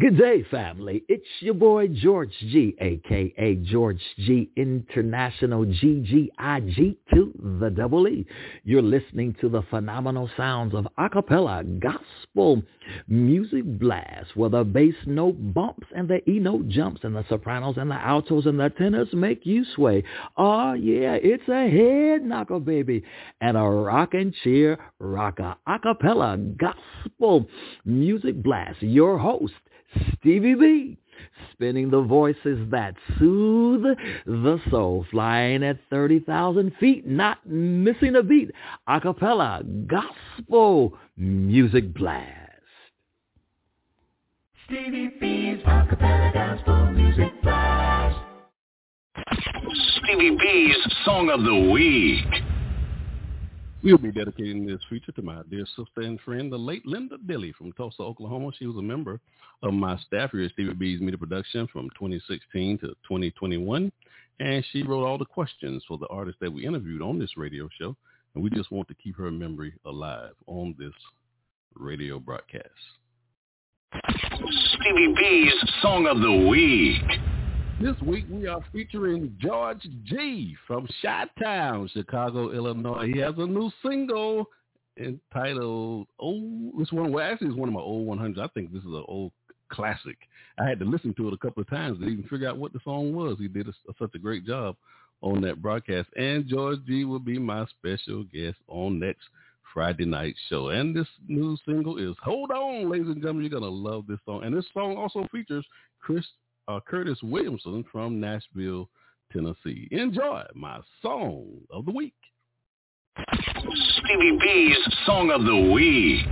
Good 0.00 0.18
day, 0.18 0.42
family. 0.50 1.04
It's 1.08 1.22
your 1.38 1.54
boy 1.54 1.86
George 1.86 2.32
Gee, 2.40 2.74
aka 2.80 3.54
George 3.62 4.02
Gee 4.16 4.50
International 4.56 5.64
GGIG 5.64 6.96
to 7.14 7.58
the 7.60 7.70
double 7.70 8.08
E. 8.08 8.26
You're 8.64 8.82
listening 8.82 9.36
to 9.40 9.48
the 9.48 9.62
phenomenal 9.70 10.28
sounds 10.36 10.74
of 10.74 10.88
acapella 10.98 11.78
gospel 11.78 12.60
music 13.06 13.62
blast, 13.78 14.34
where 14.34 14.50
the 14.50 14.64
bass 14.64 14.96
note 15.06 15.36
bumps 15.54 15.86
and 15.94 16.08
the 16.08 16.28
E 16.28 16.40
note 16.40 16.66
jumps, 16.66 17.02
and 17.04 17.14
the 17.14 17.24
sopranos 17.28 17.76
and 17.76 17.88
the 17.88 17.94
altos 17.94 18.46
and 18.46 18.58
the 18.58 18.70
tenors 18.70 19.12
make 19.12 19.46
you 19.46 19.64
sway. 19.76 20.02
Oh 20.36 20.72
yeah, 20.72 21.18
it's 21.22 21.48
a 21.48 21.70
head 21.70 22.24
knocker, 22.24 22.58
baby, 22.58 23.04
and 23.40 23.56
a 23.56 23.60
rock 23.62 24.14
and 24.14 24.34
cheer 24.42 24.76
rocker 24.98 25.54
acapella 25.68 26.56
gospel 26.56 27.46
music 27.84 28.42
blast. 28.42 28.82
Your 28.82 29.18
host. 29.18 29.52
Stevie 30.18 30.54
B, 30.54 30.98
spinning 31.52 31.90
the 31.90 32.02
voices 32.02 32.70
that 32.70 32.94
soothe 33.18 33.84
the 34.26 34.60
soul, 34.70 35.06
flying 35.10 35.62
at 35.62 35.78
30,000 35.90 36.72
feet, 36.80 37.06
not 37.06 37.44
missing 37.46 38.16
a 38.16 38.22
beat. 38.22 38.50
Acapella 38.88 39.62
gospel 39.86 40.94
music 41.16 41.94
blast. 41.94 42.50
Stevie 44.66 45.12
B's 45.20 45.62
acapella 45.64 46.32
gospel 46.32 46.86
music 46.92 47.30
blast. 47.42 48.18
Stevie 49.98 50.36
B's 50.36 50.76
Song 51.04 51.28
of 51.30 51.42
the 51.44 51.70
Week. 51.70 52.53
We'll 53.84 53.98
be 53.98 54.10
dedicating 54.10 54.66
this 54.66 54.80
feature 54.88 55.12
to 55.12 55.20
my 55.20 55.42
dear 55.50 55.66
sister 55.76 56.00
and 56.00 56.18
friend, 56.22 56.50
the 56.50 56.56
late 56.56 56.86
Linda 56.86 57.18
Dilly 57.18 57.52
from 57.52 57.70
Tulsa, 57.72 58.00
Oklahoma. 58.00 58.50
She 58.58 58.64
was 58.64 58.78
a 58.78 58.82
member 58.82 59.20
of 59.62 59.74
my 59.74 59.98
staff 59.98 60.30
here 60.30 60.42
at 60.42 60.52
Stevie 60.52 60.72
B's 60.72 61.02
Media 61.02 61.18
Production 61.18 61.68
from 61.70 61.90
2016 61.90 62.78
to 62.78 62.86
2021. 62.86 63.92
And 64.40 64.64
she 64.72 64.84
wrote 64.84 65.04
all 65.04 65.18
the 65.18 65.26
questions 65.26 65.84
for 65.86 65.98
the 65.98 66.06
artists 66.06 66.38
that 66.40 66.50
we 66.50 66.64
interviewed 66.64 67.02
on 67.02 67.18
this 67.18 67.36
radio 67.36 67.68
show. 67.78 67.94
And 68.34 68.42
we 68.42 68.48
just 68.48 68.72
want 68.72 68.88
to 68.88 68.94
keep 68.94 69.18
her 69.18 69.30
memory 69.30 69.74
alive 69.84 70.32
on 70.46 70.74
this 70.78 70.94
radio 71.74 72.18
broadcast. 72.18 72.64
Stevie 74.08 75.14
B's 75.14 75.52
Song 75.82 76.06
of 76.06 76.22
the 76.22 76.48
Week. 76.48 77.33
This 77.80 78.00
week 78.02 78.24
we 78.30 78.46
are 78.46 78.64
featuring 78.72 79.36
George 79.38 79.86
Gee 80.04 80.56
from 80.66 80.88
Chi-Town, 81.02 81.90
Chicago, 81.92 82.52
Illinois. 82.52 83.10
He 83.12 83.18
has 83.18 83.34
a 83.36 83.46
new 83.46 83.70
single 83.84 84.46
entitled 84.96 86.06
"Oh." 86.20 86.72
This 86.78 86.92
one, 86.92 87.12
well, 87.12 87.30
actually, 87.30 87.48
it's 87.48 87.56
one 87.56 87.68
of 87.68 87.74
my 87.74 87.80
old 87.80 88.06
100s. 88.06 88.38
I 88.38 88.46
think 88.54 88.72
this 88.72 88.82
is 88.82 88.86
an 88.86 89.04
old 89.08 89.32
classic. 89.70 90.16
I 90.58 90.68
had 90.68 90.78
to 90.78 90.84
listen 90.84 91.14
to 91.14 91.28
it 91.28 91.34
a 91.34 91.36
couple 91.36 91.62
of 91.62 91.68
times 91.68 91.98
to 91.98 92.06
even 92.06 92.22
figure 92.28 92.48
out 92.48 92.58
what 92.58 92.72
the 92.72 92.80
song 92.84 93.12
was. 93.12 93.38
He 93.38 93.48
did 93.48 93.68
a, 93.68 93.72
such 93.98 94.14
a 94.14 94.18
great 94.18 94.46
job 94.46 94.76
on 95.20 95.40
that 95.42 95.60
broadcast. 95.60 96.08
And 96.16 96.46
George 96.46 96.78
Gee 96.86 97.04
will 97.04 97.18
be 97.18 97.38
my 97.38 97.66
special 97.66 98.22
guest 98.22 98.56
on 98.68 99.00
next 99.00 99.24
Friday 99.74 100.04
night 100.04 100.36
show. 100.48 100.68
And 100.68 100.94
this 100.94 101.08
new 101.26 101.56
single 101.66 101.98
is 101.98 102.16
"Hold 102.22 102.52
On," 102.52 102.88
ladies 102.88 103.08
and 103.08 103.16
gentlemen. 103.16 103.42
You're 103.42 103.60
gonna 103.60 103.70
love 103.70 104.06
this 104.06 104.20
song. 104.24 104.44
And 104.44 104.56
this 104.56 104.66
song 104.72 104.96
also 104.96 105.26
features 105.32 105.66
Chris 106.00 106.24
uh, 106.68 106.80
Curtis 106.86 107.18
Williamson 107.22 107.84
from 107.90 108.20
Nashville, 108.20 108.88
Tennessee. 109.32 109.88
Enjoy 109.90 110.42
my 110.54 110.80
song 111.02 111.46
of 111.70 111.84
the 111.86 111.92
week. 111.92 112.14
Stevie 113.16 114.38
B's 114.40 114.76
Song 115.06 115.30
of 115.30 115.44
the 115.44 115.72
Week. 115.72 116.26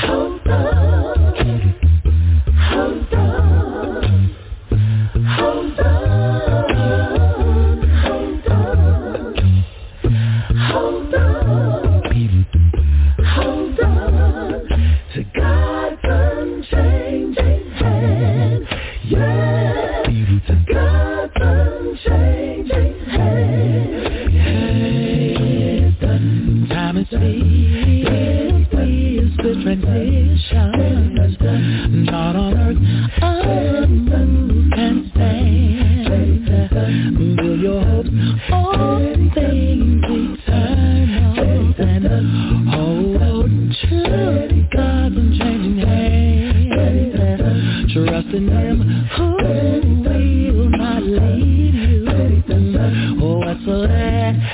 Hold 0.00 0.91
Trust 47.92 48.28
in 48.34 48.48
Him 48.48 48.80
who 49.16 49.41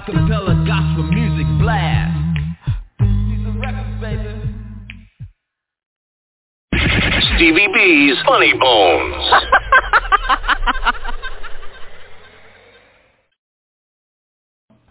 acapella 0.00 0.66
gospel 0.66 1.04
music 1.12 1.46
blast. 1.58 2.16
Diesel 3.00 3.52
Records, 3.60 4.00
baby. 4.00 4.34
Stevie 7.36 7.68
B's 7.74 8.16
Funny 8.26 8.54
Bones. 8.58 9.32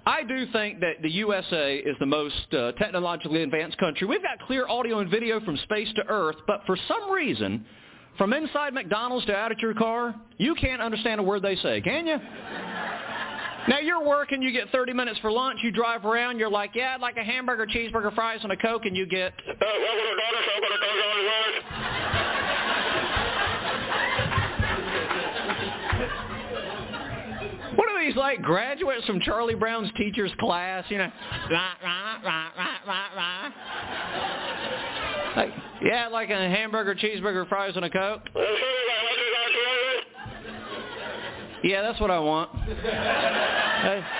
I 0.06 0.24
do 0.28 0.46
think 0.52 0.80
that 0.82 1.02
the 1.02 1.10
USA 1.10 1.78
is 1.78 1.96
the 2.00 2.06
most 2.06 2.54
uh, 2.54 2.74
technologically 2.74 3.42
advanced 3.42 3.78
country. 3.78 4.06
We've 4.06 4.22
got 4.22 4.40
clear 4.46 4.68
audio 4.68 5.00
and 5.00 5.10
video 5.10 5.40
from 5.40 5.58
space 5.58 5.92
to 5.96 6.06
Earth, 6.08 6.36
but 6.46 6.62
for 6.66 6.78
some 6.88 7.10
reason, 7.12 7.66
from 8.18 8.34
inside 8.34 8.74
McDonald's 8.74 9.26
to 9.28 9.36
out 9.36 9.52
at 9.52 9.60
your 9.60 9.74
car, 9.74 10.14
you 10.38 10.54
can't 10.56 10.82
understand 10.82 11.20
a 11.20 11.24
word 11.24 11.42
they 11.42 11.56
say, 11.56 11.82
can 11.82 12.06
you? 12.06 12.18
Now 13.70 13.78
you're 13.78 14.04
working, 14.04 14.42
you 14.42 14.52
get 14.52 14.68
30 14.72 14.94
minutes 14.94 15.20
for 15.20 15.32
lunch, 15.32 15.60
you 15.62 15.70
drive 15.72 16.04
around, 16.04 16.40
you're 16.40 16.50
like, 16.50 16.72
yeah, 16.74 16.96
I'd 16.96 17.02
like 17.02 17.18
a 17.18 17.24
hamburger, 17.24 17.68
cheeseburger, 17.68 18.16
fries, 18.16 18.40
and 18.42 18.52
a 18.52 18.58
Coke, 18.58 18.86
and 18.86 18.98
you 18.98 19.06
get, 19.06 19.32
what 27.76 27.88
are 27.90 28.04
these 28.04 28.16
like 28.16 28.42
graduates 28.42 29.06
from 29.06 29.20
Charlie 29.20 29.54
Brown's 29.54 29.92
teacher's 29.96 30.32
class, 30.40 30.84
you 30.90 30.98
know? 30.98 31.12
Rah, 31.52 31.74
rah, 31.84 32.18
rah, 32.26 32.50
rah, 32.58 32.78
rah, 32.88 33.08
rah. 33.16 33.52
Like, 35.36 35.54
yeah, 35.84 36.08
like 36.08 36.32
a 36.32 36.50
hamburger, 36.50 36.96
cheeseburger, 36.96 37.48
fries, 37.48 37.74
and 37.76 37.86
a 37.86 37.90
Coke. 37.92 38.24
Yeah, 41.64 41.82
that's 41.82 42.00
what 42.00 42.12
I 42.12 42.20
want. 42.20 42.50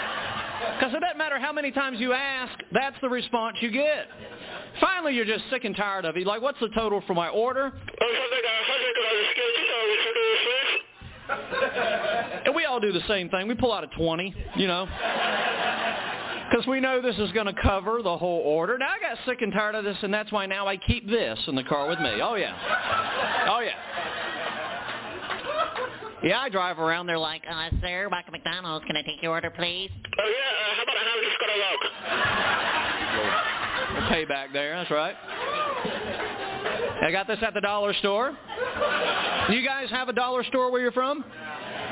Because 0.80 0.94
it 0.94 1.00
doesn't 1.00 1.18
matter 1.18 1.40
how 1.40 1.52
many 1.52 1.72
times 1.72 2.00
you 2.00 2.14
ask, 2.14 2.52
that's 2.72 2.96
the 3.02 3.10
response 3.10 3.58
you 3.62 3.72
get. 3.72 4.08
Finally, 4.80 5.14
you're 5.14 5.26
just 5.26 5.44
sick 5.50 5.66
and 5.66 5.76
tired 5.76 6.06
of 6.06 6.16
it. 6.16 6.26
Like, 6.26 6.42
what's 6.42 6.60
the 6.60 6.70
total 6.70 7.02
for 7.08 7.14
my 7.14 7.30
order? 7.30 7.74
And 12.46 12.56
we 12.56 12.66
all 12.66 12.80
do 12.80 12.92
the 12.92 13.04
same 13.08 13.30
thing. 13.30 13.48
We 13.48 13.54
pull 13.54 13.72
out 13.72 13.84
a 13.84 13.88
20, 13.88 14.34
you 14.56 14.68
know. 14.68 14.88
Because 16.50 16.66
we 16.66 16.80
know 16.80 17.00
this 17.00 17.16
is 17.20 17.32
going 17.34 17.46
to 17.46 17.54
cover 17.62 18.02
the 18.02 18.18
whole 18.18 18.40
order. 18.40 18.76
Now, 18.76 18.90
I 18.90 19.00
got 19.00 19.24
sick 19.28 19.44
and 19.44 19.54
tired 19.54 19.76
of 19.76 19.84
this, 19.84 19.98
and 20.02 20.12
that's 20.12 20.32
why 20.32 20.48
now 20.48 20.66
I 20.66 20.78
keep 20.78 21.08
this 21.08 21.38
in 21.46 21.54
the 21.54 21.64
car 21.64 21.88
with 21.88 22.00
me. 22.00 22.20
Oh, 22.24 22.34
yeah. 22.34 22.56
Oh, 23.48 23.60
yeah. 23.60 23.76
Yeah, 26.22 26.40
I 26.40 26.50
drive 26.50 26.80
around 26.80 27.08
there 27.08 27.18
like, 27.18 27.44
Uh, 27.50 27.70
sir, 27.82 28.10
back 28.10 28.26
at 28.28 28.34
McDonald's, 28.34 28.86
can 28.86 28.98
I 28.98 29.02
take 29.04 29.22
your 29.22 29.32
order, 29.32 29.50
please? 29.50 29.90
Oh, 30.20 30.28
yeah, 30.28 30.72
uh, 30.72 30.76
how 30.76 30.84
about 30.84 30.96
a 30.96 31.00
house 31.00 31.20
going 31.40 31.50
to 31.54 31.60
pay 34.10 34.26
back 34.26 34.52
there. 34.52 34.76
That's 34.76 34.92
right. 34.92 35.16
I 37.02 37.12
got 37.12 37.28
this 37.28 37.40
at 37.42 37.54
the 37.54 37.62
dollar 37.62 37.94
store. 37.96 38.38
You 39.50 39.66
guys 39.66 39.90
have 39.92 40.10
a 40.10 40.14
dollar 40.14 40.44
store 40.46 40.72
where 40.72 40.82
you're 40.82 40.92
from? 40.92 41.24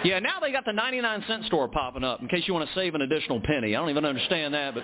Yeah, 0.03 0.19
now 0.19 0.39
they 0.39 0.51
got 0.51 0.65
the 0.65 0.73
99 0.73 1.23
cent 1.27 1.45
store 1.45 1.67
popping 1.67 2.03
up 2.03 2.21
in 2.21 2.27
case 2.27 2.43
you 2.47 2.53
want 2.53 2.67
to 2.67 2.75
save 2.75 2.93
an 2.95 3.01
additional 3.01 3.41
penny. 3.41 3.75
I 3.75 3.79
don't 3.79 3.89
even 3.89 4.05
understand 4.05 4.53
that, 4.53 4.73
but 4.75 4.83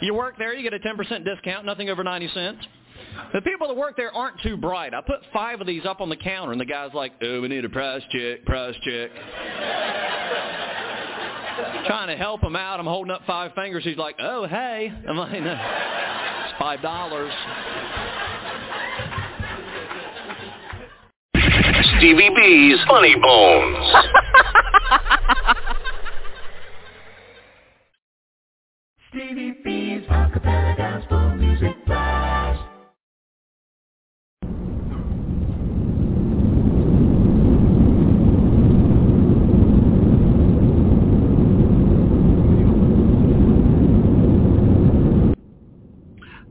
you 0.00 0.14
work 0.14 0.36
there, 0.38 0.54
you 0.54 0.62
get 0.62 0.74
a 0.74 0.78
10% 0.78 1.24
discount, 1.24 1.66
nothing 1.66 1.88
over 1.88 2.04
90 2.04 2.28
cents. 2.28 2.64
The 3.32 3.40
people 3.40 3.68
that 3.68 3.76
work 3.76 3.96
there 3.96 4.14
aren't 4.14 4.40
too 4.42 4.56
bright. 4.56 4.94
I 4.94 5.00
put 5.00 5.20
five 5.32 5.60
of 5.60 5.66
these 5.66 5.84
up 5.84 6.00
on 6.00 6.08
the 6.08 6.16
counter, 6.16 6.52
and 6.52 6.60
the 6.60 6.64
guy's 6.64 6.94
like, 6.94 7.12
oh, 7.22 7.40
we 7.40 7.48
need 7.48 7.64
a 7.64 7.68
price 7.68 8.02
check, 8.10 8.44
price 8.44 8.74
check. 8.84 9.10
Trying 11.86 12.08
to 12.08 12.16
help 12.16 12.42
him 12.42 12.56
out. 12.56 12.80
I'm 12.80 12.86
holding 12.86 13.12
up 13.12 13.22
five 13.26 13.52
fingers. 13.54 13.84
He's 13.84 13.96
like, 13.96 14.16
oh, 14.20 14.46
hey. 14.46 14.92
I'm 15.08 15.16
like, 15.16 15.32
no, 15.32 15.52
it's 15.52 16.60
$5. 16.60 17.30
Stevie 21.98 22.30
B's 22.34 22.78
Funny 22.88 23.14
Bones. 23.20 23.94
Stevie 29.10 29.52
B's 29.64 30.02
Acapella 30.08 30.76
Gospel 30.76 31.36
Music 31.36 31.76
Blast. 31.86 32.60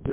This 0.05 0.12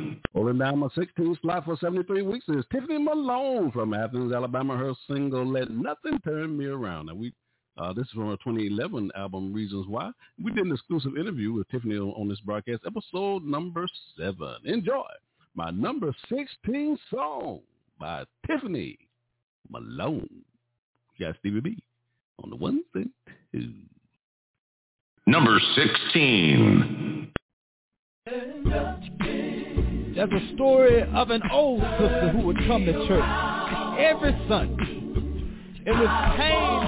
Holding 0.33 0.59
down 0.59 0.79
my 0.79 0.87
16th 0.87 1.41
slot 1.41 1.65
for 1.65 1.75
73 1.75 2.21
weeks 2.21 2.45
is 2.47 2.63
Tiffany 2.71 2.97
Malone 3.03 3.69
from 3.71 3.93
Athens, 3.93 4.31
Alabama. 4.31 4.77
Her 4.77 4.93
single 5.07 5.45
"Let 5.45 5.69
Nothing 5.71 6.19
Turn 6.23 6.57
Me 6.57 6.65
Around." 6.65 7.07
Now 7.07 7.15
we, 7.15 7.33
uh, 7.77 7.91
this 7.91 8.05
is 8.05 8.11
from 8.11 8.29
her 8.29 8.37
2011 8.37 9.11
album 9.15 9.51
"Reasons 9.51 9.87
Why." 9.87 10.11
We 10.41 10.53
did 10.53 10.65
an 10.65 10.71
exclusive 10.71 11.17
interview 11.17 11.51
with 11.51 11.67
Tiffany 11.67 11.97
on, 11.97 12.11
on 12.11 12.29
this 12.29 12.39
broadcast, 12.39 12.83
episode 12.87 13.43
number 13.43 13.85
seven. 14.17 14.55
Enjoy 14.63 15.03
my 15.53 15.69
number 15.69 16.15
16 16.29 16.97
song 17.09 17.59
by 17.99 18.23
Tiffany 18.47 18.97
Malone. 19.69 20.43
We 21.19 21.25
got 21.25 21.35
Stevie 21.39 21.59
B 21.59 21.83
on 22.41 22.49
the 22.49 22.55
ones 22.55 22.85
and 22.93 23.09
twos. 23.51 23.73
Number 25.27 25.59
16. 25.75 27.31
There's 30.15 30.29
a 30.29 30.55
story 30.55 31.03
of 31.03 31.29
an 31.29 31.41
old 31.51 31.79
sister 31.79 32.29
who 32.33 32.39
would 32.47 32.57
come 32.67 32.85
to 32.85 32.91
church 33.07 33.23
every 33.97 34.33
Sunday. 34.49 35.01
It 35.85 35.91
was 35.91 36.35
pain 36.35 36.81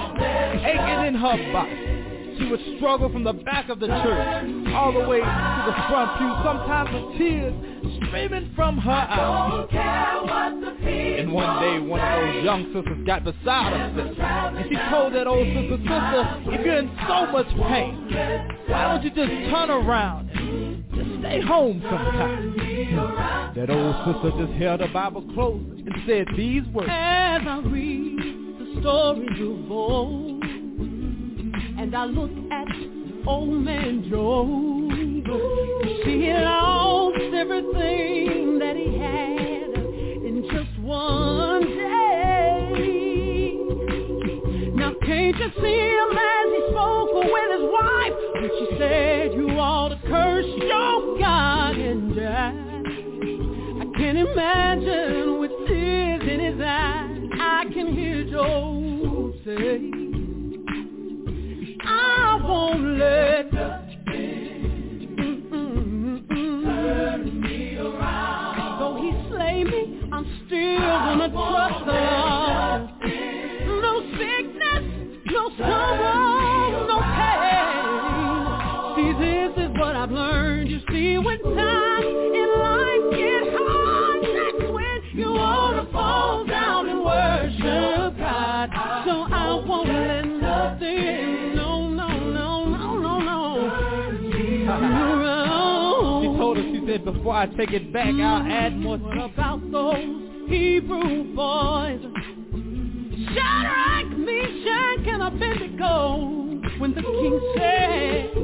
aching 0.60 1.06
in 1.08 1.14
her 1.14 1.52
body. 1.52 2.36
She 2.38 2.50
would 2.50 2.60
struggle 2.76 3.10
from 3.10 3.24
the 3.24 3.32
back 3.32 3.70
of 3.70 3.80
the 3.80 3.86
church 3.86 4.74
all 4.74 4.92
the 4.92 5.08
way 5.08 5.20
to 5.20 5.64
the 5.66 5.74
front 5.88 6.18
pew, 6.18 6.34
sometimes 6.44 6.90
with 6.92 7.18
tears 7.18 7.54
streaming 8.08 8.52
from 8.54 8.76
her 8.76 8.90
eyes. 8.90 9.68
And 10.84 11.32
one 11.32 11.62
day, 11.62 11.78
one 11.78 12.00
of 12.00 12.34
those 12.34 12.44
young 12.44 12.64
sisters 12.74 13.06
got 13.06 13.24
beside 13.24 13.72
her 13.72 14.00
and 14.58 14.68
she 14.68 14.76
told 14.90 15.14
that 15.14 15.26
old 15.26 15.46
sister, 15.46 15.78
sister, 15.78 16.42
if 16.52 16.66
you're 16.66 16.76
in 16.76 16.90
so 17.08 17.26
much 17.32 17.48
pain, 17.68 17.94
why 18.66 18.92
don't 18.92 19.02
you 19.02 19.10
just 19.10 19.50
turn 19.50 19.70
around 19.70 20.30
stay 21.24 21.40
home 21.40 21.82
sometime? 21.82 23.52
That 23.56 23.70
old 23.70 23.96
sister 24.04 24.30
just 24.44 24.52
held 24.60 24.80
her 24.80 24.88
Bible 24.92 25.22
close 25.34 25.62
and 25.62 25.94
said 26.06 26.26
these 26.36 26.66
words. 26.68 26.88
As 26.90 27.42
I 27.46 27.60
read 27.64 28.58
the 28.58 28.80
stories 28.80 29.40
of 29.40 29.70
old, 29.70 30.44
and 30.44 31.94
I 31.94 32.04
look 32.04 32.30
at 32.52 32.68
old 33.26 33.64
man 33.64 34.06
Joe, 34.10 34.88
he 36.04 36.32
lost 36.32 37.34
everything 37.34 38.58
that 38.58 38.76
he 38.76 38.98
had 38.98 39.72
in 40.24 40.42
just 40.50 40.78
one 40.80 41.62
day. 41.62 42.34
Now 44.74 44.92
can't 45.06 45.36
you 45.38 45.50
see 45.62 45.78
him 45.90 46.18
as 46.18 46.48
he 46.52 46.60
spoke 46.70 47.14
with 47.14 47.50
his 47.52 47.66
wife 47.70 48.12
when 48.34 48.50
she 48.58 48.66
said 48.78 49.32
you 49.32 49.48
ought 49.58 49.88
to 49.88 49.93
your 50.66 51.18
God 51.18 51.76
and 51.76 52.14
die? 52.16 52.54
I 53.80 53.84
can 53.98 54.16
imagine 54.16 55.40
with 55.40 55.50
tears 55.66 56.22
in 56.22 56.40
his 56.40 56.60
eyes, 56.60 57.28
I 57.40 57.64
can 57.72 57.94
hear 57.94 58.24
Joe 58.30 59.32
say, 59.44 59.90
I 61.86 62.40
won't 62.42 62.98
let 62.98 63.50
the 63.50 63.84
ride. 67.98 68.76
Though 68.78 68.96
he 69.02 69.10
slay 69.30 69.64
me, 69.64 70.08
I'm 70.12 70.26
still 70.46 70.78
gonna 70.78 71.28
trust 71.30 71.86
the 71.86 72.33
before 97.04 97.34
I 97.34 97.46
take 97.46 97.72
it 97.72 97.92
back, 97.92 98.06
I'll 98.14 98.50
add 98.50 98.76
more. 98.76 98.98
What 98.98 99.30
about 99.32 99.70
those 99.70 100.48
Hebrew 100.48 101.34
boys? 101.34 102.00
Shadrach, 103.34 104.08
Meshach, 104.18 105.06
and 105.06 105.22
Abednego. 105.22 106.32
When 106.78 106.94
the 106.94 107.02
king 107.02 107.40
said, 107.56 108.34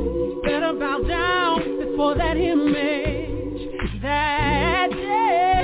better 0.44 0.72
bow 0.78 1.02
down 1.08 1.90
before 1.90 2.14
that 2.16 2.36
image. 2.36 4.00
That 4.02 4.90
day, 4.90 5.59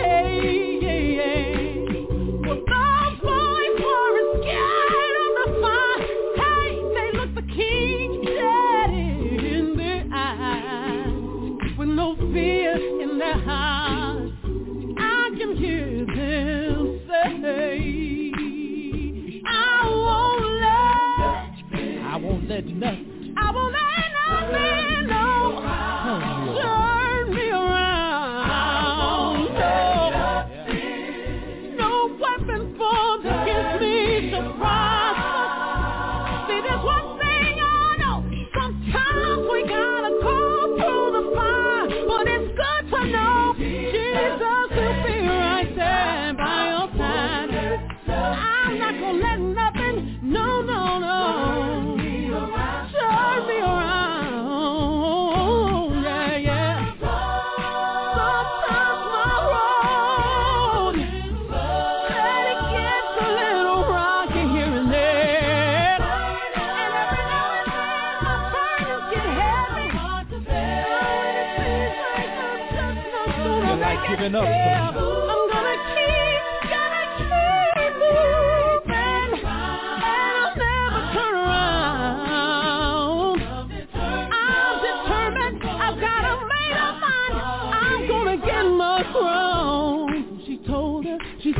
I 22.56 22.62
won't 22.80 22.98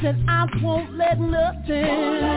I 0.06 0.46
won't 0.62 0.96
let 0.96 1.18
nothing, 1.18 2.35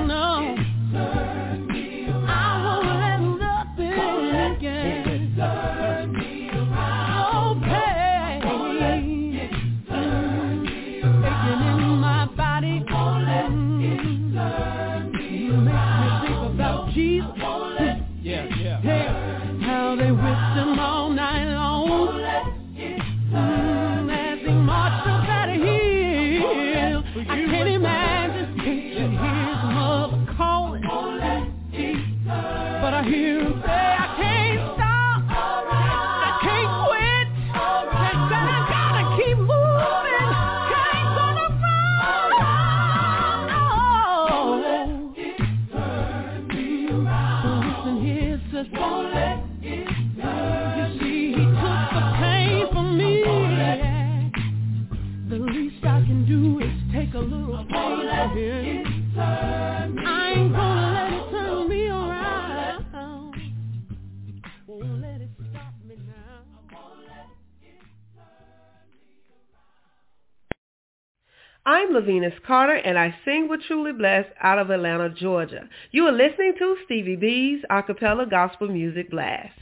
Carter, 72.49 72.73
and 72.73 72.97
I 72.97 73.15
sing 73.23 73.47
with 73.47 73.61
Truly 73.67 73.93
Blessed 73.93 74.29
out 74.41 74.57
of 74.57 74.71
Atlanta, 74.71 75.07
Georgia. 75.11 75.69
You 75.91 76.07
are 76.07 76.11
listening 76.11 76.55
to 76.57 76.77
Stevie 76.83 77.15
B's 77.15 77.63
Acapella 77.69 78.27
Gospel 78.27 78.69
Music 78.69 79.11
Blast. 79.11 79.53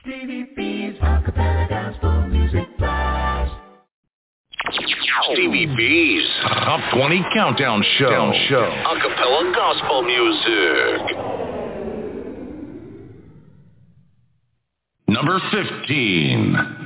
Stevie 0.00 0.48
B's 0.56 0.94
Acapella 1.02 1.68
Gospel 1.68 2.26
Music 2.28 2.66
Blast. 2.78 3.52
Stevie 5.30 5.66
B's 5.76 6.26
Top 6.40 6.80
20 6.94 7.22
Countdown 7.34 7.84
Show. 7.98 8.32
show. 8.48 8.70
Acapella 8.86 9.54
Gospel 9.54 10.02
Music. 10.04 11.16
Number 15.06 15.38
15. 15.50 16.81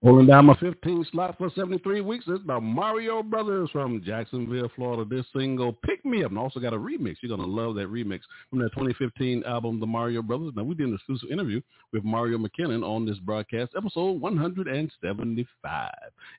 Holding 0.00 0.28
down 0.28 0.46
my 0.46 0.54
15 0.60 1.06
slot 1.10 1.36
for 1.38 1.50
73 1.56 2.02
weeks 2.02 2.28
is 2.28 2.38
the 2.46 2.60
Mario 2.60 3.20
Brothers 3.20 3.68
from 3.72 4.00
Jacksonville, 4.04 4.70
Florida. 4.76 5.04
This 5.04 5.26
single, 5.36 5.72
Pick 5.72 6.04
Me 6.04 6.22
Up, 6.22 6.30
and 6.30 6.38
also 6.38 6.60
got 6.60 6.72
a 6.72 6.78
remix. 6.78 7.16
You're 7.20 7.36
going 7.36 7.40
to 7.40 7.52
love 7.52 7.74
that 7.74 7.88
remix 7.88 8.20
from 8.48 8.60
their 8.60 8.68
2015 8.68 9.42
album, 9.42 9.80
The 9.80 9.86
Mario 9.86 10.22
Brothers. 10.22 10.52
Now, 10.54 10.62
we 10.62 10.76
did 10.76 10.86
an 10.86 10.94
exclusive 10.94 11.32
interview 11.32 11.60
with 11.92 12.04
Mario 12.04 12.38
McKinnon 12.38 12.84
on 12.84 13.06
this 13.06 13.18
broadcast, 13.18 13.72
episode 13.76 14.20
175. 14.20 15.90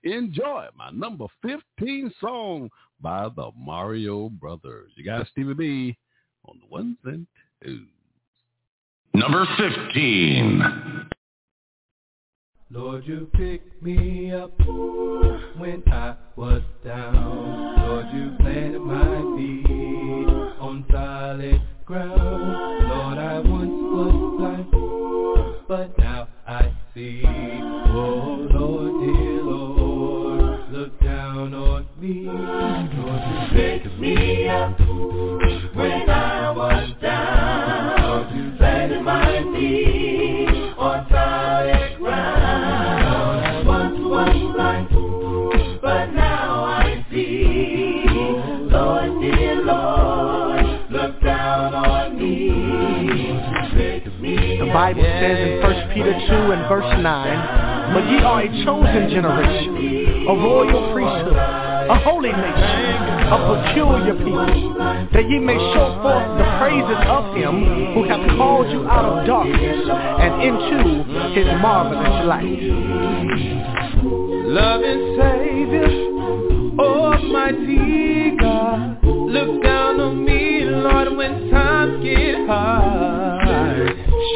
Enjoy 0.04 0.68
my 0.78 0.90
number 0.92 1.26
15 1.42 2.14
song 2.22 2.70
by 3.02 3.28
the 3.36 3.52
Mario 3.58 4.30
Brothers. 4.30 4.94
You 4.96 5.04
got 5.04 5.28
Stevie 5.28 5.54
B 5.54 5.98
on 6.46 6.62
the 6.62 6.68
ones 6.68 6.96
and 7.04 7.28
twos. 7.62 7.82
Number 9.14 9.46
15. 9.58 11.10
Lord, 12.72 13.04
you 13.08 13.28
picked 13.34 13.82
me 13.82 14.32
up 14.32 14.52
when 15.58 15.82
I 15.88 16.16
was 16.36 16.62
down. 16.86 17.76
Lord, 17.80 18.06
you 18.14 18.36
planted 18.40 18.82
my 18.82 19.18
feet 19.36 20.30
on 20.60 20.86
solid 20.92 21.62
ground. 21.88 22.22
Lord, 22.22 23.18
I 23.18 23.40
once 23.40 23.72
was 23.72 24.36
blind, 24.38 25.68
but 25.68 25.98
now 25.98 26.28
I 26.48 26.72
see. 26.94 27.24
Oh, 27.26 28.48
Lord, 28.54 29.02
dear 29.04 29.42
Lord, 29.42 30.72
look 30.72 31.02
down 31.02 31.56
on 31.56 31.88
me. 32.00 32.26
Lord, 32.28 33.22
you 33.26 33.58
picked 33.58 34.00
me 34.00 34.48
up 34.48 34.80
when 35.74 36.09
The 54.70 54.74
Bible 54.74 55.02
says 55.02 55.40
in 55.50 55.64
1 55.66 55.94
Peter 55.96 56.14
2 56.14 56.54
and 56.54 56.62
verse 56.70 56.94
9, 57.02 57.02
But 57.02 58.06
ye 58.06 58.22
are 58.22 58.42
a 58.46 58.50
chosen 58.64 59.10
generation, 59.10 60.30
a 60.30 60.34
royal 60.38 60.94
priesthood, 60.94 61.34
a 61.34 61.98
holy 62.06 62.30
nation, 62.30 63.02
a 63.34 63.38
peculiar 63.50 64.14
people, 64.14 64.78
that 65.10 65.26
ye 65.28 65.40
may 65.40 65.58
show 65.74 65.98
forth 66.06 66.38
the 66.38 66.46
praises 66.62 67.02
of 67.10 67.34
him 67.34 67.98
who 67.98 68.04
hath 68.06 68.22
called 68.38 68.70
you 68.70 68.88
out 68.88 69.06
of 69.10 69.26
darkness 69.26 69.90
and 69.90 70.38
into 70.46 71.02
his 71.34 71.48
marvelous 71.66 72.28
light. 72.30 72.62
Loving 74.54 75.18
Savior, 75.18 75.90
Almighty 76.78 78.38
God, 78.40 79.04
look 79.04 79.64
down 79.64 80.00
on 80.00 80.24
me, 80.24 80.62
Lord, 80.62 81.18
when 81.18 81.50
times 81.50 82.04
get 82.04 82.46
hard. 82.46 83.39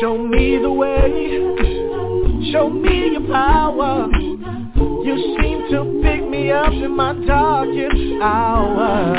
Show 0.03 0.17
me 0.17 0.57
the 0.61 0.69
way, 0.69 2.51
show 2.51 2.69
me 2.69 3.13
your 3.13 3.25
power. 3.31 4.09
You 4.11 5.37
seem 5.39 5.71
to 5.71 6.01
pick 6.03 6.29
me 6.29 6.51
up 6.51 6.73
in 6.73 6.93
my 6.93 7.13
darkest 7.25 8.21
hour. 8.21 9.15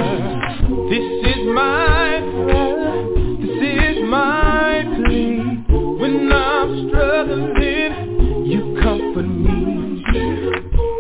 This 0.90 1.00
is 1.00 1.46
my 1.54 2.20
prayer, 2.44 3.00
this 3.40 3.96
is 3.96 4.04
my 4.10 4.84
plea. 4.94 5.64
When 5.72 6.30
I'm 6.30 6.88
struggling, 6.90 8.44
you 8.44 8.78
comfort 8.82 9.26
me. 9.26 10.04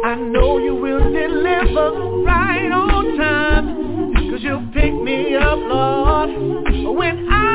I 0.02 0.14
know 0.14 0.56
you 0.56 0.76
will 0.76 1.12
deliver 1.12 2.22
right 2.24 2.72
on 2.72 3.18
time. 3.18 4.30
Cause 4.30 4.42
you 4.42 4.66
pick 4.72 4.94
me 4.94 5.36
up, 5.36 5.58
Lord, 5.58 6.96
when 6.96 7.28
I 7.28 7.53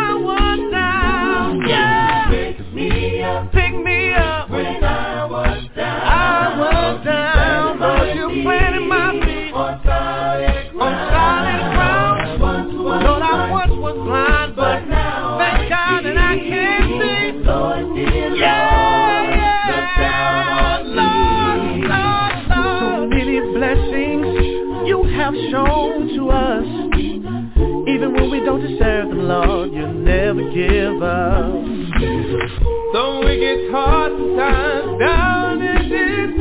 Though 32.92 33.22
it 33.22 33.40
gets 33.40 33.72
hard 33.72 34.12
sometimes 34.14 35.00
down 35.00 35.62
in 35.62 35.90
this 35.90 36.39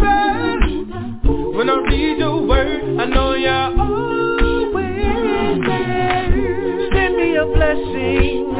when 1.59 1.69
I 1.69 1.75
read 1.75 2.19
your 2.19 2.47
word, 2.47 3.01
I 3.01 3.05
know 3.07 3.35
you're 3.35 3.81
always 3.81 5.59
there. 5.67 6.31
Send 6.95 7.17
me 7.17 7.35
a 7.35 7.47
blessing, 7.47 8.55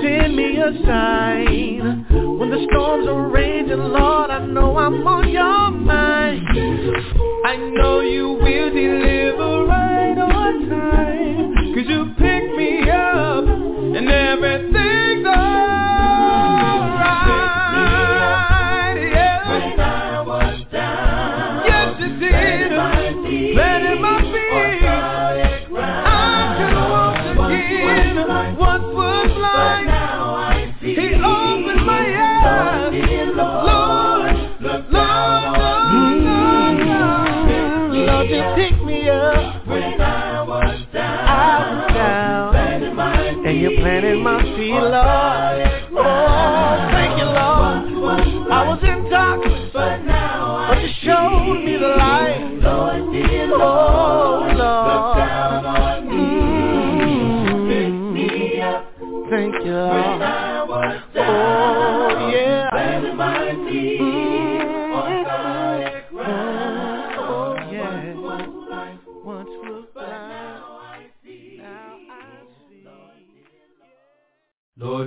send 0.00 0.34
me 0.34 0.56
a 0.56 0.72
sign. 0.82 2.06
When 2.38 2.48
the 2.48 2.66
storms 2.72 3.06
are 3.06 3.28
raging, 3.28 3.76
Lord, 3.76 4.30
I 4.30 4.46
know 4.46 4.78
I'm 4.78 5.06
on 5.06 5.28
your 5.28 5.72
mind. 5.72 6.48
I 7.44 7.56
know 7.74 8.00
you 8.00 8.28
will 8.30 8.70
deliver 8.70 9.66
right 9.66 10.16
on 10.16 10.70
time. 10.70 11.31
Oh, 51.84 52.22
Thank 59.30 59.64
you, 59.64 60.41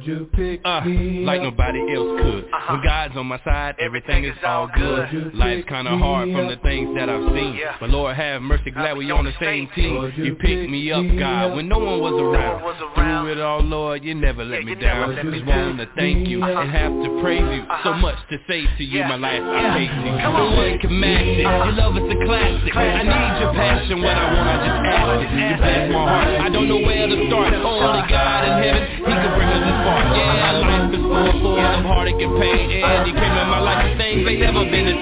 you 0.05 0.29
pick 0.33 0.61
uh, 0.65 0.81
me 0.81 1.25
like 1.25 1.41
nobody 1.41 1.79
else 1.93 2.21
could. 2.21 2.45
Uh-huh. 2.45 2.73
When 2.73 2.83
God's 2.83 3.17
on 3.17 3.27
my 3.27 3.39
side, 3.43 3.75
everything 3.79 4.25
is 4.25 4.35
all 4.45 4.67
good. 4.75 5.33
Life's 5.33 5.67
kinda 5.67 5.97
hard 5.97 6.31
from 6.31 6.47
the 6.47 6.57
things 6.57 6.95
that 6.95 7.09
I've 7.09 7.33
seen. 7.33 7.59
But 7.79 7.89
Lord 7.89 8.15
have 8.15 8.41
mercy, 8.41 8.71
glad 8.71 8.97
we're 8.97 9.13
on 9.13 9.25
the 9.25 9.33
same 9.39 9.69
team. 9.75 10.13
You 10.17 10.35
picked 10.35 10.69
me 10.69 10.91
up, 10.91 11.05
God, 11.17 11.55
when 11.55 11.67
no 11.67 11.79
one 11.79 11.99
was 11.99 12.13
around. 12.21 12.61
Through 12.95 13.31
it 13.31 13.39
all, 13.39 13.61
Lord, 13.61 14.03
you 14.03 14.15
never 14.15 14.43
let 14.43 14.63
me 14.63 14.75
down. 14.75 15.17
I 15.17 15.23
just 15.23 15.45
wanting 15.45 15.77
to 15.77 15.87
thank 15.95 16.27
you 16.27 16.43
and 16.43 16.69
have 16.71 16.91
to 16.91 17.21
praise 17.21 17.41
you. 17.41 17.65
So 17.83 17.93
much 17.93 18.17
to 18.29 18.37
say 18.47 18.65
to 18.77 18.83
you, 18.83 19.01
my 19.03 19.15
life 19.15 19.41
I 19.41 19.77
pay 19.77 19.87
to 19.87 19.99
you. 20.05 20.15
No 20.35 20.51
one 20.55 20.79
can 20.79 20.99
match 20.99 21.25
it. 21.25 21.39
Your 21.41 21.71
love 21.71 21.97
is 21.97 22.03
a 22.03 22.17
classic. 22.25 22.75
I 22.75 23.03
need 23.03 23.41
your 23.41 23.53
passion, 23.53 24.01
what 24.01 24.15
I 24.15 24.25
want, 24.33 24.49
I 24.49 24.57
just 24.65 24.81
ask 24.85 25.21
it. 25.21 25.31
You 25.35 25.57
bless 25.57 25.91
my 25.91 26.03
heart. 26.05 26.41
I 26.41 26.49
don't 26.49 26.67
know 26.67 26.79
where 26.79 27.07
to 27.07 27.17
start. 27.27 27.53
Only 27.53 28.03
God 28.09 28.24
pain. 32.39 32.83
And 32.83 33.07
He 33.07 33.13
came 33.13 33.35
in 33.35 33.47
my 33.49 33.59
life, 33.59 33.97
things 33.97 34.27
ain't 34.27 34.41
never 34.41 34.63
been 34.65 34.85
the 34.85 34.94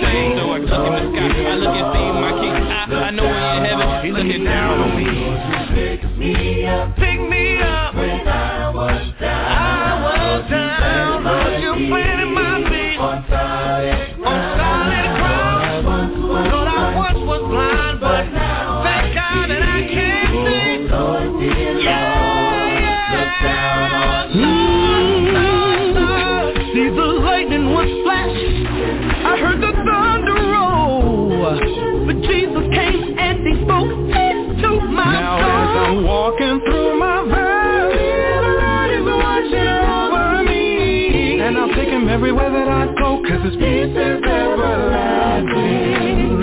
him 42.04 42.10
everywhere 42.10 42.51
that 42.51 42.68
I 42.68 42.88
go, 42.99 43.22
cause 43.24 43.43
his 43.43 43.56
peace 43.56 43.95
is 43.95 44.24
everlasting. 44.24 45.47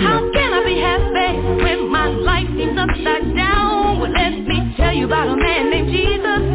How 0.01 0.19
can 0.33 0.53
I 0.53 0.63
be 0.65 0.79
happy 0.81 1.37
when 1.63 1.91
my 1.91 2.07
life 2.09 2.47
seems 2.57 2.77
upside 2.77 3.35
down? 3.35 3.99
Well, 3.99 4.11
let 4.11 4.31
me 4.31 4.73
tell 4.75 4.93
you 4.93 5.05
about 5.05 5.27
a 5.27 5.35
man 5.35 5.69
named 5.69 5.91
Jesus. 5.93 6.50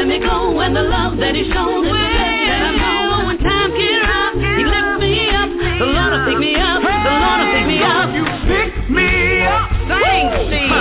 Let 0.00 0.08
me 0.08 0.18
go 0.18 0.58
And 0.60 0.74
the 0.74 0.80
love 0.80 1.18
that 1.18 1.34
he's 1.34 1.52
shown 1.52 1.84
is 1.84 1.92
the 1.92 1.98
best 1.98 2.40
that 2.48 2.62
I 2.64 2.72
know. 2.72 3.26
When 3.26 3.36
times 3.36 3.76
get 3.76 4.00
rough, 4.00 4.32
he 4.32 4.64
lifts 4.64 4.96
me 4.96 5.28
up. 5.28 5.52
The 5.52 5.84
Lord 5.92 6.16
will 6.16 6.24
pick 6.24 6.40
me 6.40 6.56
up, 6.56 6.80
the 6.80 6.88
Lord 7.20 7.44
will 7.44 7.52
pick 7.52 7.68
me 7.68 7.84
up. 7.84 8.08
You 8.16 8.24
pick 8.48 8.72
me 8.88 9.44
up. 9.44 9.68
Sing, 10.00 10.24
Steve 10.48 10.72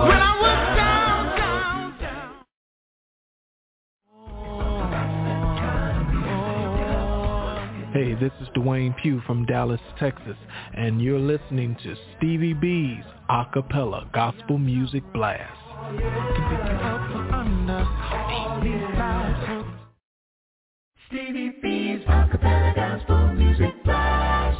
When 0.00 0.16
I 0.16 0.32
was 0.40 0.60
down, 0.80 1.36
down, 1.36 1.92
down. 2.00 2.40
Hey, 7.92 8.14
this 8.14 8.32
is 8.40 8.48
Dwayne 8.56 8.96
Pugh 9.02 9.20
from 9.26 9.44
Dallas, 9.44 9.80
Texas, 10.00 10.36
and 10.72 11.02
you're 11.02 11.18
listening 11.18 11.76
to 11.82 11.94
Stevie 12.16 12.54
B's 12.54 13.04
Acapella 13.28 14.10
Gospel 14.12 14.56
Music 14.56 15.02
Blast. 15.12 15.52
Oh, 15.80 17.17
Stevie 21.08 21.52
B's 21.62 22.00
acapella 22.06 22.74
gospel 22.74 23.32
music 23.32 23.82
blast. 23.84 24.58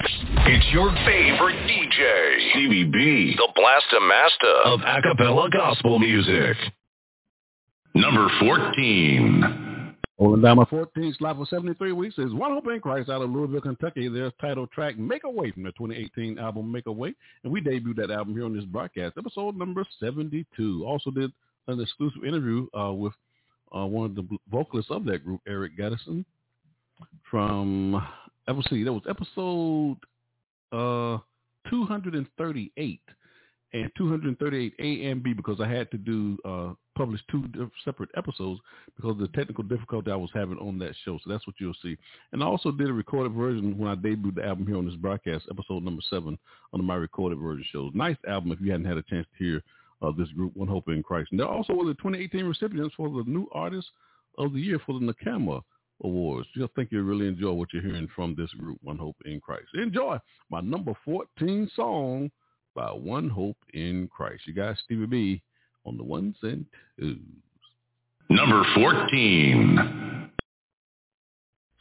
It's 0.00 0.66
your 0.72 0.90
favorite 1.04 1.56
DJ, 1.68 2.50
Stevie 2.52 2.84
B, 2.84 3.36
the 3.36 3.48
Blasta 3.54 4.00
Master 4.08 4.54
of 4.64 4.80
acapella 4.80 5.50
gospel 5.50 5.98
music. 5.98 6.56
Number 7.94 8.28
14. 8.40 9.96
Holding 10.18 10.42
down 10.42 10.56
my 10.56 10.64
14th 10.64 11.18
slot 11.18 11.36
for 11.36 11.46
73 11.46 11.92
weeks 11.92 12.18
is 12.18 12.32
One 12.32 12.52
Hope 12.52 12.68
in 12.68 12.80
Christ 12.80 13.10
out 13.10 13.20
of 13.20 13.30
Louisville, 13.30 13.60
Kentucky. 13.60 14.08
Their 14.08 14.30
title 14.40 14.66
track, 14.66 14.98
Make 14.98 15.24
Away, 15.24 15.50
from 15.50 15.64
their 15.64 15.72
2018 15.72 16.38
album, 16.38 16.72
Make 16.72 16.86
Away. 16.86 17.14
And 17.44 17.52
we 17.52 17.60
debuted 17.60 17.96
that 17.96 18.10
album 18.10 18.34
here 18.34 18.44
on 18.46 18.54
this 18.54 18.64
broadcast, 18.64 19.18
episode 19.18 19.56
number 19.56 19.84
72. 19.98 20.84
Also 20.86 21.10
did 21.10 21.32
an 21.70 21.80
exclusive 21.80 22.24
interview 22.24 22.66
uh, 22.78 22.92
with 22.92 23.12
uh, 23.74 23.86
one 23.86 24.06
of 24.06 24.14
the 24.14 24.26
vocalists 24.50 24.90
of 24.90 25.04
that 25.04 25.24
group, 25.24 25.40
Eric 25.46 25.78
Gaddison, 25.78 26.24
from, 27.30 28.04
see, 28.68 28.84
that 28.84 28.92
was 28.92 29.02
episode 29.08 29.96
uh, 30.72 31.18
238 31.70 33.00
and 33.72 33.90
238 33.96 34.74
A 34.78 35.10
and 35.10 35.22
B 35.22 35.32
because 35.32 35.60
I 35.60 35.68
had 35.68 35.90
to 35.92 35.98
do 35.98 36.36
uh, 36.44 36.72
publish 36.96 37.20
two 37.30 37.44
separate 37.84 38.10
episodes 38.16 38.60
because 38.96 39.12
of 39.12 39.18
the 39.18 39.28
technical 39.28 39.64
difficulty 39.64 40.10
I 40.10 40.16
was 40.16 40.30
having 40.34 40.58
on 40.58 40.78
that 40.80 40.94
show. 41.04 41.18
So 41.22 41.30
that's 41.30 41.46
what 41.46 41.56
you'll 41.58 41.74
see. 41.82 41.96
And 42.32 42.42
I 42.42 42.46
also 42.46 42.72
did 42.72 42.88
a 42.88 42.92
recorded 42.92 43.32
version 43.32 43.78
when 43.78 43.90
I 43.90 43.94
debuted 43.94 44.36
the 44.36 44.44
album 44.44 44.66
here 44.66 44.76
on 44.76 44.86
this 44.86 44.96
broadcast, 44.96 45.46
episode 45.50 45.82
number 45.82 46.02
seven 46.10 46.38
on 46.72 46.84
my 46.84 46.96
recorded 46.96 47.38
version 47.38 47.64
shows. 47.72 47.92
Nice 47.94 48.16
album 48.28 48.52
if 48.52 48.60
you 48.60 48.72
hadn't 48.72 48.86
had 48.86 48.98
a 48.98 49.02
chance 49.02 49.26
to 49.38 49.44
hear 49.44 49.62
uh, 50.02 50.12
this 50.16 50.28
group, 50.32 50.56
One 50.56 50.68
Hope 50.68 50.88
in 50.88 51.02
Christ. 51.02 51.28
And 51.30 51.40
they're 51.40 51.48
also 51.48 51.72
one 51.72 51.88
of 51.88 51.96
the 51.96 52.02
2018 52.02 52.44
recipients 52.44 52.94
for 52.96 53.08
the 53.08 53.24
New 53.26 53.48
Artist 53.52 53.88
of 54.38 54.52
the 54.52 54.60
Year 54.60 54.80
for 54.84 54.98
the 54.98 55.12
NACAMA 55.12 55.60
Awards. 56.04 56.48
I 56.56 56.66
think 56.74 56.90
you'll 56.90 57.02
really 57.02 57.28
enjoy 57.28 57.52
what 57.52 57.68
you're 57.72 57.82
hearing 57.82 58.08
from 58.14 58.34
this 58.36 58.50
group, 58.52 58.78
One 58.82 58.98
Hope 58.98 59.16
in 59.24 59.40
Christ. 59.40 59.68
Enjoy 59.74 60.18
my 60.50 60.60
number 60.60 60.94
14 61.04 61.70
song 61.74 62.30
by 62.74 62.86
One 62.86 63.28
Hope 63.28 63.58
in 63.74 64.08
Christ. 64.08 64.46
You 64.46 64.54
guys, 64.54 64.76
Stevie 64.84 65.06
B 65.06 65.42
on 65.84 65.96
the 65.96 66.04
ones 66.04 66.36
and 66.42 66.64
twos. 66.98 67.18
Number 68.28 68.64
14. 68.74 70.30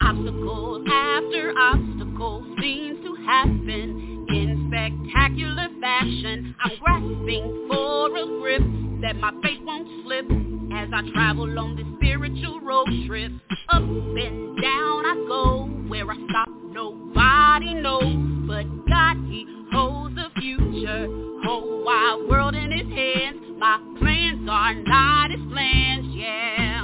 Obstacle 0.01 0.83
after 0.89 1.53
obstacle 1.57 1.99
miracle 2.19 2.55
seems 2.59 3.03
to 3.05 3.15
happen 3.25 4.08
in 4.29 4.69
spectacular 4.69 5.67
fashion. 5.81 6.55
I'm 6.63 6.71
grasping 6.79 7.67
for 7.67 8.07
a 8.15 8.25
grip 8.39 8.61
that 9.01 9.15
my 9.15 9.31
faith 9.41 9.59
won't 9.63 9.87
slip 10.03 10.25
as 10.73 10.89
I 10.93 11.01
travel 11.13 11.57
on 11.59 11.75
this 11.75 11.85
spiritual 11.97 12.61
road 12.61 12.87
trip. 13.07 13.31
Up 13.69 13.81
and 13.81 14.61
down 14.61 15.05
I 15.05 15.25
go, 15.27 15.65
where 15.87 16.09
I 16.09 16.15
stop 16.29 16.49
nobody 16.71 17.73
knows, 17.75 18.47
but 18.47 18.65
God 18.87 19.17
He 19.29 19.45
holds 19.71 20.15
the 20.15 20.29
future, 20.39 21.07
whole 21.43 21.83
wide 21.83 22.25
world 22.29 22.55
in 22.55 22.71
His 22.71 22.87
hands. 22.87 23.41
My 23.57 23.79
plans 23.99 24.47
are 24.49 24.75
not 24.75 25.31
His 25.31 25.41
plans, 25.51 26.05
yeah. 26.15 26.78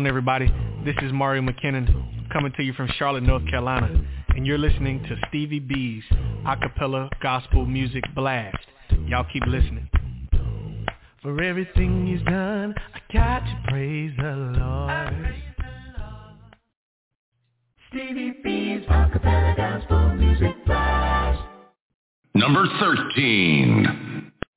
On, 0.00 0.06
everybody? 0.06 0.46
This 0.82 0.94
is 1.02 1.12
Mario 1.12 1.42
McKinnon 1.42 2.32
coming 2.32 2.50
to 2.56 2.62
you 2.62 2.72
from 2.72 2.88
Charlotte, 2.96 3.22
North 3.22 3.46
Carolina, 3.50 4.02
and 4.30 4.46
you're 4.46 4.56
listening 4.56 5.02
to 5.02 5.16
Stevie 5.28 5.58
B's 5.58 6.02
acapella 6.46 7.10
gospel 7.22 7.66
music 7.66 8.02
blast. 8.14 8.56
Y'all 9.08 9.26
keep 9.30 9.42
listening. 9.46 9.90
For 11.20 11.42
everything 11.42 12.06
he's 12.06 12.22
done, 12.22 12.74
I 12.94 13.12
got 13.12 13.40
to 13.40 13.62
praise 13.68 14.12
the 14.16 14.54
Lord. 14.58 15.34
Stevie 17.90 18.36
B's 18.42 18.86
acapella 18.88 19.54
gospel 19.54 20.14
music 20.14 20.64
blast. 20.64 21.42
Number 22.34 22.64
13. 22.80 24.09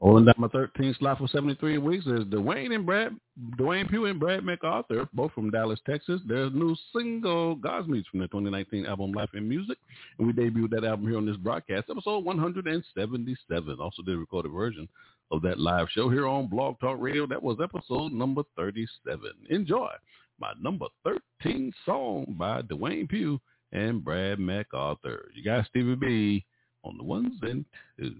Holding 0.03 0.25
down 0.25 0.35
my 0.38 0.47
13th 0.49 0.99
slot 0.99 1.17
for 1.17 1.30
73 1.30 1.77
weeks 1.77 2.05
is 2.05 2.25
Dwayne 2.25 2.75
and 2.75 2.85
Brad, 2.85 3.15
Dwayne 3.57 3.89
Pugh 3.89 4.07
and 4.07 4.19
Brad 4.19 4.43
MacArthur, 4.43 5.07
both 5.13 5.31
from 5.31 5.49
Dallas, 5.49 5.80
Texas. 5.89 6.19
Their 6.27 6.49
new 6.49 6.75
single, 6.93 7.55
God's 7.55 7.88
Meets, 7.88 8.09
from 8.09 8.19
their 8.19 8.27
2019 8.27 8.85
album 8.85 9.13
Life 9.13 9.30
in 9.34 9.47
Music. 9.47 9.77
And 10.19 10.27
we 10.27 10.34
debuted 10.34 10.71
that 10.71 10.84
album 10.84 11.07
here 11.07 11.15
on 11.15 11.25
this 11.25 11.38
broadcast, 11.38 11.85
episode 11.89 12.25
177. 12.25 13.77
Also 13.80 14.01
did 14.01 14.15
a 14.15 14.17
recorded 14.17 14.51
version 14.51 14.89
of 15.31 15.41
that 15.43 15.57
live 15.57 15.88
show 15.91 16.09
here 16.09 16.27
on 16.27 16.47
Blog 16.47 16.77
Talk 16.81 16.97
Radio. 16.99 17.25
That 17.25 17.41
was 17.41 17.59
episode 17.63 18.11
number 18.11 18.43
37. 18.57 19.21
Enjoy 19.51 19.89
my 20.38 20.51
number 20.61 20.88
13 21.05 21.71
song 21.85 22.35
by 22.38 22.61
Dwayne 22.63 23.07
Pugh 23.07 23.39
and 23.71 24.03
Brad 24.03 24.38
MacArthur. 24.38 25.30
You 25.34 25.45
got 25.45 25.65
Stevie 25.67 25.95
B 25.95 26.45
on 26.84 26.97
the 26.97 27.03
ones 27.05 27.39
and 27.41 27.63
twos. 27.97 28.15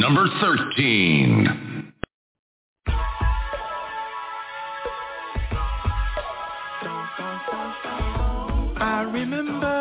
Number 0.00 0.26
13. 0.40 1.92
I 8.78 9.02
remember 9.12 9.76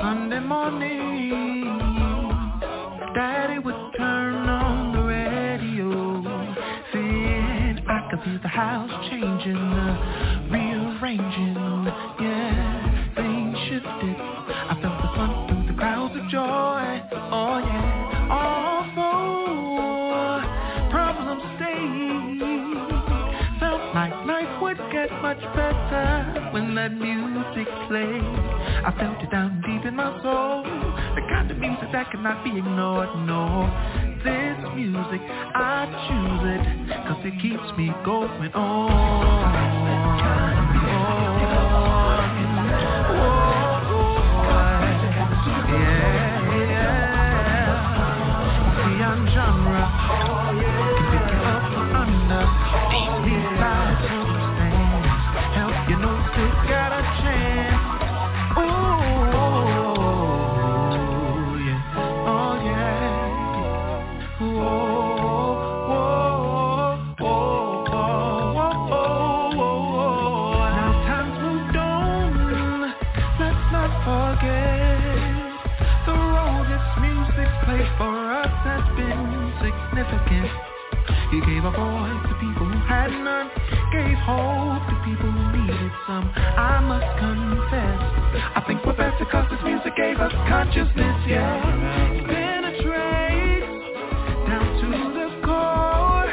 Sunday 0.00 0.38
morning, 0.38 1.64
Daddy 3.16 3.58
would 3.58 3.74
turn 3.98 4.48
on 4.48 4.92
the 4.92 5.02
radio, 5.02 6.22
saying 6.92 7.84
I 7.88 8.08
could 8.08 8.20
see 8.24 8.38
the 8.40 8.46
house 8.46 9.10
changing, 9.10 9.72
rearranging, 10.48 11.56
yeah, 12.20 13.14
things 13.16 13.58
shifted. 13.68 14.33
That 26.84 26.92
music 26.92 27.66
played. 27.88 28.20
I 28.84 28.92
felt 29.00 29.22
it 29.22 29.30
down 29.30 29.62
deep 29.64 29.86
in 29.86 29.96
my 29.96 30.20
soul, 30.22 30.62
the 31.14 31.22
kind 31.30 31.50
of 31.50 31.56
music 31.56 31.88
that 31.92 32.10
cannot 32.10 32.44
be 32.44 32.50
ignored, 32.50 33.08
no. 33.24 33.64
This 34.22 34.58
music, 34.76 35.22
I 35.54 35.88
choose 36.04 36.44
it, 36.52 36.64
cause 37.08 37.24
it 37.24 37.40
keeps 37.40 37.78
me 37.78 37.90
going 38.04 38.52
on. 38.52 39.74
Hope 84.24 84.80
the 84.88 84.96
people 85.04 85.32
needed 85.52 85.92
some. 86.06 86.32
I 86.34 86.80
must 86.80 87.08
confess, 87.20 88.00
I 88.56 88.64
think 88.66 88.84
we're 88.84 88.96
cause 89.30 89.50
this 89.50 89.60
music 89.64 89.96
gave 89.96 90.18
us 90.18 90.32
consciousness, 90.48 91.16
yeah. 91.28 91.60
It 92.12 92.24
penetrates 92.24 93.68
down 94.48 94.66
to 94.80 94.88
the 95.12 95.28
core. 95.44 96.28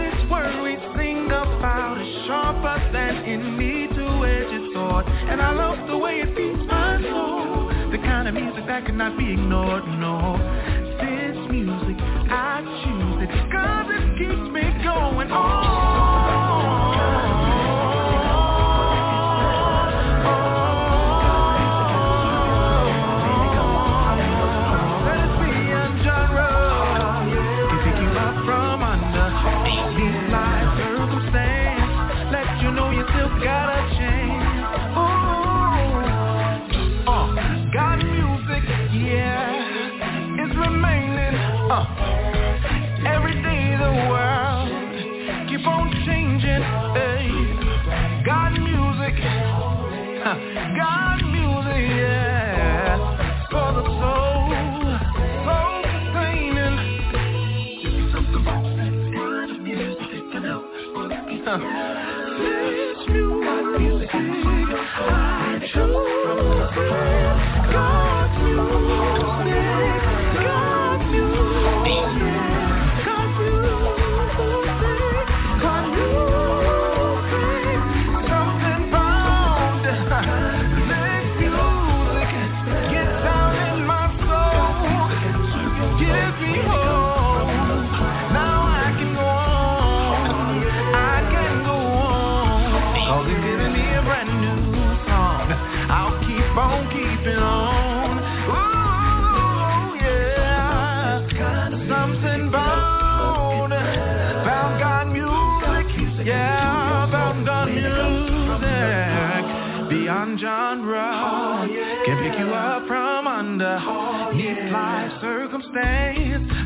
This 0.00 0.16
word 0.30 0.56
we 0.64 0.76
sing 0.96 1.26
about 1.26 2.00
is 2.00 2.26
sharper 2.26 2.80
than 2.92 3.28
any 3.28 3.88
two-edged 3.92 4.72
sword. 4.72 5.04
And 5.06 5.40
I 5.40 5.52
love 5.52 5.86
the 5.88 5.98
way 5.98 6.20
it 6.20 6.34
beats 6.36 6.64
my 6.64 6.96
soul. 7.02 7.68
The 7.92 7.98
kind 7.98 8.28
of 8.28 8.34
music 8.34 8.66
that 8.66 8.86
cannot 8.86 9.18
be 9.18 9.32
ignored, 9.32 9.84
no. 10.00 10.38
This 11.00 11.36
music, 11.50 11.96
I 12.32 12.64
choose 12.84 13.20
it, 13.24 13.30
cause 13.52 13.88
it 13.90 14.04
keeps 14.16 14.48
me 14.48 14.64
going 14.82 15.30
on. 15.30 15.71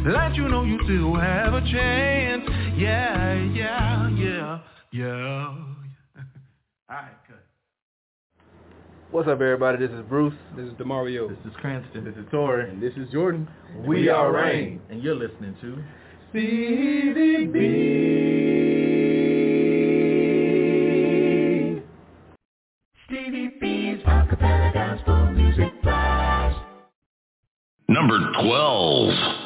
Let 0.07 0.37
you 0.37 0.49
know 0.49 0.63
you 0.63 0.79
still 0.85 1.17
have 1.17 1.53
a 1.53 1.61
chance. 1.63 2.45
Yeah, 2.77 3.43
yeah, 3.43 4.09
yeah, 4.11 4.61
yeah. 4.93 5.57
Alright, 6.89 7.27
good. 7.27 7.39
What's 9.11 9.27
up, 9.27 9.41
everybody? 9.41 9.85
This 9.85 9.91
is 9.91 10.05
Bruce. 10.09 10.33
This 10.57 10.67
is 10.67 10.75
Demario. 10.75 11.29
This 11.29 11.39
is 11.45 11.53
Cranston. 11.57 12.05
This 12.05 12.15
is 12.15 12.25
Tori. 12.31 12.71
And 12.71 12.81
this 12.81 12.93
is 12.97 13.11
Jordan. 13.11 13.49
We 13.85 14.09
are 14.09 14.31
Rain, 14.31 14.81
and 14.91 15.03
you're 15.03 15.17
listening 15.17 15.57
to 15.61 15.83
Stevie 16.31 17.47
B. 17.47 17.59
Stevie 23.07 23.51
B's 23.61 23.99
acapella 24.07 24.73
gospel 24.73 25.33
music 25.33 25.83
blast. 25.83 26.61
Number 27.89 28.21
12. 28.41 29.46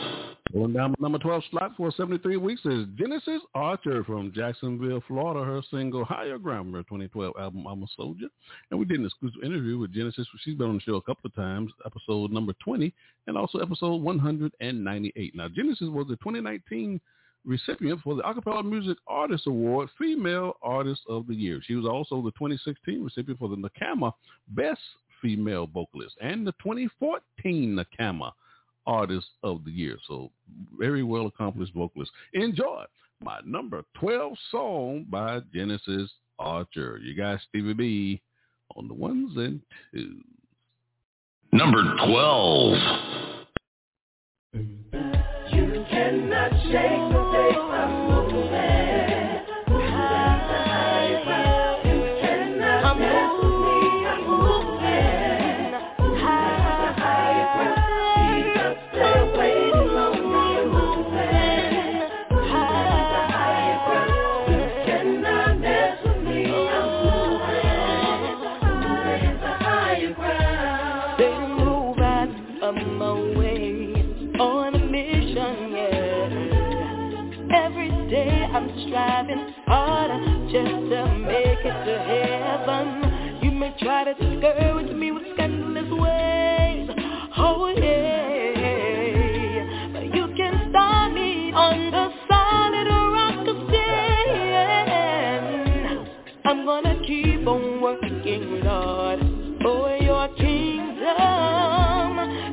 Going 0.53 0.73
down 0.73 0.97
number 0.99 1.19
12 1.19 1.45
slot 1.53 1.73
for 1.77 1.93
73 1.93 2.37
weeks 2.37 2.63
is 2.65 2.87
Genesis 2.97 3.41
Archer 3.55 4.03
from 4.03 4.33
Jacksonville, 4.35 5.01
Florida. 5.07 5.45
Her 5.45 5.63
single 5.71 6.05
Higher 6.05 6.39
Ground, 6.39 6.75
her 6.75 6.83
2012 6.83 7.35
album 7.39 7.67
I'm 7.69 7.85
a 7.85 7.87
Soldier. 7.97 8.27
And 8.71 8.81
we 8.81 8.85
did 8.85 8.99
an 8.99 9.07
exclusive 9.07 9.45
interview 9.45 9.79
with 9.79 9.95
Genesis. 9.95 10.27
She's 10.43 10.57
been 10.57 10.67
on 10.67 10.75
the 10.75 10.81
show 10.81 10.97
a 10.97 11.03
couple 11.03 11.29
of 11.29 11.35
times, 11.37 11.71
episode 11.87 12.33
number 12.33 12.53
20 12.65 12.93
and 13.29 13.39
also 13.39 13.59
episode 13.59 14.03
198. 14.03 15.37
Now, 15.37 15.49
Genesis 15.49 15.89
was 15.89 16.09
the 16.09 16.17
2019 16.17 17.01
recipient 17.45 18.01
for 18.03 18.17
the 18.17 18.23
Acapella 18.23 18.69
Music 18.69 18.99
Artist 19.07 19.47
Award, 19.47 19.89
Female 19.99 20.55
Artist 20.63 21.03
of 21.09 21.29
the 21.29 21.35
Year. 21.35 21.61
She 21.65 21.77
was 21.77 21.87
also 21.87 22.23
the 22.23 22.33
2016 22.33 23.05
recipient 23.05 23.39
for 23.39 23.49
the 23.49 23.57
NACAMA 23.57 24.13
Best 24.49 24.81
Female 25.23 25.69
Vocalist 25.69 26.17
and 26.21 26.45
the 26.45 26.53
2014 26.53 27.23
NACAMA 27.79 28.33
Artist 28.87 29.27
of 29.43 29.65
the 29.65 29.71
Year. 29.71 29.97
So 30.07 30.31
very 30.79 31.03
well 31.03 31.27
accomplished 31.27 31.75
vocalist. 31.75 32.11
Enjoy 32.33 32.85
my 33.23 33.41
number 33.45 33.85
12 33.99 34.33
song 34.51 35.07
by 35.09 35.41
Genesis 35.53 36.11
Archer. 36.39 36.99
You 37.03 37.15
got 37.15 37.41
Stevie 37.49 37.75
B 37.75 38.23
on 38.77 38.89
the 38.89 38.95
ones 38.95 39.37
and 39.37 39.61
twos. 39.93 40.23
Number 41.53 41.83
12. 42.07 42.79
You 45.53 45.85
cannot 45.91 46.53
shake 46.63 47.13
the 47.13 47.31
faith 47.33 47.59
I'm 47.59 48.09
moving. 48.09 48.70
Me 84.19 85.13
with 85.13 85.23
scandalous 85.35 85.89
ways, 85.93 86.91
oh 87.37 87.69
yeah. 87.77 89.65
But 89.93 90.15
you 90.15 90.35
can 90.37 90.73
me 91.15 91.53
on 91.53 91.91
the 91.93 92.11
solid 92.29 92.89
rock 93.13 93.47
of 93.47 93.69
stand. 93.69 94.89
I'm 96.45 96.65
gonna 96.65 97.01
keep 97.07 97.47
on 97.47 97.81
working, 97.81 98.61
Lord, 98.65 99.21
for 99.63 99.97
your 100.03 100.29
kingdom. 100.37 101.19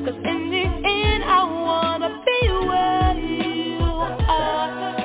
In 0.06 0.50
the 0.50 0.64
end, 0.88 1.24
I 1.24 1.44
wanna 1.44 2.22
be 2.24 2.48
where 2.68 3.14
you 3.18 3.84
are. 4.28 4.96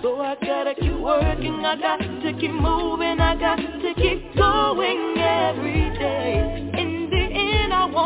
So, 0.00 0.08
so 0.08 0.20
I 0.20 0.36
gotta 0.40 0.74
keep 0.74 0.98
working, 0.98 1.64
I 1.64 1.76
got 1.76 1.98
to 1.98 2.32
keep 2.40 2.52
moving, 2.52 3.20
I 3.20 3.36
got 3.38 3.56
to 3.56 3.94
keep 3.94 4.34
going 4.36 5.13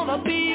wanna 0.08 0.24
be 0.24 0.47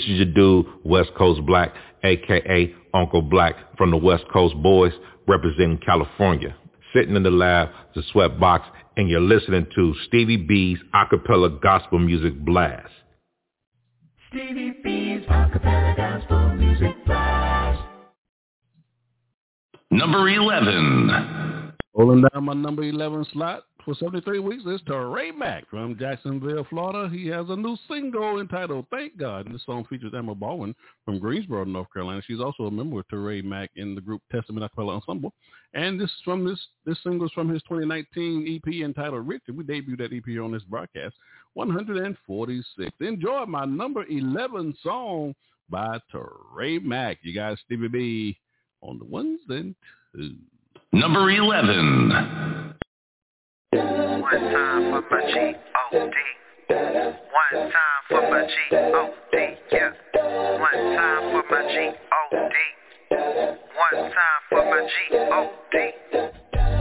This 0.00 0.08
is 0.08 0.16
your 0.16 0.32
dude, 0.32 0.66
West 0.82 1.10
Coast 1.14 1.44
Black, 1.44 1.74
aka 2.04 2.74
Uncle 2.94 3.20
Black 3.20 3.54
from 3.76 3.90
the 3.90 3.98
West 3.98 4.24
Coast 4.32 4.54
Boys, 4.62 4.94
representing 5.28 5.76
California. 5.76 6.56
Sitting 6.94 7.16
in 7.16 7.22
the 7.22 7.30
lab, 7.30 7.68
the 7.94 8.02
sweatbox, 8.14 8.62
and 8.96 9.10
you're 9.10 9.20
listening 9.20 9.66
to 9.74 9.94
Stevie 10.06 10.38
B's 10.38 10.78
acapella 10.94 11.60
gospel 11.60 11.98
music 11.98 12.32
blast. 12.46 12.88
Stevie 14.30 14.72
B's 14.82 15.20
acapella 15.28 15.94
gospel 15.94 16.54
music 16.54 16.96
blast. 17.04 17.82
Number 19.90 20.26
11. 20.30 21.74
Rolling 21.94 22.26
down 22.32 22.44
my 22.44 22.54
number 22.54 22.84
11 22.84 23.26
slot 23.34 23.64
for 23.90 23.96
73 23.96 24.38
weeks 24.38 24.62
is 24.66 24.80
Teray 24.82 25.36
Mack 25.36 25.68
from 25.68 25.98
Jacksonville, 25.98 26.64
Florida. 26.70 27.12
He 27.12 27.26
has 27.26 27.46
a 27.48 27.56
new 27.56 27.76
single 27.88 28.38
entitled 28.38 28.86
Thank 28.88 29.16
God. 29.16 29.46
And 29.46 29.54
this 29.54 29.66
song 29.66 29.84
features 29.90 30.12
Emma 30.16 30.32
Baldwin 30.32 30.76
from 31.04 31.18
Greensboro, 31.18 31.64
North 31.64 31.92
Carolina. 31.92 32.22
She's 32.24 32.38
also 32.38 32.64
a 32.64 32.70
member 32.70 33.00
of 33.00 33.08
Teray 33.08 33.42
Mack 33.42 33.70
in 33.74 33.96
the 33.96 34.00
group 34.00 34.22
Testament 34.30 34.64
Acapella 34.64 34.94
Ensemble. 34.94 35.32
And 35.74 36.00
this 36.00 36.08
is 36.08 36.16
from 36.24 36.44
this 36.44 36.60
this 36.86 37.02
single 37.02 37.26
is 37.26 37.32
from 37.32 37.48
his 37.48 37.62
2019 37.64 38.60
EP 38.64 38.74
entitled 38.84 39.26
Rich. 39.26 39.42
And 39.48 39.56
we 39.56 39.64
debuted 39.64 39.98
that 39.98 40.12
EP 40.12 40.40
on 40.40 40.52
this 40.52 40.62
broadcast. 40.62 41.16
146. 41.54 42.90
Enjoy 43.00 43.44
my 43.46 43.64
number 43.64 44.06
11 44.08 44.76
song 44.84 45.34
by 45.68 45.98
Teray 46.14 46.80
Mack. 46.80 47.18
You 47.22 47.34
guys, 47.34 47.58
Stevie 47.64 47.88
B 47.88 48.38
on 48.82 49.00
the 49.00 49.04
ones 49.04 49.40
and 49.48 49.74
twos. 50.14 50.34
Number 50.92 51.28
11. 51.28 52.76
One 53.72 53.82
time 54.32 54.90
for 54.90 55.04
my 55.12 55.20
G-O-D. 55.30 56.16
One 56.70 57.70
time 57.70 58.02
for 58.08 58.22
my 58.28 58.44
G-O-D. 58.44 59.36
Yeah. 59.70 59.92
One 60.58 60.96
time 60.96 61.22
for 61.30 61.44
my 61.48 61.62
G-O-D. 61.72 62.56
One 63.76 64.10
time 64.10 64.42
for 64.48 64.64
my 64.64 64.80
G-O-D. 64.88 66.79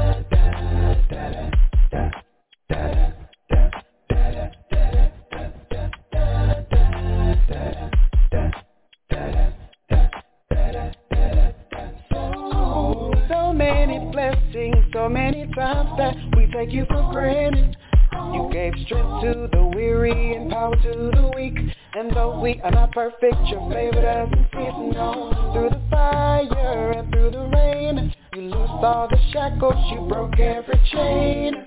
So 14.94 15.10
many 15.10 15.48
times 15.54 15.90
that 15.98 16.16
we 16.36 16.48
take 16.52 16.72
you 16.72 16.86
for 16.86 17.12
granted. 17.12 17.76
You 18.12 18.50
gave 18.52 18.74
strength 18.86 19.22
to 19.22 19.50
the 19.52 19.72
weary 19.76 20.36
and 20.36 20.50
power 20.50 20.76
to 20.76 21.12
the 21.14 21.32
weak. 21.36 21.58
And 21.94 22.16
though 22.16 22.40
we 22.40 22.60
are 22.62 22.72
not 22.72 22.92
perfect, 22.92 23.36
your 23.48 23.70
favor 23.72 24.02
doesn't 24.02 24.48
cease. 24.52 24.94
Through 25.54 25.70
the 25.72 25.82
fire 25.90 26.92
and 26.92 27.12
through 27.12 27.32
the 27.32 27.50
rain, 27.54 28.14
you 28.36 28.42
loosed 28.42 28.84
all 28.84 29.08
the 29.10 29.18
shackles, 29.32 29.76
you 29.92 30.08
broke 30.08 30.40
every 30.40 30.82
chain. 30.92 31.66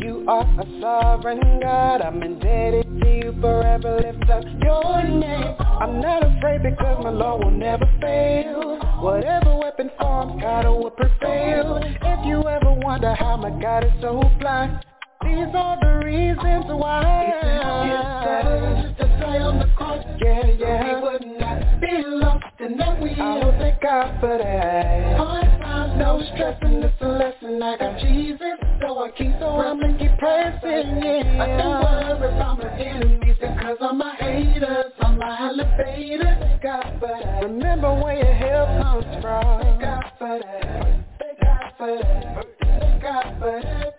You 0.00 0.24
are 0.28 0.42
a 0.42 0.80
sovereign 0.80 1.60
God, 1.60 2.02
I'm 2.02 2.22
indebted 2.22 3.00
to 3.00 3.08
you 3.08 3.34
forever. 3.40 4.00
Lift 4.00 4.30
up 4.30 4.44
your 4.62 5.02
name. 5.02 5.56
I'm 5.60 6.00
not 6.00 6.22
afraid 6.24 6.62
because 6.62 7.02
my 7.02 7.10
Lord 7.10 7.44
will 7.44 7.50
never 7.50 7.86
fail. 8.00 8.87
Whatever 9.00 9.56
weapon 9.56 9.90
forms, 9.96 10.42
God 10.42 10.66
will 10.66 10.90
prevail. 10.90 11.80
If 11.80 12.26
you 12.26 12.48
ever 12.48 12.72
wonder 12.72 13.14
how 13.14 13.36
my 13.36 13.50
God 13.50 13.84
is 13.84 13.92
so 14.00 14.20
blind, 14.40 14.84
these 15.28 15.54
are 15.54 15.78
the 15.80 16.04
reasons 16.04 16.66
why. 16.68 17.32
It's 17.34 18.98
to 18.98 19.06
die 19.20 19.38
on 19.38 19.58
the 19.58 19.66
cross, 19.76 20.04
yeah, 20.20 20.46
yeah. 20.46 20.96
We 20.96 21.02
would 21.02 21.26
not 21.38 21.80
be 21.80 22.02
lost, 22.06 22.44
and 22.58 22.80
then 22.80 23.00
we 23.02 23.14
I 23.20 23.34
will 23.44 23.52
thank 23.58 23.80
God 23.82 24.18
for 24.20 24.38
that. 24.38 25.16
Hard 25.18 25.44
times, 25.60 25.98
no 25.98 26.22
stressing, 26.34 26.82
it's 26.82 26.94
a 27.00 27.08
lesson. 27.08 27.62
I 27.62 27.76
got 27.76 28.00
Jesus, 28.00 28.58
so 28.80 28.98
I 29.04 29.10
keep 29.10 29.32
so 29.38 29.48
I'ma 29.60 29.98
keep 29.98 30.16
pressing, 30.18 31.02
yeah. 31.02 31.44
I 31.44 31.46
don't 31.60 31.82
worry 31.84 32.34
about 32.34 32.58
my 32.58 32.70
enemies, 32.78 33.36
because 33.40 33.76
all 33.80 33.92
my 33.92 34.14
haters, 34.16 34.92
all 35.02 35.12
my 35.12 35.48
elevators. 35.48 36.38
Thank 36.40 36.62
God 36.62 36.96
for 37.00 37.08
that. 37.08 37.42
Remember 37.44 37.94
where 37.94 38.16
your 38.16 38.34
help 38.34 38.68
comes 38.82 39.22
from. 39.22 39.60
Thank 39.62 39.80
God 39.82 40.12
for 40.18 40.38
that. 40.38 40.62
Thank 41.20 41.40
God 41.40 41.72
for 41.76 41.98
that. 41.98 42.46
Thank 42.80 43.02
God 43.02 43.36
for 43.38 43.60
that. 43.62 43.98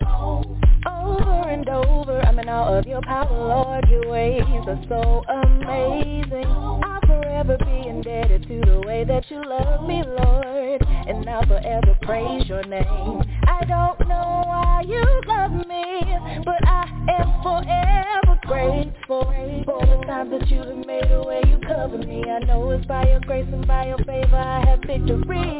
Over 0.86 1.50
and 1.50 1.68
over, 1.68 2.22
I'm 2.22 2.40
in 2.40 2.48
awe 2.48 2.78
of 2.78 2.88
your 2.88 3.02
power, 3.02 3.30
Lord. 3.30 3.90
Your 3.90 4.10
ways 4.10 4.44
are 4.68 4.82
so 4.88 5.24
amazing. 5.28 6.46
I'll 6.46 7.02
forever 7.02 7.58
be 7.58 7.90
indebted 7.90 8.48
to 8.48 8.62
the 8.66 8.82
way 8.88 9.04
that 9.04 9.30
you 9.30 9.44
love 9.44 9.88
me, 9.88 10.04
Lord. 10.04 10.82
And 11.08 11.30
I'll 11.30 11.46
forever 11.46 11.98
praise 12.02 12.48
your 12.48 12.64
name. 12.64 13.24
I 13.44 13.66
don't 13.68 14.00
know 14.08 14.44
why 14.48 14.84
you 14.88 15.04
love 15.28 15.52
me, 15.68 16.44
but 16.46 16.66
I 16.66 16.88
am 17.10 17.44
forever 17.44 18.40
grateful 18.44 19.26
for 19.66 19.86
the 19.86 20.06
times 20.06 20.32
that 20.32 20.50
you 20.50 20.60
have 20.60 20.86
made 20.86 21.12
a 21.12 21.22
way 21.24 21.42
you 21.46 21.60
cover 21.68 21.98
me. 21.98 22.24
I 22.24 22.40
know 22.46 22.72
it's 22.72 22.86
by 22.86 23.06
your 23.08 23.20
grace 23.22 23.48
and 23.52 23.68
by 23.68 23.88
your 23.88 23.98
favor 23.98 24.38
I 24.38 24.66
have 24.66 24.80
victory. 24.80 25.60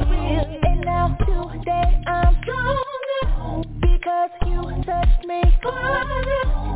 And 0.64 0.82
now 0.82 1.18
today 1.20 2.04
I'm 2.08 2.42
stronger 2.44 2.99
because 3.82 4.30
you 4.46 4.84
touched 4.86 5.26
me. 5.26 5.42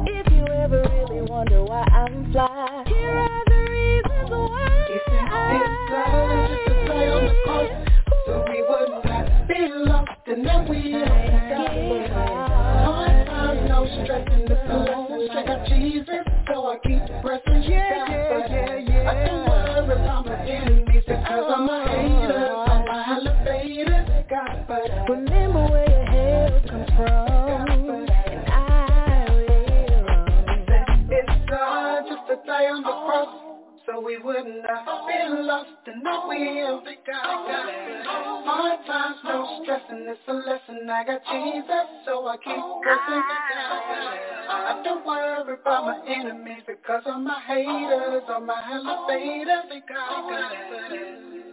If 0.06 0.32
you 0.34 0.46
ever 0.48 0.82
really 0.82 1.22
wonder 1.30 1.64
why 1.64 1.84
I'm 1.84 2.32
fly, 2.32 2.84
here 2.88 3.10
are 3.10 3.44
the 3.48 3.72
reasons 3.72 4.30
why. 4.30 4.88
It's 4.90 5.06
just 5.10 5.74
a 6.68 6.86
play 6.86 7.10
on 7.10 7.24
the 7.26 7.36
court, 7.46 7.72
so 8.26 8.46
we 8.50 8.60
would 8.62 8.90
not 9.06 9.48
be 9.48 9.60
lost 9.90 10.12
and 10.28 10.44
now 10.44 10.66
we 10.68 10.94
are 10.94 11.34
Hard 12.84 13.28
times, 13.28 13.70
no 13.70 13.86
stress 14.04 14.28
in 14.34 14.46
the 14.46 14.56
lesson. 14.56 15.30
I 15.32 15.46
got 15.46 15.68
Jesus, 15.68 16.26
so 16.48 16.68
I 16.68 16.78
keep 16.86 17.02
pressing. 17.22 17.64
Yeah, 17.64 18.08
yeah, 18.10 18.48
yeah, 18.50 18.78
yeah. 18.78 19.12
I 19.12 19.28
don't 19.28 19.48
worry 19.48 20.02
about 20.02 20.26
my 20.26 20.46
enemies 20.46 21.04
because 21.06 21.54
I'm 21.56 21.70
a 21.70 21.88
hater. 21.88 22.56
I'm 22.56 22.88
a 22.88 22.92
uh-huh. 22.92 23.20
elevator. 23.22 24.26
God, 24.30 24.66
but 24.68 25.08
enemies 46.08 46.64
because 46.68 47.04
of 47.06 47.22
my 47.22 47.40
haters, 47.48 48.24
on 48.30 48.46
my 48.46 48.62
elevators. 48.72 49.64
They 49.70 49.82
got. 49.88 50.28
They 50.30 51.44
got 51.48 51.53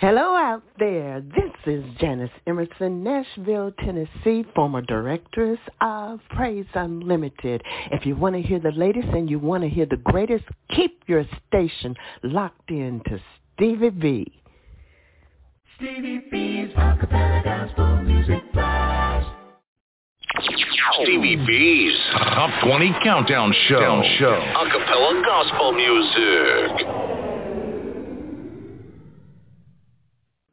Hello 0.00 0.36
out 0.36 0.62
there. 0.78 1.20
This 1.20 1.50
is 1.66 1.82
Janice 1.98 2.30
Emerson, 2.46 3.02
Nashville, 3.02 3.72
Tennessee, 3.84 4.44
former 4.54 4.80
directress 4.80 5.58
of 5.80 6.20
Praise 6.30 6.66
Unlimited. 6.74 7.62
If 7.90 8.06
you 8.06 8.14
want 8.14 8.36
to 8.36 8.40
hear 8.40 8.60
the 8.60 8.70
latest 8.70 9.08
and 9.08 9.28
you 9.28 9.40
want 9.40 9.64
to 9.64 9.68
hear 9.68 9.86
the 9.86 9.96
greatest, 9.96 10.44
keep 10.70 11.02
your 11.08 11.24
station 11.48 11.96
locked 12.22 12.70
in 12.70 13.02
to 13.06 13.18
Stevie 13.56 13.90
B. 13.90 14.40
Stevie 15.74 16.22
B's 16.30 16.72
acapella 16.76 17.42
gospel 17.42 17.96
music 18.04 18.52
blast. 18.52 19.26
Stevie 21.02 21.44
B's 21.44 21.98
Top 22.12 22.50
20 22.62 22.94
Countdown 23.02 23.52
Show. 23.66 24.02
show. 24.20 24.40
Acapella 24.54 25.24
Gospel 25.24 25.72
Music. 25.72 27.17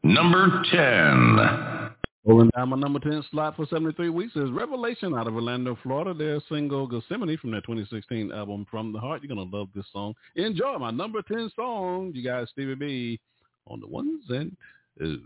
Number 0.06 0.64
10. 0.72 1.96
Rolling 2.28 2.52
down 2.56 2.70
my 2.70 2.78
number 2.78 3.00
10 3.00 3.24
slot 3.32 3.56
for 3.56 3.66
73 3.66 4.12
weeks 4.12 4.36
is 4.36 4.52
Revelation 4.52 5.16
out 5.16 5.26
of 5.26 5.34
Orlando, 5.34 5.76
Florida. 5.82 6.14
Their 6.14 6.40
single 6.48 6.86
Gethsemane 6.86 7.40
from 7.40 7.50
their 7.50 7.62
2016 7.62 8.32
album 8.32 8.68
From 8.70 8.94
the 8.94 9.00
Heart. 9.00 9.24
You're 9.24 9.36
going 9.36 9.50
to 9.50 9.58
love 9.58 9.70
this 9.74 9.88
song. 9.92 10.14
Enjoy 10.36 10.78
my 10.78 10.92
number 10.92 11.24
10 11.24 11.50
song. 11.56 12.12
You 12.14 12.24
guys, 12.24 12.50
Stevie 12.52 12.76
B 12.76 13.20
on 13.66 13.80
the 13.80 13.88
ones 13.88 14.24
and 14.30 14.56
twos. 15.00 15.22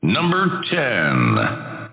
Number 0.00 0.62
10. 0.70 1.90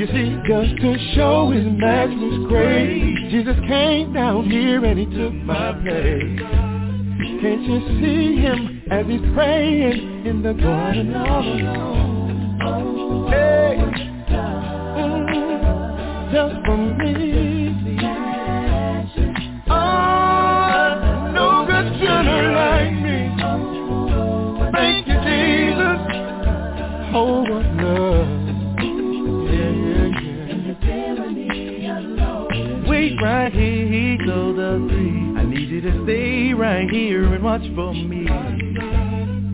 You 0.00 0.06
see, 0.06 0.34
just 0.48 0.80
to 0.80 1.14
show 1.14 1.50
his 1.50 1.66
matchless 1.66 2.48
grace, 2.48 3.30
Jesus 3.30 3.54
came 3.68 4.14
down 4.14 4.48
here 4.50 4.82
and 4.82 4.98
he 4.98 5.04
took 5.04 5.34
my 5.44 5.72
place. 5.72 6.40
Can't 7.42 7.62
you 7.64 7.80
see 8.00 8.36
him 8.40 8.82
as 8.90 9.04
he's 9.06 9.20
praying 9.34 10.24
in 10.24 10.42
the 10.42 10.54
garden 10.54 11.14
all 11.14 11.42
alone? 11.42 13.30
Hey, 13.30 13.76
just 16.32 16.54
for 16.64 16.78
me. 16.78 17.59
To 35.80 36.04
stay 36.04 36.52
right 36.52 36.88
here 36.90 37.24
and 37.34 37.42
watch 37.42 37.62
for 37.74 37.94
me. 37.94 38.26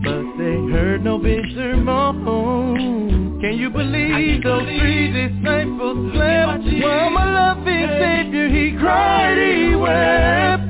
But 0.03 0.25
they 0.39 0.59
heard 0.73 1.05
no 1.05 1.19
big 1.19 1.45
sermon. 1.55 3.39
Can 3.41 3.59
you 3.59 3.71
believe 3.71 4.43
those 4.43 4.65
three 4.65 5.13
disciples 5.13 6.13
slept? 6.15 6.65
While 6.83 7.11
my 7.11 7.31
loving 7.31 7.89
Savior, 8.01 8.49
he 8.49 8.77
cried, 8.79 9.39
he 9.39 9.77
wept. 9.77 10.63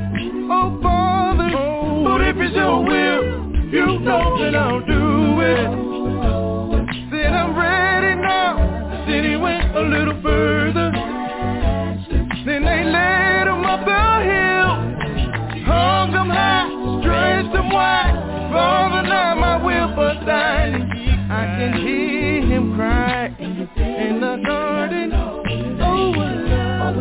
Oh, 0.51 0.79
Father, 0.83 1.51
but 2.05 2.21
if 2.29 2.37
it's 2.37 2.55
your 2.55 2.85
will, 2.85 3.25
you 3.71 3.99
know 4.01 4.39
that 4.43 4.55
I'll 4.55 4.81
do 4.81 5.41
it. 5.41 5.71
Said 7.11 7.33
I'm 7.33 7.57
ready 7.57 8.15
now. 8.21 9.05
Then 9.07 9.25
he 9.25 9.37
went 9.37 9.77
a 9.77 9.81
little 9.81 10.21
further. 10.23 10.56
Wide. 17.77 18.17
Father, 18.53 19.03
not 19.09 19.37
my 19.39 19.57
will, 19.65 19.89
but 19.95 20.25
thine. 20.25 20.75
I 21.31 21.45
can 21.57 21.73
hear 21.85 22.41
him 22.51 22.75
cry 22.75 23.27
in 23.39 24.21
the 24.21 24.37
garden. 24.47 25.13
Oh, 25.13 26.11
what 26.11 26.35
love, 26.53 26.97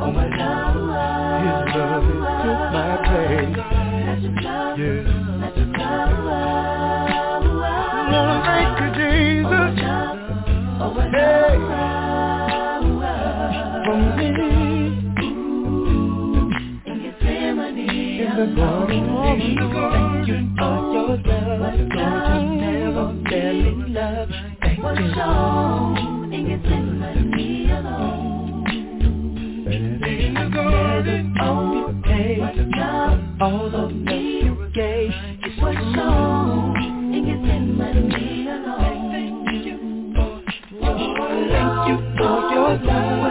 oh, 0.00 0.10
my 0.10 0.26
love. 0.36 1.42
His 1.46 1.60
love 1.76 2.06
took 2.42 2.62
my 2.76 2.92
place. 3.08 3.56
Yeah. 4.78 5.11
The 18.42 18.48
the 18.48 18.56
garden, 18.56 19.06
for 20.58 20.74
your 20.92 21.14
love, 21.16 21.60
Lord, 21.94 22.42
you 22.42 22.50
never 22.58 23.06
fail 23.30 23.58
in 23.68 23.94
love. 23.94 24.30
Thank 24.60 24.78
you. 24.78 24.82
Love 24.82 25.90
you 25.90 26.42
Gethsemane 26.46 27.70
alone. 38.48 39.04
Thank 41.52 41.86
you 41.88 41.96
for 42.18 42.34
your 42.50 42.74
love, 42.82 43.21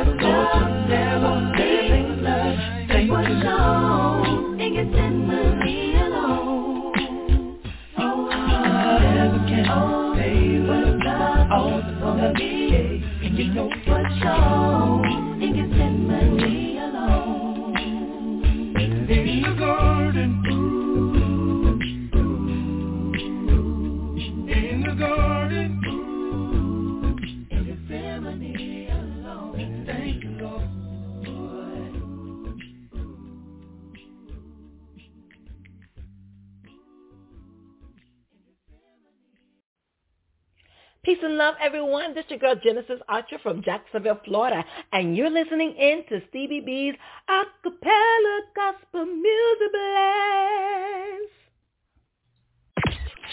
everyone. 41.62 42.16
This 42.16 42.26
is 42.26 42.32
your 42.32 42.40
girl 42.40 42.56
Genesis 42.62 43.00
Archer 43.08 43.38
from 43.44 43.62
Jacksonville, 43.62 44.20
Florida, 44.26 44.66
and 44.94 45.16
you're 45.16 45.30
listening 45.30 45.76
in 45.78 46.04
to 46.10 46.26
Stevie 46.30 46.62
B's 46.62 46.96
Acapella 47.30 48.40
Gospel 48.56 49.06
Music 49.06 49.72
Blast. 49.72 51.32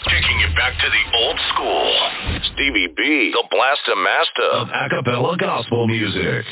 Taking 0.05 0.39
you 0.39 0.47
back 0.55 0.73
to 0.79 0.89
the 0.89 1.17
old 1.17 1.39
school. 1.53 1.95
Stevie 2.53 2.93
B, 2.95 3.31
the 3.33 3.43
Blaster 3.49 3.95
Master 3.95 4.43
of 4.53 4.67
acapella 4.67 5.37
gospel 5.37 5.87
music. 5.87 6.45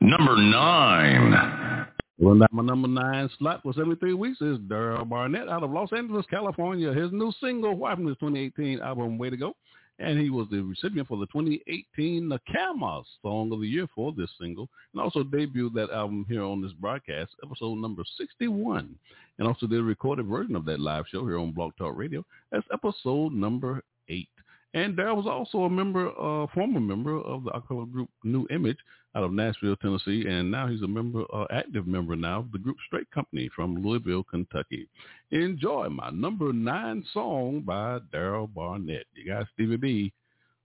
Number 0.00 0.36
nine. 0.36 1.86
Well, 2.20 2.34
now 2.34 2.46
my 2.50 2.64
number 2.64 2.88
nine 2.88 3.28
slot 3.38 3.62
for 3.62 3.72
73 3.72 4.14
weeks 4.14 4.40
is 4.40 4.58
Daryl 4.58 5.08
Barnett 5.08 5.48
out 5.48 5.62
of 5.62 5.70
Los 5.70 5.92
Angeles, 5.92 6.26
California. 6.28 6.92
His 6.92 7.12
new 7.12 7.32
single, 7.40 7.76
Why 7.76 7.94
from 7.94 8.06
his 8.06 8.16
2018 8.16 8.80
album, 8.80 9.18
Way 9.18 9.30
to 9.30 9.36
Go. 9.36 9.54
And 10.00 10.18
he 10.18 10.30
was 10.30 10.46
the 10.50 10.62
recipient 10.62 11.08
for 11.08 11.18
the 11.18 11.26
2018 11.26 12.22
NACAMA 12.30 13.04
Song 13.20 13.52
of 13.52 13.60
the 13.60 13.66
Year 13.66 13.88
for 13.94 14.12
this 14.12 14.30
single. 14.40 14.68
And 14.92 15.02
also 15.02 15.24
debuted 15.24 15.74
that 15.74 15.90
album 15.90 16.24
here 16.28 16.44
on 16.44 16.62
this 16.62 16.72
broadcast, 16.72 17.32
episode 17.44 17.78
number 17.78 18.04
61. 18.16 18.94
And 19.38 19.48
also 19.48 19.66
did 19.66 19.80
a 19.80 19.82
recorded 19.82 20.26
version 20.26 20.54
of 20.54 20.64
that 20.66 20.78
live 20.78 21.04
show 21.10 21.26
here 21.26 21.38
on 21.38 21.52
Blog 21.52 21.72
Talk 21.76 21.96
Radio. 21.96 22.24
That's 22.52 22.66
episode 22.72 23.32
number 23.32 23.82
eight. 24.08 24.28
And 24.74 24.96
Daryl 24.96 25.16
was 25.16 25.26
also 25.26 25.64
a 25.64 25.70
member, 25.70 26.08
uh, 26.08 26.46
former 26.54 26.80
member 26.80 27.20
of 27.20 27.44
the 27.44 27.50
acapella 27.50 27.90
group 27.90 28.10
New 28.22 28.46
Image 28.50 28.78
out 29.14 29.24
of 29.24 29.32
Nashville, 29.32 29.76
Tennessee, 29.76 30.24
and 30.28 30.50
now 30.50 30.68
he's 30.68 30.82
a 30.82 30.86
member, 30.86 31.24
uh, 31.32 31.46
active 31.50 31.86
member 31.86 32.14
now 32.14 32.40
of 32.40 32.52
the 32.52 32.58
group 32.58 32.76
Straight 32.86 33.10
Company 33.10 33.48
from 33.54 33.82
Louisville, 33.82 34.24
Kentucky. 34.24 34.88
Enjoy 35.30 35.88
my 35.88 36.10
number 36.10 36.52
nine 36.52 37.04
song 37.12 37.62
by 37.64 37.98
Daryl 38.12 38.52
Barnett. 38.52 39.06
You 39.14 39.26
got 39.26 39.46
Stevie 39.54 39.76
B 39.76 40.12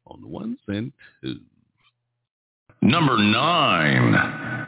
on 0.06 0.22
the 0.22 0.28
ones 0.28 0.60
and 0.68 0.92
twos. 1.22 1.40
Number 2.82 3.18
nine. 3.18 4.68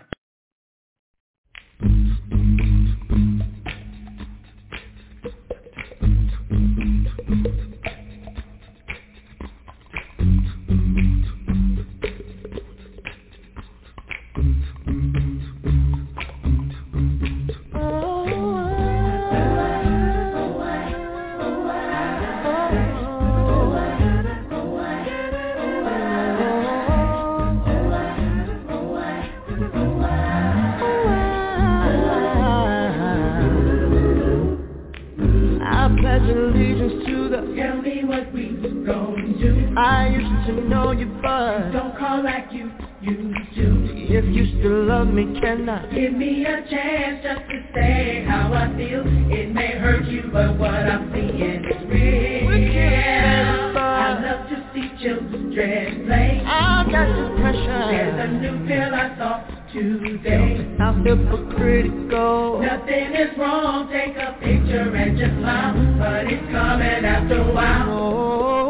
I 39.78 40.08
used 40.08 40.48
to 40.48 40.70
know 40.70 40.92
you 40.92 41.08
but 41.22 41.72
Don't 41.72 41.98
call 41.98 42.24
like 42.24 42.48
you 42.52 42.72
used 43.02 43.56
to. 43.56 43.96
If 44.08 44.26
you 44.34 44.60
still 44.60 44.86
love 44.86 45.08
me 45.08 45.38
can 45.42 45.68
I 45.68 45.86
Give 45.94 46.14
me 46.14 46.46
a 46.46 46.66
chance 46.70 47.24
just 47.24 47.42
to 47.50 47.64
say 47.74 48.24
how 48.28 48.54
I 48.54 48.74
feel. 48.78 49.04
It 49.06 49.54
may 49.54 49.78
hurt 49.78 50.06
you 50.06 50.30
but 50.32 50.58
what 50.58 50.72
I'm 50.72 51.12
seeing 51.12 51.66
is 51.66 51.90
real. 51.90 53.78
I 53.78 54.20
love 54.22 54.50
to 54.50 54.72
see 54.74 54.92
children 55.04 56.06
play. 56.06 56.42
I've 56.46 56.90
got 56.92 57.08
the 57.08 57.36
pressure. 57.42 57.88
There's 57.92 58.30
a 58.30 58.32
new 58.32 58.68
pill 58.68 58.94
I 58.94 59.18
saw 59.18 59.44
today. 59.74 60.76
I'm 60.80 61.04
hypocritical. 61.04 62.62
Nothing 62.62 63.14
is 63.14 63.38
wrong, 63.38 63.90
take 63.92 64.16
a 64.16 64.38
picture 64.40 64.96
and 64.96 65.18
just 65.18 65.36
smile. 65.40 65.74
But 66.00 66.32
it's 66.32 66.52
coming 66.52 67.04
after 67.04 67.42
a 67.42 67.54
while. 67.54 67.90
Oh, 67.90 68.65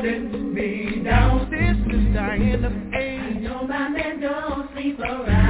holding 0.00 0.54
me 0.54 1.02
down. 1.04 1.40
Sister's 1.50 2.14
dying 2.14 2.64
of 2.64 2.72
age. 2.94 3.20
I 3.20 3.40
know 3.40 3.66
my 3.66 3.88
man 3.88 4.20
don't 4.20 4.70
sleep 4.72 4.98
around. 5.00 5.49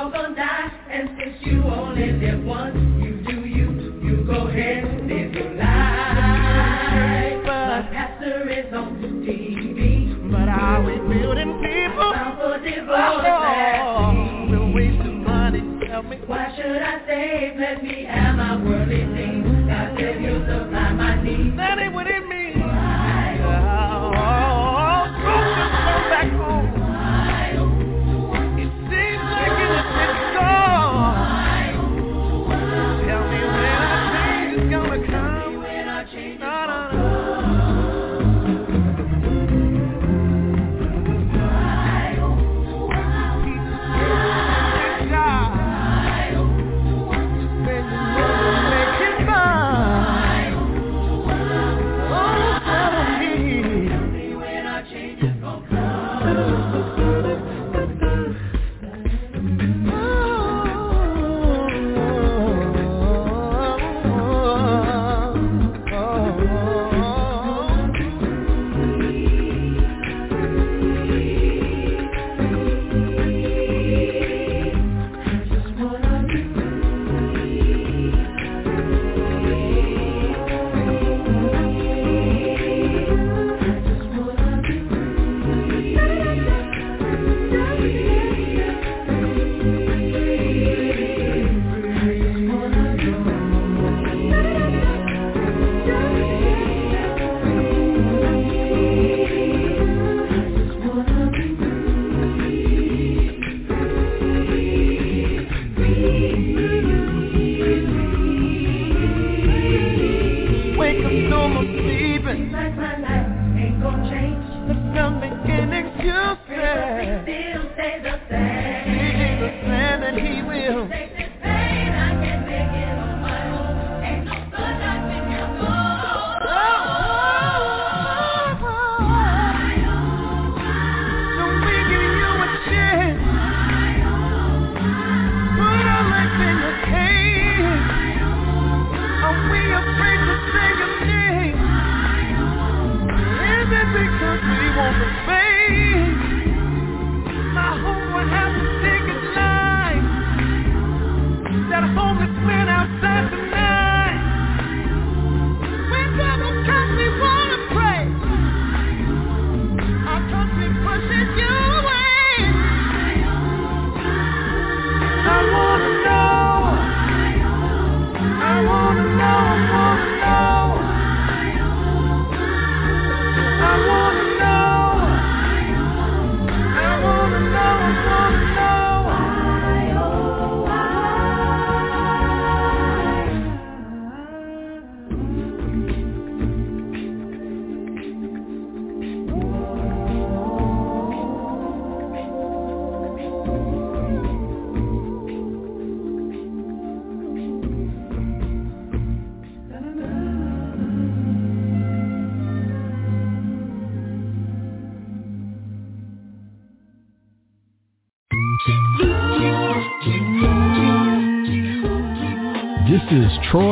All 0.00 0.10
gonna 0.10 0.34
die, 0.34 0.72
and 0.90 1.10
since 1.18 1.36
you 1.42 1.62
only 1.62 2.12
live 2.12 2.42
once, 2.42 2.74
you 3.04 3.20
do 3.28 3.46
you. 3.46 4.00
You 4.02 4.24
go 4.24 4.48
ahead 4.48 4.84
and 4.84 5.06
live 5.06 5.34
your 5.34 5.54
life. 5.56 7.44
Pastor 7.92 8.48
is 8.48 8.72
on 8.72 8.96
TV. 9.26 10.30
But 10.32 10.48
are 10.48 10.82
we 10.82 10.96
building 10.96 11.60
people? 11.60 12.12
Bound 12.12 12.38
for 12.38 12.58
divorce. 12.64 12.88
Oh, 12.96 14.46
we're 14.48 14.72
wasting 14.72 15.22
money. 15.22 15.86
Tell 15.86 16.02
me 16.02 16.16
why 16.26 16.54
should 16.56 16.80
I 16.80 17.06
save? 17.06 17.58
Let 17.58 17.82
me 17.82 18.04
have 18.04 18.36
my 18.36 18.56
worldly 18.56 19.04
things. 19.14 19.68
God 19.68 19.96
said 19.98 20.22
you 20.22 20.38
supply 20.48 20.92
my 20.92 21.22
needs. 21.22 21.56
That 21.58 21.78
ain't 21.78 21.92
what 21.92 22.06
it 22.06 22.26
means. 22.26 22.39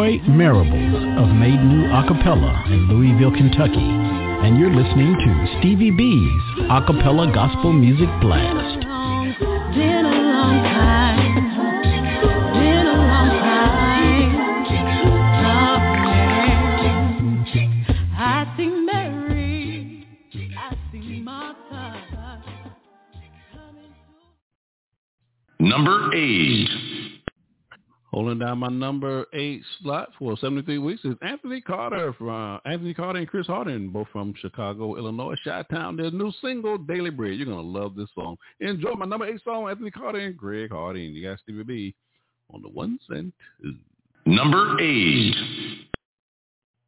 Is 0.08 0.20
Troy 0.20 0.32
Marables 0.32 1.20
of 1.22 1.28
Made 1.36 1.60
New 1.64 1.84
Acapella 1.88 2.66
in 2.70 2.88
Louisville, 2.88 3.30
Kentucky, 3.30 3.76
and 3.76 4.58
you're 4.58 4.70
listening 4.70 5.14
to 5.14 5.58
Stevie 5.58 5.90
B's 5.90 6.42
Acapella 6.70 7.32
Gospel 7.34 7.72
Music 7.72 8.08
Blast. 8.20 8.80
Been 9.74 10.06
a 10.06 10.10
long 10.10 10.62
time. 10.62 11.34
Been 12.54 12.86
a 12.86 12.92
long 12.92 13.28
time. 13.38 14.32
Talking. 17.44 17.70
I 18.16 18.54
see 18.56 18.68
Mary. 18.68 20.06
I 20.58 20.76
see 20.90 21.20
Martha. 21.20 22.42
Number 25.60 26.14
8. 26.14 26.77
Holding 28.38 28.46
down 28.46 28.58
my 28.58 28.68
number 28.68 29.26
eight 29.32 29.62
slot 29.82 30.10
for 30.16 30.36
73 30.36 30.78
weeks 30.78 31.04
is 31.04 31.16
Anthony 31.22 31.60
Carter 31.60 32.12
from 32.12 32.60
Anthony 32.64 32.94
Carter 32.94 33.18
and 33.18 33.26
Chris 33.26 33.48
Hardin, 33.48 33.88
both 33.88 34.06
from 34.12 34.32
Chicago, 34.38 34.94
Illinois, 34.96 35.34
Chi-Town. 35.42 35.96
Their 35.96 36.12
new 36.12 36.30
single, 36.40 36.78
Daily 36.78 37.10
Bread. 37.10 37.34
You're 37.34 37.46
gonna 37.46 37.60
love 37.60 37.96
this 37.96 38.08
song. 38.14 38.36
Enjoy 38.60 38.92
my 38.92 39.06
number 39.06 39.26
eight 39.26 39.42
song, 39.42 39.68
Anthony 39.68 39.90
Carter 39.90 40.20
and 40.20 40.36
Greg 40.36 40.70
Hardin. 40.70 41.14
You 41.14 41.28
got 41.28 41.40
Stevie 41.40 41.64
B 41.64 41.96
on 42.54 42.62
the 42.62 42.68
ones 42.68 43.00
and 43.08 43.32
twos. 43.60 43.74
Number 44.26 44.78
8. 44.80 45.34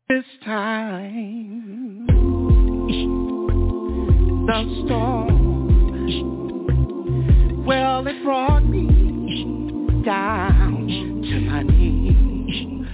This 0.08 0.24
time, 0.44 2.06
the 4.46 4.84
storm, 4.86 5.56
well, 7.66 8.06
it 8.06 8.22
brought 8.22 8.64
me 8.64 9.79
down 10.04 10.86
to 11.22 11.40
my 11.40 11.62
knees. 11.62 12.86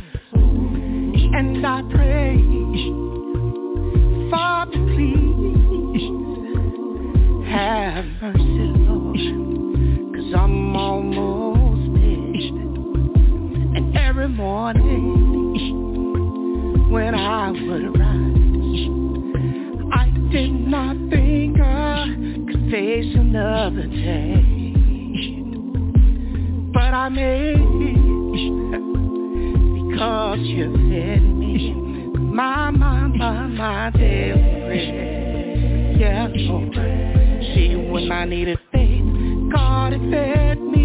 And 1.35 1.67
I 1.67 1.83
pray, 1.91 2.39
Father, 4.31 4.73
please 4.73 6.03
have 7.49 8.05
mercy, 8.23 8.73
Lord, 8.87 9.19
cause 10.15 10.33
I'm 10.37 10.77
almost 10.77 12.01
finished. 12.01 12.55
And 13.77 13.97
every 13.97 14.29
morning 14.29 15.03
when 16.91 17.15
I 17.15 17.51
would 17.51 17.99
rise, 17.99 18.89
I 19.93 20.09
did 20.33 20.53
not 20.53 20.97
think 21.11 21.61
I 21.61 22.07
could 22.51 22.71
face 22.71 23.15
another 23.15 23.87
day 23.87 24.56
but 26.77 26.93
I 26.93 27.09
made 27.09 27.57
because 29.89 30.39
you 30.41 30.71
fed 30.91 31.23
me 31.23 31.73
my, 32.19 32.71
my, 32.71 33.07
my, 33.07 33.47
my 33.47 33.91
daily 33.93 34.61
bread. 34.61 35.97
Yeah. 35.99 36.29
See, 37.55 37.77
when 37.91 38.13
I 38.13 38.27
needed 38.27 38.59
faith, 38.73 39.05
God 39.51 39.93
had 39.93 40.03
fed 40.11 40.61
me 40.61 40.76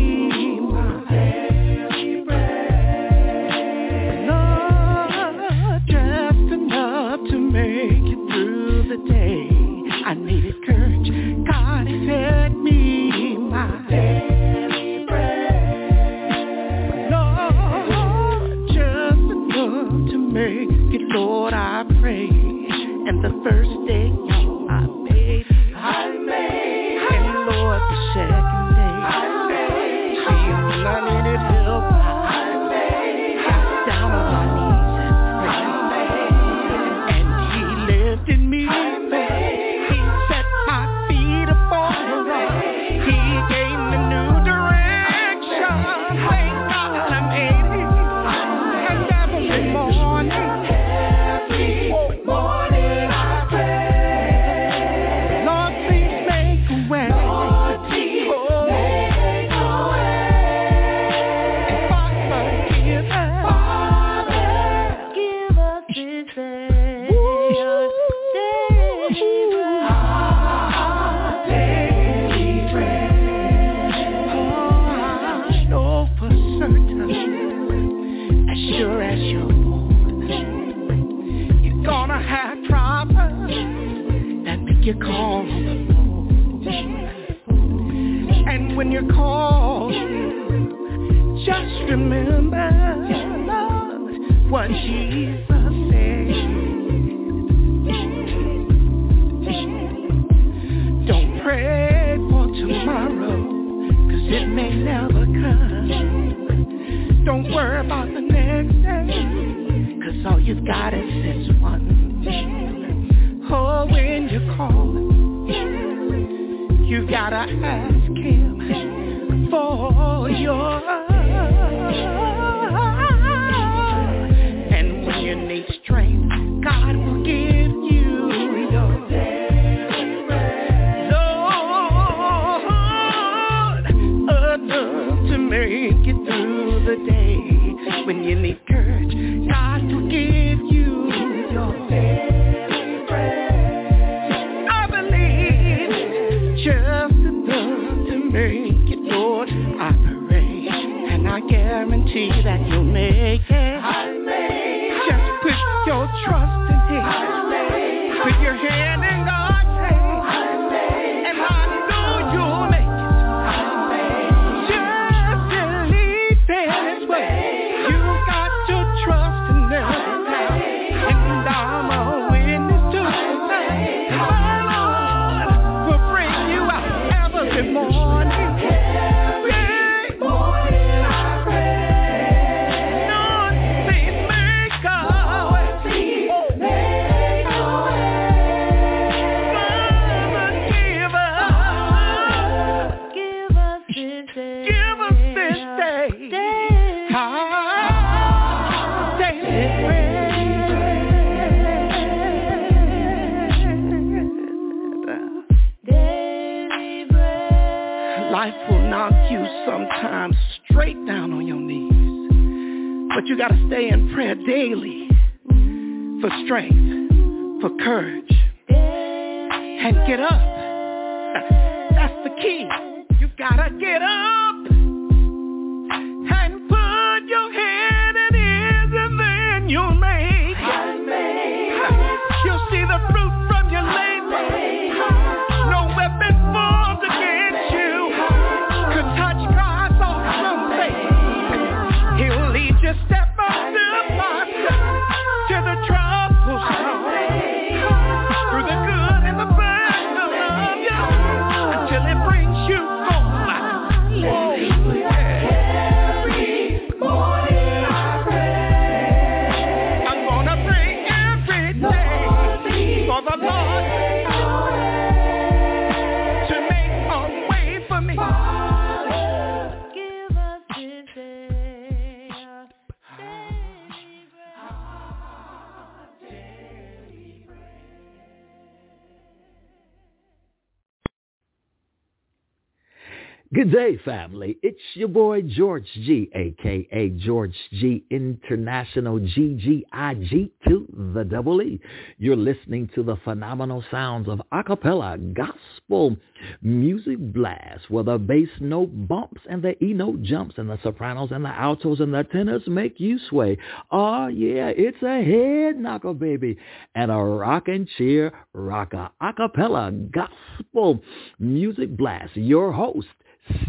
Good 283.61 283.73
day, 283.73 283.97
family. 284.03 284.57
It's 284.63 284.81
your 284.95 285.07
boy 285.07 285.43
George 285.43 285.85
Gee, 285.93 286.31
aka 286.33 287.09
George 287.09 287.53
Gee 287.69 288.03
International 288.09 289.19
GGIG 289.19 290.49
to 290.67 290.87
the 291.13 291.23
double 291.23 291.61
E. 291.61 291.79
You're 292.17 292.35
listening 292.35 292.89
to 292.95 293.03
the 293.03 293.17
phenomenal 293.17 293.83
sounds 293.91 294.27
of 294.27 294.41
acapella 294.51 295.31
gospel 295.35 296.17
music 296.63 297.19
blast, 297.19 297.87
where 297.89 298.03
the 298.03 298.17
bass 298.17 298.49
note 298.59 298.89
bumps 299.07 299.41
and 299.47 299.61
the 299.61 299.75
E 299.83 299.93
note 299.93 300.23
jumps, 300.23 300.55
and 300.57 300.67
the 300.67 300.79
sopranos 300.81 301.29
and 301.31 301.45
the 301.45 301.49
altos 301.49 301.99
and 301.99 302.15
the 302.15 302.23
tenors 302.23 302.63
make 302.65 302.99
you 302.99 303.19
sway. 303.29 303.59
Oh 303.91 304.25
yeah, 304.25 304.69
it's 304.69 305.03
a 305.03 305.23
head 305.23 305.79
knocker, 305.79 306.15
baby, 306.15 306.57
and 306.95 307.11
a 307.11 307.15
rock 307.15 307.67
and 307.67 307.87
cheer 307.95 308.33
rocker 308.53 309.11
acapella 309.21 310.09
gospel 310.09 310.99
music 311.37 311.95
blast. 311.95 312.35
Your 312.35 312.71
host. 312.71 313.05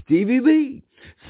Stevie 0.04 0.40
B, 0.40 0.82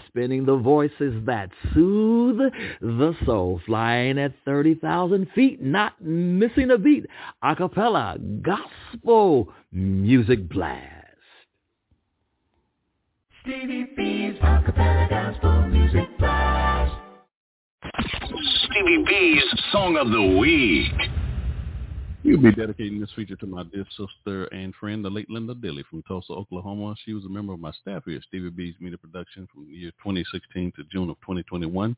spinning 0.07 0.45
the 0.45 0.57
voices 0.57 1.15
that 1.27 1.51
soothe 1.73 2.39
the 2.81 3.17
soul, 3.25 3.61
flying 3.67 4.19
at 4.19 4.33
30,000 4.45 5.29
feet, 5.35 5.63
not 5.63 6.01
missing 6.01 6.71
a 6.71 6.79
beat. 6.79 7.07
Acapella 7.43 8.19
gospel 8.43 9.53
music 9.71 10.49
blast. 10.49 10.89
Stevie 13.43 13.89
B's 13.97 14.39
acapella 14.41 15.09
gospel 15.11 15.67
music 15.69 16.19
blast. 16.19 16.95
Stevie 18.65 19.05
B's 19.05 19.43
Song 19.73 19.97
of 19.97 20.11
the 20.11 20.39
Week. 20.39 21.22
We'll 22.25 22.41
be 22.41 22.53
dedicating 22.53 23.01
this 23.01 23.11
feature 23.17 23.35
to 23.35 23.47
my 23.47 23.65
dear 23.65 23.85
sister 23.97 24.45
and 24.47 24.73
friend, 24.77 25.05
the 25.05 25.11
late 25.11 25.29
Linda 25.29 25.57
Dilly 25.57 25.83
from 25.91 26.03
Tulsa, 26.05 26.33
Oklahoma. 26.33 26.95
She 27.05 27.15
was 27.15 27.25
a 27.25 27.29
member 27.29 27.53
of 27.53 27.59
my 27.59 27.73
staff 27.73 28.05
here 28.07 28.17
at 28.17 28.23
Stevie 28.23 28.51
B's 28.51 28.75
Media 28.79 28.97
Production 28.97 29.49
from 29.53 29.67
the 29.67 29.73
year 29.73 29.91
2016 30.05 30.73
to 30.77 30.85
June 30.85 31.11
of 31.11 31.17
2021. 31.23 31.97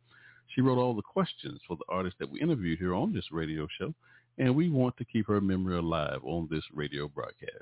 She 0.55 0.63
wrote 0.63 0.79
all 0.79 0.95
the 0.95 1.03
questions 1.03 1.61
for 1.69 1.77
the 1.77 1.85
artists 1.91 2.19
that 2.21 2.31
we 2.31 2.41
interviewed 2.41 2.79
here 2.79 2.95
on 2.95 3.13
this 3.13 3.31
radio 3.33 3.69
show, 3.79 3.93
and 4.39 4.57
we 4.57 4.71
want 4.71 4.97
to 4.97 5.05
keep 5.05 5.27
her 5.27 5.43
memory 5.43 5.77
alive 5.77 6.21
on 6.25 6.49
this 6.51 6.65
radio 6.73 7.07
broadcast. 7.07 7.53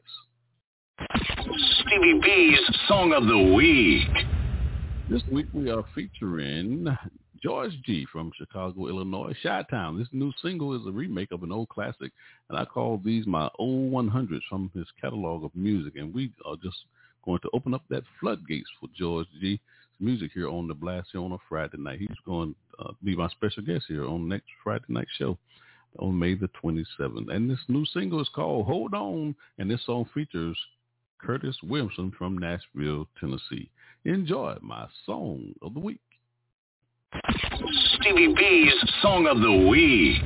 Stevie 1.80 2.20
B's 2.22 2.60
Song 2.86 3.12
of 3.12 3.26
the 3.26 3.54
Week. 3.54 4.08
This 5.10 5.22
week 5.32 5.46
we 5.52 5.68
are 5.68 5.84
featuring 5.96 6.86
George 7.42 7.72
Gee 7.84 8.06
from 8.12 8.30
Chicago, 8.36 8.86
Illinois, 8.86 9.34
Chi-Town. 9.42 9.98
This 9.98 10.08
new 10.12 10.32
single 10.40 10.74
is 10.80 10.86
a 10.86 10.92
remake 10.92 11.32
of 11.32 11.42
an 11.42 11.50
old 11.50 11.68
classic, 11.70 12.12
and 12.48 12.56
I 12.56 12.64
call 12.64 13.00
these 13.04 13.26
my 13.26 13.48
old 13.58 13.92
100s 13.92 14.42
from 14.48 14.70
his 14.74 14.86
catalog 15.00 15.42
of 15.44 15.50
music. 15.54 15.96
And 15.96 16.14
we 16.14 16.32
are 16.44 16.54
just 16.62 16.76
going 17.24 17.40
to 17.40 17.50
open 17.52 17.74
up 17.74 17.82
that 17.90 18.04
floodgates 18.20 18.68
for 18.78 18.88
George 18.96 19.26
Gee's 19.40 19.58
music 19.98 20.30
here 20.32 20.48
on 20.48 20.68
the 20.68 20.74
Blast 20.74 21.08
here 21.10 21.20
on 21.20 21.32
a 21.32 21.38
Friday 21.48 21.78
night. 21.78 21.98
He's 21.98 22.08
going 22.24 22.54
to 22.78 22.84
uh, 22.84 22.92
be 23.02 23.16
my 23.16 23.28
special 23.30 23.64
guest 23.64 23.86
here 23.88 24.06
on 24.06 24.28
next 24.28 24.46
Friday 24.62 24.84
night 24.88 25.08
show 25.18 25.36
on 25.98 26.16
May 26.16 26.34
the 26.34 26.48
27th. 26.62 27.28
And 27.28 27.50
this 27.50 27.58
new 27.66 27.84
single 27.86 28.20
is 28.20 28.30
called 28.32 28.66
Hold 28.66 28.94
On, 28.94 29.34
and 29.58 29.68
this 29.68 29.84
song 29.84 30.08
features 30.14 30.56
Curtis 31.18 31.56
Williamson 31.64 32.12
from 32.16 32.38
Nashville, 32.38 33.08
Tennessee. 33.18 33.68
Enjoy 34.04 34.56
my 34.60 34.86
song 35.06 35.52
of 35.60 35.74
the 35.74 35.80
week. 35.80 36.00
Stevie 37.94 38.34
B's 38.34 38.74
Song 39.02 39.26
of 39.26 39.40
the 39.40 39.68
Week. 39.68 40.22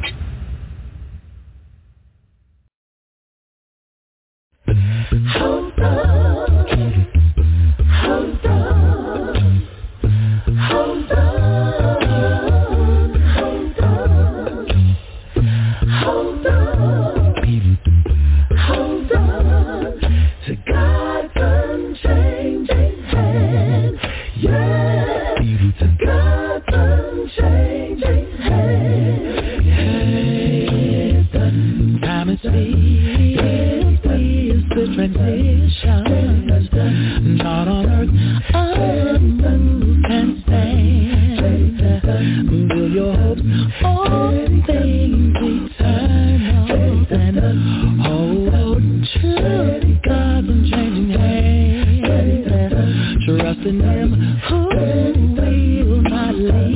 Trust 53.47 53.67
in 53.67 53.81
him 53.81 54.13
who 54.49 54.67
will 54.67 56.03
not 56.03 56.35
leave 56.35 56.76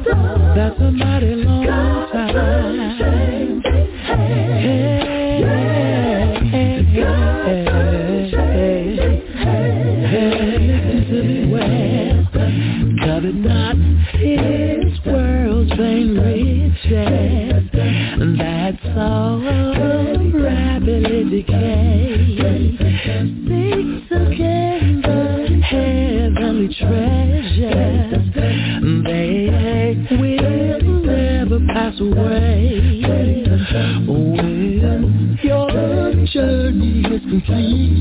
that's 0.61 0.79
a 0.79 0.91
mighty 0.91 1.35
long 1.37 1.65
time. 2.11 3.63
Covet 4.07 5.00
away 32.01 33.01
when 34.07 35.37
your 35.43 35.69
journey 36.25 37.01
is 37.05 37.21
complete. 37.21 38.00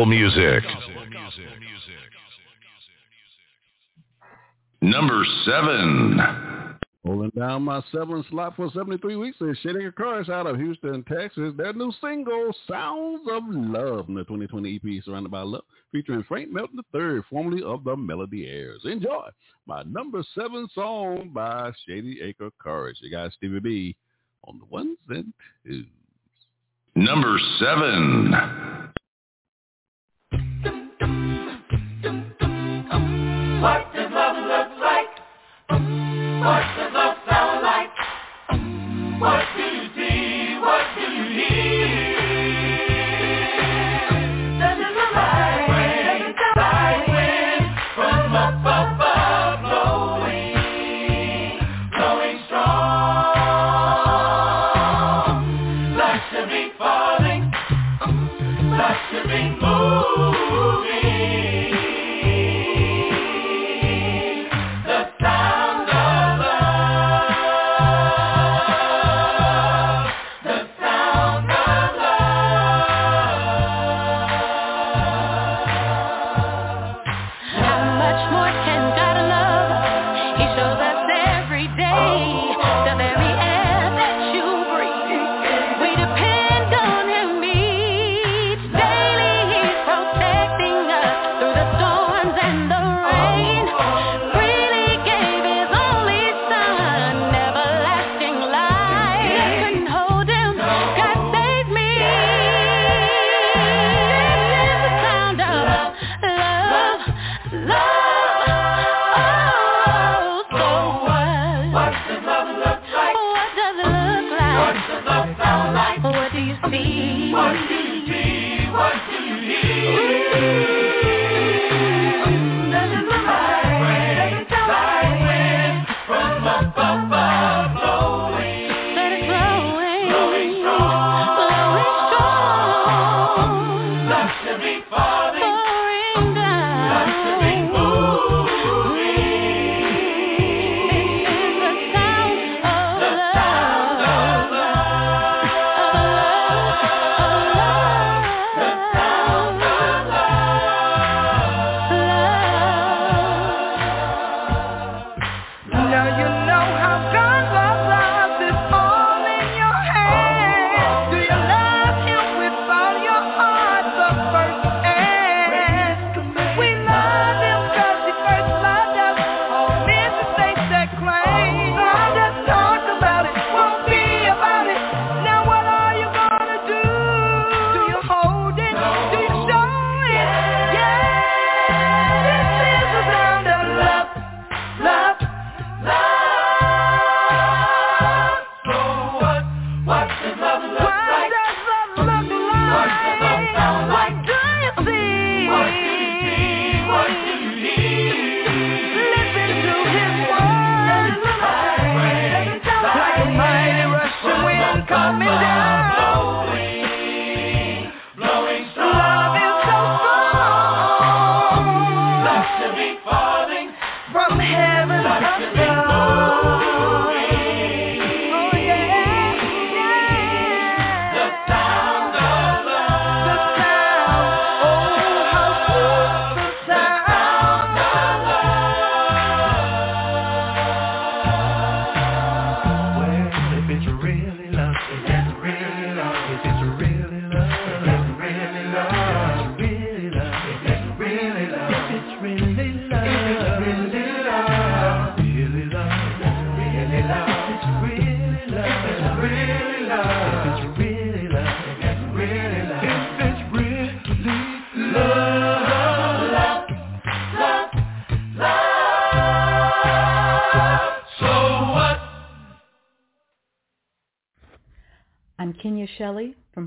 gospel 0.00 0.06
music. 0.06 0.64
Number 4.80 5.22
seven. 5.44 6.20
Holding 7.04 7.30
down 7.30 7.62
my 7.62 7.82
seventh 7.92 8.26
slot 8.30 8.56
for 8.56 8.70
73 8.70 9.16
weeks 9.16 9.36
is 9.40 9.58
Shedding 9.62 9.82
Your 9.82 9.92
Crush 9.92 10.28
out 10.28 10.46
of 10.46 10.56
Houston, 10.56 11.02
Texas. 11.04 11.52
Their 11.56 11.72
new 11.72 11.92
single, 12.00 12.50
Sounds 12.68 13.22
of 13.30 13.42
Love, 13.48 14.06
from 14.06 14.14
the 14.14 14.24
2020 14.24 14.76
EP 14.76 15.04
Surrounded 15.04 15.30
by 15.30 15.42
Love, 15.42 15.64
featuring 15.92 16.24
Frank 16.24 16.50
Melton 16.50 16.80
III, 16.94 17.22
formerly 17.28 17.62
of 17.62 17.84
the 17.84 17.96
Melody 17.96 18.46
Airs. 18.48 18.82
Enjoy 18.84 19.28
my 19.66 19.82
number 19.82 20.22
seven 20.34 20.68
song 20.74 21.30
by 21.34 21.72
Shady 21.86 22.20
Acre 22.22 22.50
Courage. 22.58 22.96
You 23.00 23.10
got 23.10 23.32
Stevie 23.32 23.60
B 23.60 23.96
on 24.44 24.58
the 24.58 24.66
ones 24.66 24.98
and 25.08 25.32
twos. 25.66 25.84
Number 26.94 27.38
seven. 27.58 28.90
Mark. 36.40 36.79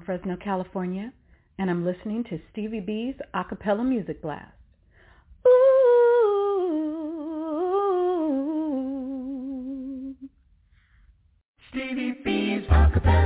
Fresno, 0.06 0.38
California, 0.38 1.12
and 1.58 1.70
I'm 1.70 1.86
listening 1.86 2.24
to 2.26 2.40
Stevie 2.52 2.80
B's 2.80 3.16
Acapella 3.34 3.86
Music 3.88 4.22
Blast. 4.22 4.52
Ooh. 5.48 5.64
Stevie 11.70 12.16
B's 12.24 12.68
Acapella 12.70 13.23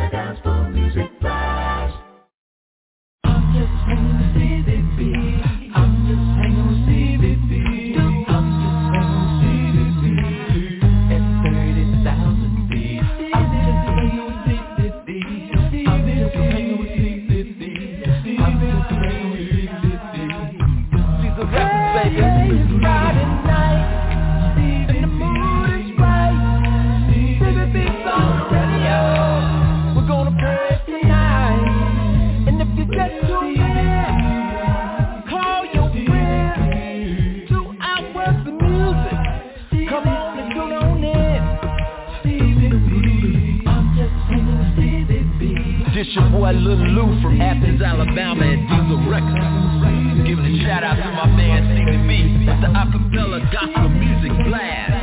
boy 46.48 46.60
Lil 46.60 46.78
Lou 46.78 47.22
from 47.22 47.41
Athens, 47.41 47.82
Alabama 47.82 48.45
at 48.45 48.60
Diesel 48.72 49.03
Records. 49.11 50.28
Giving 50.28 50.45
a 50.45 50.64
shout 50.64 50.84
out 50.84 50.95
to 50.95 51.11
my 51.11 51.28
man 51.36 51.64
Stevie 51.76 52.07
B 52.07 52.48
with 52.48 52.61
the 52.61 52.72
acapella 52.72 53.52
gospel 53.52 53.90
music 53.90 54.32
blast. 54.48 54.94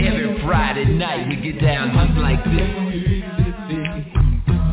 Every 0.00 0.40
Friday 0.42 0.86
night 0.94 1.28
we 1.28 1.36
get 1.36 1.60
down 1.60 1.92
just 1.92 2.18
like 2.20 2.42
this. 2.44 2.70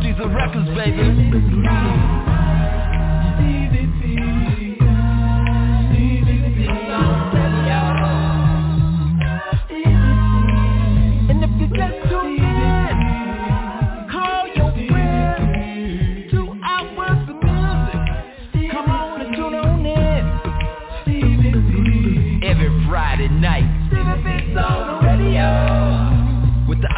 Diesel 0.03 0.29
Records, 0.29 0.69
baby. 0.75 2.36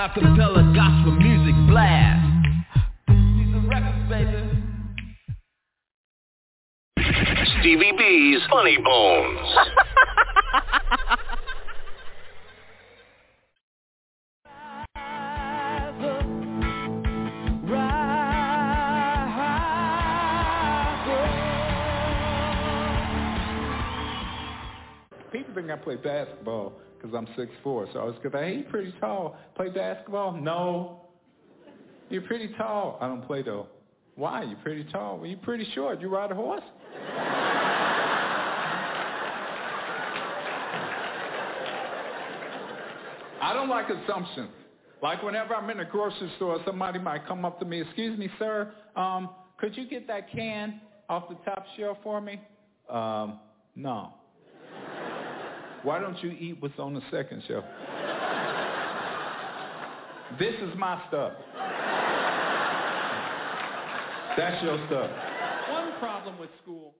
Acapella 0.09 0.63
gospel 0.73 1.11
music 1.11 1.55
blast. 1.67 2.25
Diesel 3.07 3.61
Records, 3.69 4.09
baby. 4.09 4.49
Stevie 7.59 7.93
B's 7.97 8.41
Funny 8.49 8.77
Bones. 8.83 9.47
People 25.31 25.53
think 25.53 25.69
I 25.69 25.75
play 25.75 25.95
basketball 25.97 26.73
because 26.99 27.15
I'm 27.15 27.27
6'4", 27.27 27.93
so 27.93 27.99
I 27.99 28.03
was 28.03 28.15
to 28.23 28.29
say, 28.31 28.37
hey, 28.37 28.53
you're 28.55 28.69
pretty 28.69 28.93
tall. 28.99 29.37
Play 29.55 29.69
basketball? 29.69 30.33
No. 30.33 31.01
You're 32.09 32.23
pretty 32.23 32.49
tall. 32.57 32.97
I 33.01 33.07
don't 33.07 33.25
play, 33.25 33.43
though. 33.43 33.67
Why? 34.15 34.43
You're 34.43 34.57
pretty 34.57 34.83
tall. 34.85 35.17
Well, 35.17 35.27
you're 35.27 35.39
pretty 35.39 35.67
short. 35.73 36.01
You 36.01 36.09
ride 36.09 36.31
a 36.31 36.35
horse? 36.35 36.63
I 43.41 43.53
don't 43.53 43.69
like 43.69 43.87
assumptions. 43.89 44.49
Like 45.01 45.23
whenever 45.23 45.55
I'm 45.55 45.69
in 45.69 45.79
a 45.79 45.85
grocery 45.85 46.31
store, 46.35 46.59
somebody 46.65 46.99
might 46.99 47.25
come 47.25 47.45
up 47.45 47.59
to 47.59 47.65
me, 47.65 47.81
excuse 47.81 48.19
me, 48.19 48.29
sir, 48.37 48.73
um, 48.95 49.29
could 49.57 49.75
you 49.77 49.87
get 49.87 50.07
that 50.07 50.31
can 50.31 50.81
off 51.07 51.29
the 51.29 51.35
top 51.45 51.65
shelf 51.77 51.97
for 52.03 52.19
me? 52.19 52.41
Um, 52.89 53.39
no. 53.75 54.13
Why 55.83 55.99
don't 55.99 56.21
you 56.21 56.31
eat 56.31 56.57
what's 56.59 56.77
on 56.77 56.93
the 56.93 57.01
second 57.11 57.43
shelf? 57.47 57.63
this 60.37 60.55
is 60.61 60.77
my 60.77 61.01
stuff. 61.07 61.33
That's 64.37 64.63
your 64.63 64.77
stuff. 64.87 65.09
One 65.71 65.91
problem 65.99 66.37
with 66.39 66.49
school. 66.61 66.95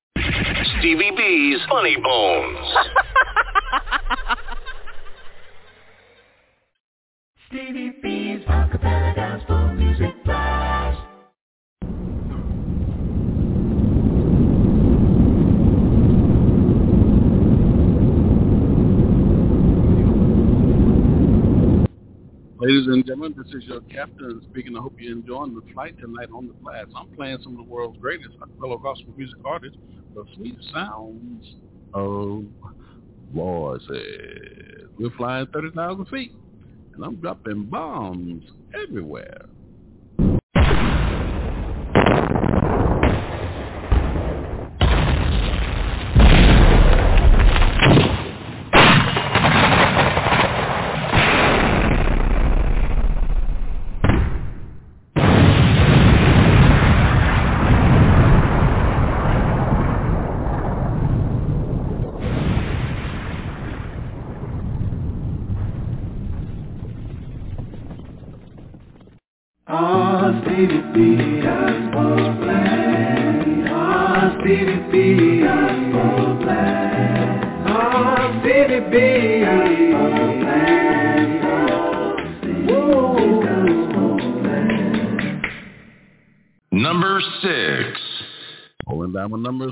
Stevie 0.79 1.11
B's 1.15 1.59
Funny 1.69 1.97
Bones. 2.01 3.05
This 23.51 23.63
is 23.63 23.67
your 23.67 23.81
captain 23.81 24.41
speaking. 24.49 24.75
I 24.77 24.81
hope 24.81 24.93
you're 24.99 25.13
enjoying 25.13 25.55
the 25.55 25.61
flight 25.73 25.97
tonight 25.99 26.29
on 26.33 26.47
the 26.47 26.53
Blast. 26.53 26.89
I'm 26.95 27.07
playing 27.15 27.39
some 27.43 27.57
of 27.57 27.65
the 27.65 27.71
world's 27.71 27.97
greatest 27.99 28.31
fellow 28.59 28.77
gospel 28.77 29.13
music 29.15 29.37
artists, 29.45 29.77
the 30.13 30.23
sweet 30.35 30.57
sounds 30.73 31.55
of 31.93 32.43
voices. 33.33 34.89
We're 34.97 35.09
flying 35.17 35.47
30,000 35.47 36.05
feet, 36.05 36.31
and 36.93 37.03
I'm 37.03 37.15
dropping 37.15 37.65
bombs 37.65 38.43
everywhere. 38.73 39.45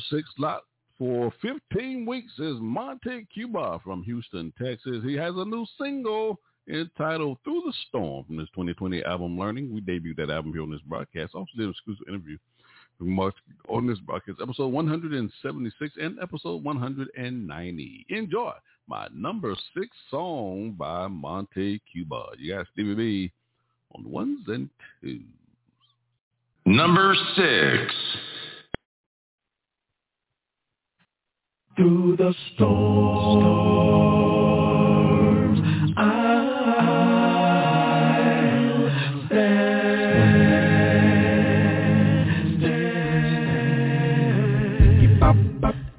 Six 0.10 0.30
slot 0.36 0.64
for 0.98 1.32
15 1.42 2.06
weeks 2.06 2.32
is 2.40 2.58
Monte 2.60 3.28
Cuba 3.34 3.80
from 3.84 4.04
Houston, 4.04 4.52
Texas. 4.62 5.04
He 5.04 5.14
has 5.14 5.34
a 5.36 5.46
new 5.46 5.66
single 5.80 6.40
entitled 6.68 7.38
Through 7.44 7.64
the 7.66 7.74
Storm 7.88 8.26
from 8.26 8.40
his 8.40 8.50
2020 8.50 9.04
album 9.04 9.38
Learning. 9.38 9.74
We 9.74 9.82
debuted 9.82 10.18
that 10.18 10.30
album 10.30 10.54
here 10.54 10.64
on 10.64 10.72
this 10.72 10.82
broadcast. 10.88 11.36
Also 11.36 11.52
did 11.56 11.66
an 11.66 11.72
exclusive 11.72 12.08
interview 12.08 12.38
on 13.70 13.88
this 13.88 14.00
broadcast, 14.00 14.40
episode 14.42 14.70
176 14.70 15.94
and 16.02 16.18
episode 16.20 16.64
190. 16.64 18.06
Enjoy 18.10 18.52
my 18.88 19.08
number 19.14 19.56
six 19.78 19.90
song 20.10 20.76
by 20.78 21.08
Monte 21.08 21.82
Cuba. 21.92 22.24
You 22.40 22.56
got 22.56 22.66
Stevie 22.74 22.96
B 22.96 23.32
on 23.96 24.04
the 24.04 24.10
ones 24.10 24.40
and 24.48 24.70
twos. 25.02 25.22
Number 26.66 27.16
six. 27.36 27.94
Through 31.78 32.18
the 32.18 32.34
storms, 32.56 32.80
I'll 35.95 36.48
stand. 39.28 39.88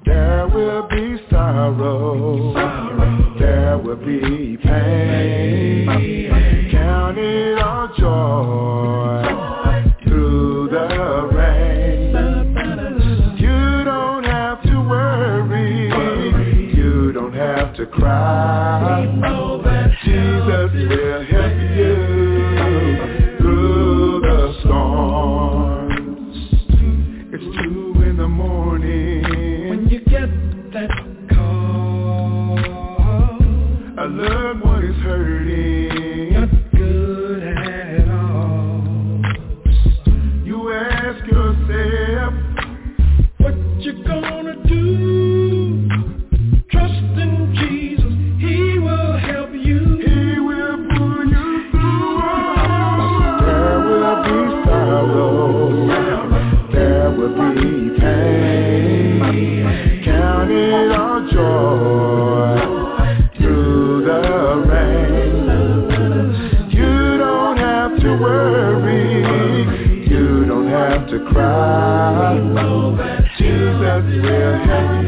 There 0.05 0.47
will 0.49 0.87
be 0.89 1.17
sorrow. 1.29 2.53
There 3.39 3.77
will 3.77 3.95
be 3.95 4.57
pain. 4.57 5.87
Count 6.71 7.17
it 7.17 7.57
all 7.59 7.87
joy 7.97 9.28
to 17.79 17.85
cry. 17.85 19.03
I 19.03 19.05
know 19.05 19.61
that 19.63 19.91
Jesus 20.03 20.71
will 20.89 21.25
help 21.25 21.58
Jesus 74.49 74.98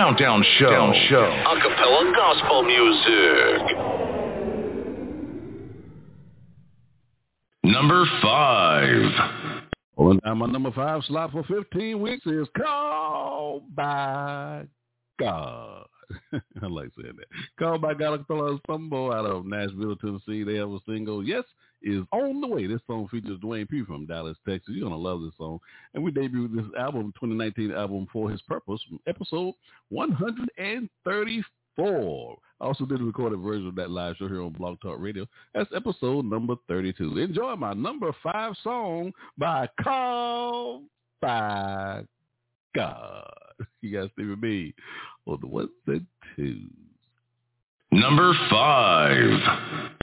Countdown 0.00 0.42
Show. 0.58 0.92
show. 1.10 1.44
Acapella 1.46 2.16
gospel 2.16 2.62
music. 2.62 3.76
Number 7.64 8.06
five. 8.22 9.12
Well, 9.96 10.18
now 10.24 10.34
my 10.36 10.46
number 10.46 10.72
five 10.72 11.02
slot 11.06 11.32
for 11.32 11.44
15 11.44 12.00
weeks 12.00 12.24
is 12.24 12.48
Called 12.56 13.76
by 13.76 14.64
God. 15.18 15.84
I 16.32 16.66
like 16.66 16.88
saying 16.98 17.16
that. 17.18 17.26
Called 17.58 17.82
by 17.82 17.92
God, 17.92 18.24
Acapella 18.26 18.58
Ensemble 18.66 19.12
out 19.12 19.26
of 19.26 19.44
Nashville, 19.44 19.96
Tennessee. 19.96 20.44
They 20.44 20.54
have 20.54 20.70
a 20.70 20.78
single, 20.88 21.22
Yes, 21.22 21.44
is 21.82 22.02
on 22.12 22.40
the 22.40 22.46
way. 22.46 22.66
This 22.66 22.80
song 22.86 23.08
features 23.08 23.38
Dwayne 23.40 23.68
P 23.68 23.84
from 23.84 24.06
Dallas, 24.06 24.38
Texas. 24.46 24.74
You're 24.74 24.88
going 24.88 25.00
to 25.00 25.08
love 25.08 25.22
this 25.22 25.36
song. 25.36 25.60
And 25.94 26.02
we 26.02 26.10
debuted 26.10 26.54
this 26.54 26.66
album, 26.78 27.12
2019 27.20 27.72
album, 27.72 28.06
For 28.12 28.30
His 28.30 28.42
Purpose, 28.42 28.80
episode 29.06 29.54
134. 29.88 32.36
I 32.60 32.64
also 32.64 32.84
did 32.84 33.00
a 33.00 33.04
recorded 33.04 33.40
version 33.40 33.68
of 33.68 33.74
that 33.76 33.90
live 33.90 34.16
show 34.16 34.28
here 34.28 34.42
on 34.42 34.52
Blog 34.52 34.80
Talk 34.80 34.98
Radio. 34.98 35.26
That's 35.54 35.70
episode 35.74 36.26
number 36.26 36.56
32. 36.68 37.18
Enjoy 37.18 37.56
my 37.56 37.72
number 37.72 38.14
five 38.22 38.52
song 38.62 39.12
by 39.38 39.68
Call 39.82 40.82
by 41.20 42.04
God. 42.74 43.32
You 43.82 43.98
guys 43.98 44.08
Stevie 44.14 44.36
B 44.36 44.74
on 45.26 45.38
the 45.42 45.46
ones 45.46 45.68
and 45.86 46.06
twos. 46.34 46.70
Number 47.92 48.32
five. 48.48 50.00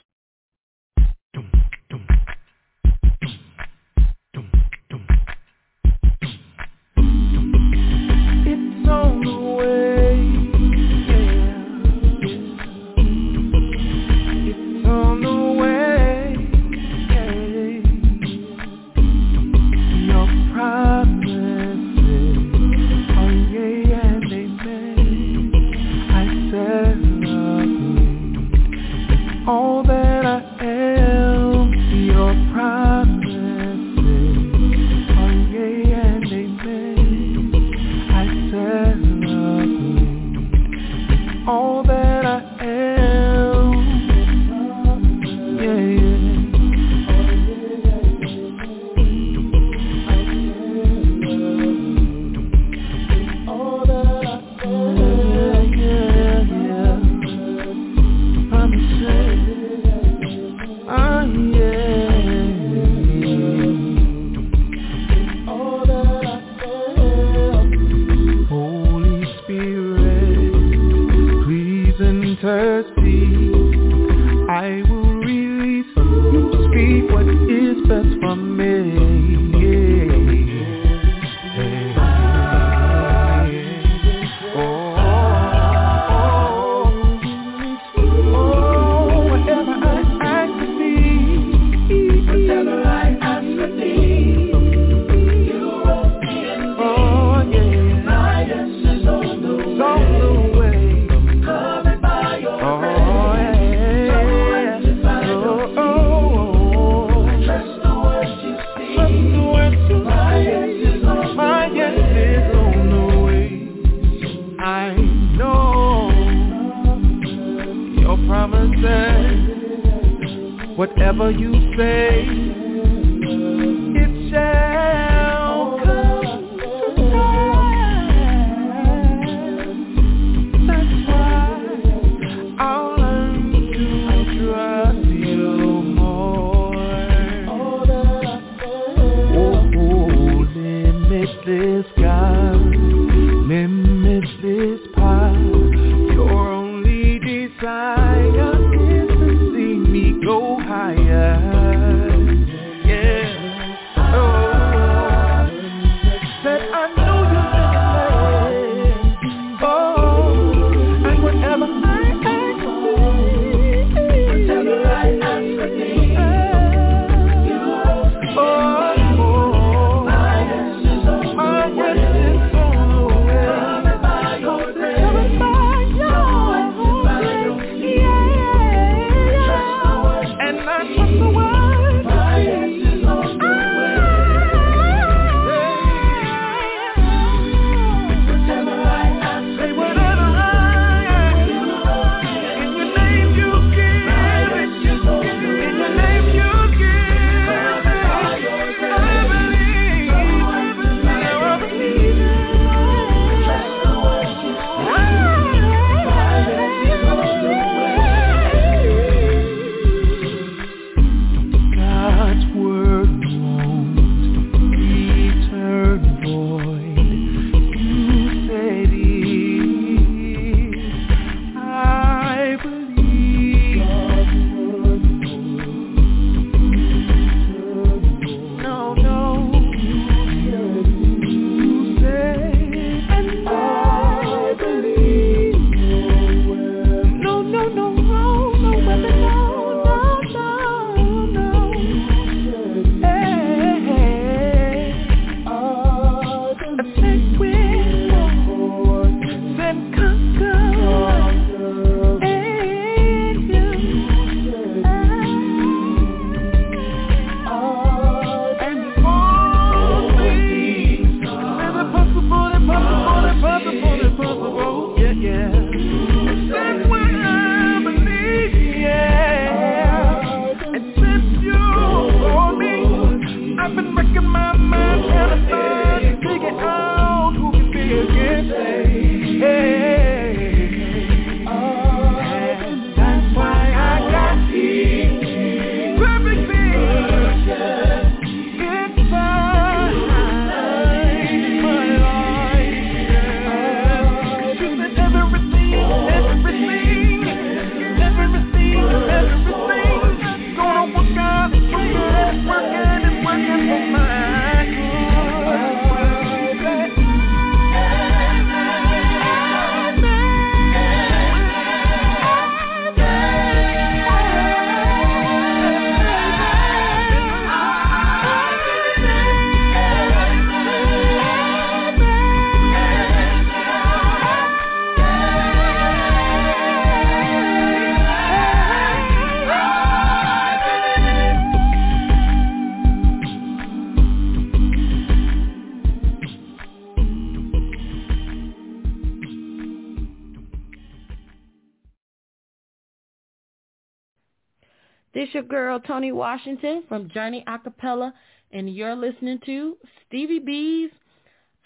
Girl 345.68 345.80
Tony 345.80 346.12
Washington 346.12 346.82
from 346.88 347.10
Journey 347.10 347.44
Acapella, 347.46 348.14
and 348.52 348.74
you're 348.74 348.96
listening 348.96 349.38
to 349.44 349.76
Stevie 350.06 350.38
B's 350.38 350.90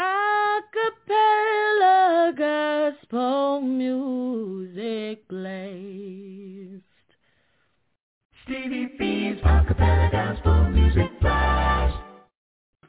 Acapella 0.01 1.37
Gospel 2.37 3.61
Music 3.61 5.29
Blast. 5.29 6.83
Stevie 8.43 8.89
B's 8.99 9.41
Acapella 9.45 10.11
Gospel 10.11 10.65
Music 10.71 11.21
Blast. 11.21 11.95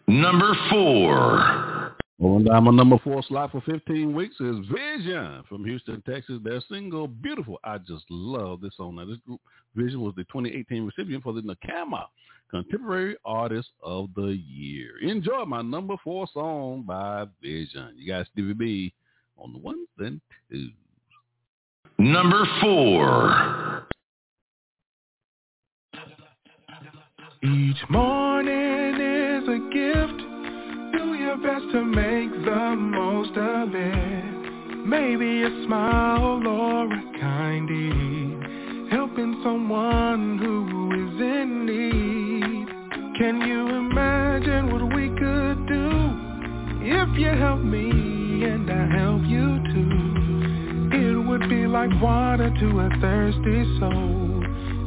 Number 0.07 0.57
four. 0.72 1.82
Going 2.22 2.45
down 2.45 2.65
my 2.65 2.72
number 2.72 2.98
four 3.03 3.23
slot 3.23 3.52
for 3.52 3.61
15 3.61 4.14
weeks 4.14 4.35
is 4.40 4.65
Vision 4.68 5.44
from 5.49 5.65
Houston, 5.65 6.02
Texas. 6.07 6.40
Their 6.44 6.61
single, 6.69 7.07
Beautiful. 7.07 7.60
I 7.64 7.80
just 7.80 8.06
love 8.10 8.61
this 8.61 8.77
song. 8.77 8.95
Now, 8.95 9.06
this 9.06 9.18
group, 9.26 9.41
Vision, 9.76 10.02
was 10.02 10.14
the 10.15 10.23
2018 10.26 10.85
recipient 10.85 11.23
for 11.23 11.34
the 11.34 11.41
NACAMA 11.41 12.06
Contemporary 12.52 13.18
Artist 13.26 13.69
of 13.81 14.10
the 14.15 14.38
Year. 14.48 14.99
Enjoy 15.02 15.44
my 15.45 15.64
number 15.64 15.95
four 16.03 16.27
song 16.31 16.84
by 16.84 17.26
Vision. 17.41 17.94
You 17.98 18.14
guys, 18.14 18.27
Stevie 18.31 18.53
B 18.53 18.94
on 19.38 19.52
the 19.52 19.60
ones 19.60 19.88
and 19.98 20.22
twos. 20.52 20.69
Number 21.98 22.45
four. 22.61 23.88
Each 27.44 27.90
morning 27.90 29.02
is 29.02 29.48
a 29.49 29.69
gift. 29.73 30.32
Do 30.94 31.15
your 31.15 31.38
best 31.38 31.65
to 31.72 31.84
make 31.84 32.32
the 32.45 32.76
most 32.78 33.36
of 33.36 33.74
it. 33.74 34.86
Maybe 34.86 35.41
a 35.41 35.65
smile 35.65 36.45
or 36.48 36.86
a 36.86 37.20
kind 37.20 37.68
deed. 37.68 38.91
Helping 38.91 39.41
someone 39.44 40.38
who 40.38 40.91
is 40.94 41.20
in 41.20 41.65
need. 41.65 42.68
Can 43.18 43.41
you 43.41 43.70
imagine 43.70 44.72
what 44.72 44.94
we 44.94 45.10
could 45.10 45.68
do 45.68 45.90
if 46.82 47.18
you 47.18 47.30
help 47.30 47.61
me 47.61 48.44
and 48.44 48.70
I 48.70 48.86
help 48.98 49.24
you 49.24 49.64
too? 49.74 50.14
It 50.95 51.28
would 51.28 51.49
be 51.49 51.65
like 51.65 51.90
water 52.02 52.49
to 52.60 52.80
a 52.82 52.90
thirsty 53.02 53.80
soul. 53.80 54.44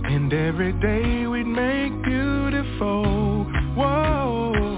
And 0.06 0.32
every 0.32 0.72
day 0.74 1.26
we'd 1.26 1.46
make 1.46 1.92
beautiful. 2.04 3.44
Whoa. 3.74 4.75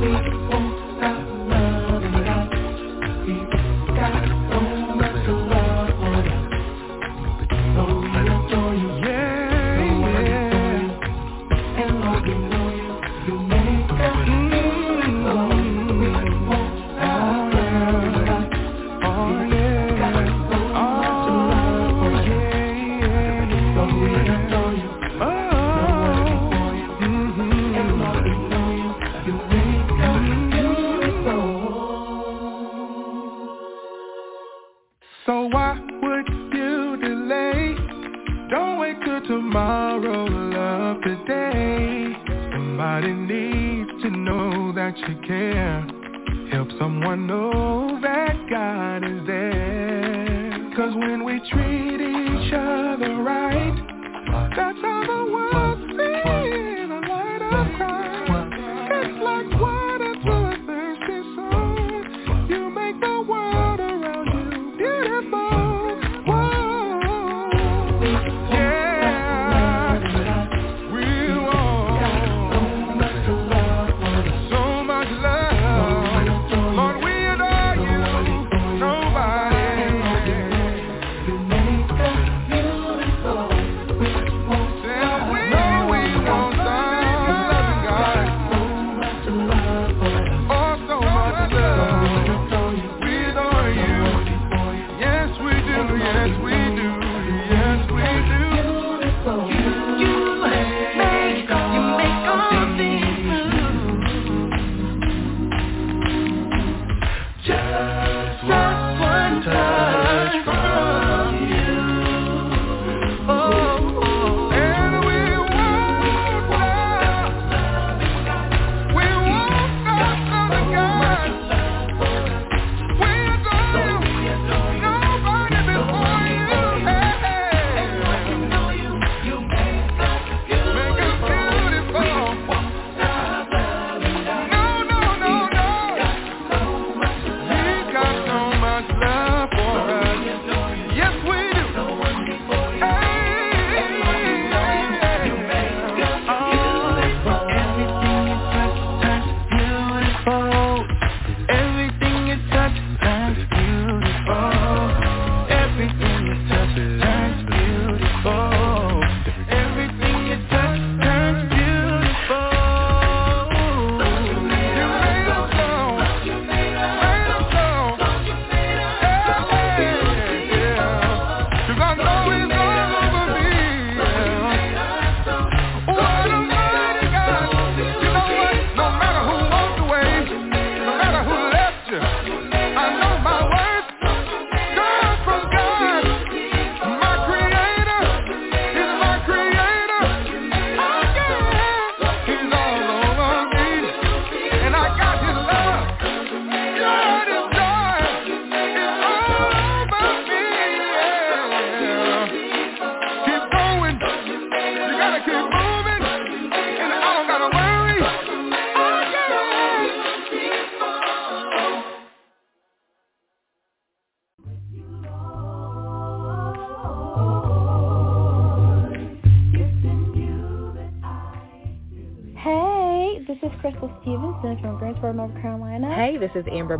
We 0.00 0.63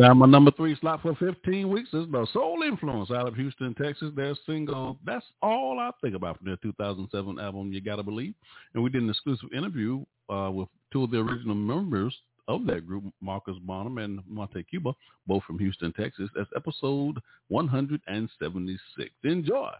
down 0.00 0.16
my 0.16 0.26
number 0.26 0.50
three 0.52 0.74
slot 0.80 1.02
for 1.02 1.14
15 1.16 1.68
weeks 1.68 1.90
is 1.92 2.06
the 2.10 2.26
Soul 2.32 2.62
Influence 2.62 3.10
out 3.10 3.28
of 3.28 3.34
Houston, 3.34 3.74
Texas. 3.74 4.10
Their 4.16 4.34
single, 4.46 4.98
that's 5.04 5.24
all 5.42 5.78
I 5.78 5.90
think 6.00 6.14
about 6.16 6.38
from 6.38 6.46
their 6.46 6.56
2007 6.56 7.38
album, 7.38 7.70
You 7.72 7.82
Gotta 7.82 8.02
Believe. 8.02 8.32
And 8.72 8.82
we 8.82 8.88
did 8.88 9.02
an 9.02 9.10
exclusive 9.10 9.50
interview 9.54 10.02
uh, 10.30 10.50
with 10.52 10.68
two 10.90 11.04
of 11.04 11.10
the 11.10 11.18
original 11.18 11.54
members 11.54 12.16
of 12.48 12.66
that 12.66 12.86
group, 12.86 13.04
Marcus 13.20 13.56
Bonham 13.62 13.98
and 13.98 14.20
Monte 14.26 14.62
Cuba, 14.64 14.94
both 15.26 15.42
from 15.44 15.58
Houston, 15.58 15.92
Texas. 15.92 16.30
That's 16.34 16.48
episode 16.56 17.18
176. 17.48 19.10
Enjoy 19.24 19.70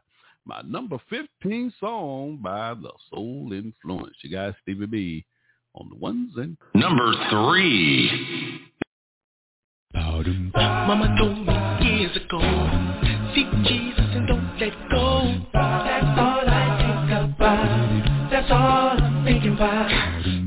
my 0.45 0.61
number 0.67 0.99
15 1.09 1.73
song 1.81 2.39
by 2.43 2.75
the 2.75 2.93
Soul 3.09 3.53
Influence. 3.53 4.17
You 4.23 4.31
guys, 4.31 4.53
Stevie 4.63 4.87
B 4.87 5.25
on 5.75 5.89
the 5.89 5.97
ones 5.97 6.33
and... 6.37 6.59
Number 6.75 7.13
three. 7.31 8.61
Mama 9.93 11.17
told 11.19 11.47
me 11.47 11.53
years 11.87 12.17
ago, 12.17 12.41
seek 13.35 13.47
Jesus 13.65 14.07
and 14.15 14.27
don't 14.29 14.59
let 14.61 14.73
go. 14.91 15.35
That's 15.53 16.19
all 16.19 16.43
I 16.47 16.67
think 16.79 17.35
about. 17.35 18.31
That's 18.31 18.51
all 18.51 18.91
I'm 19.01 19.25
thinking 19.25 19.55
about. 19.55 20.40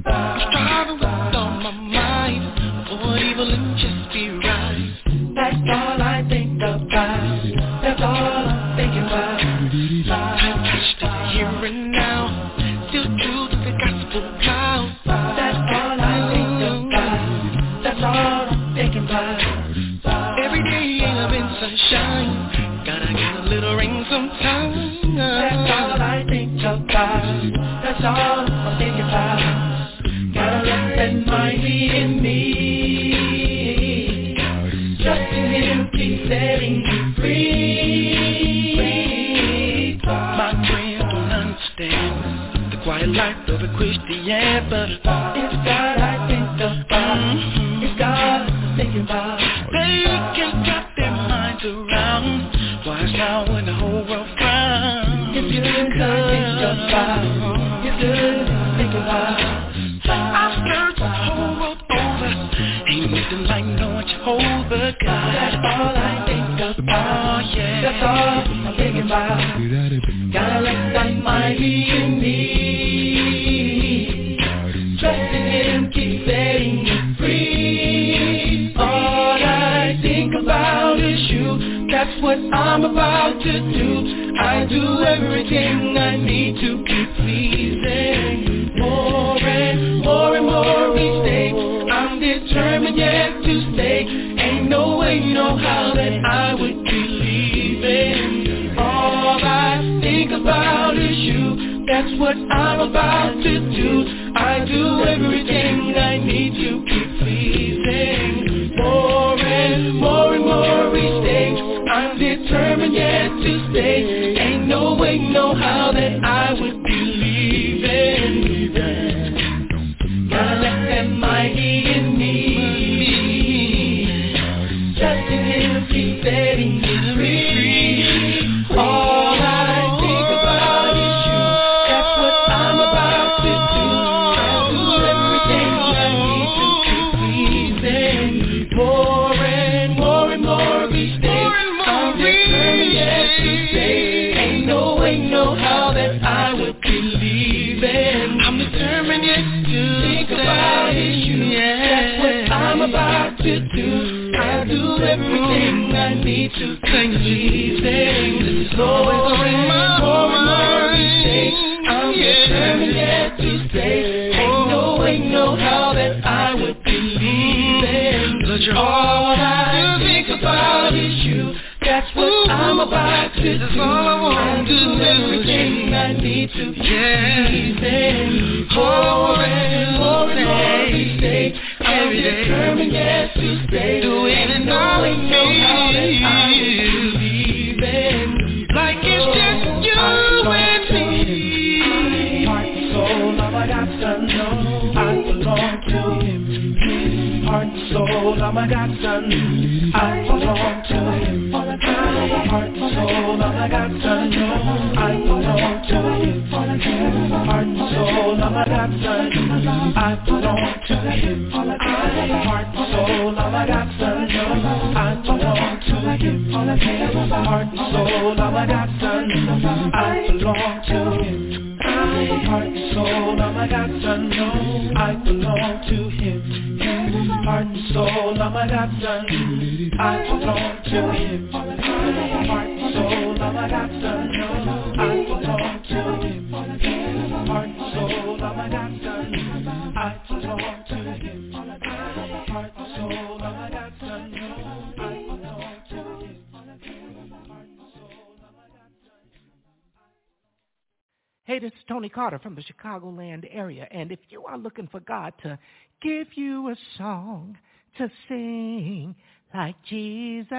Chicagoland 252.83 253.47
area, 253.51 253.87
and 253.91 254.11
if 254.11 254.19
you 254.29 254.43
are 254.45 254.57
looking 254.57 254.87
for 254.87 254.99
God 255.01 255.33
to 255.43 255.57
give 256.01 256.27
you 256.35 256.69
a 256.69 256.75
song 256.97 257.57
to 257.97 258.09
sing 258.27 259.15
like 259.53 259.75
Jesus, 259.87 260.55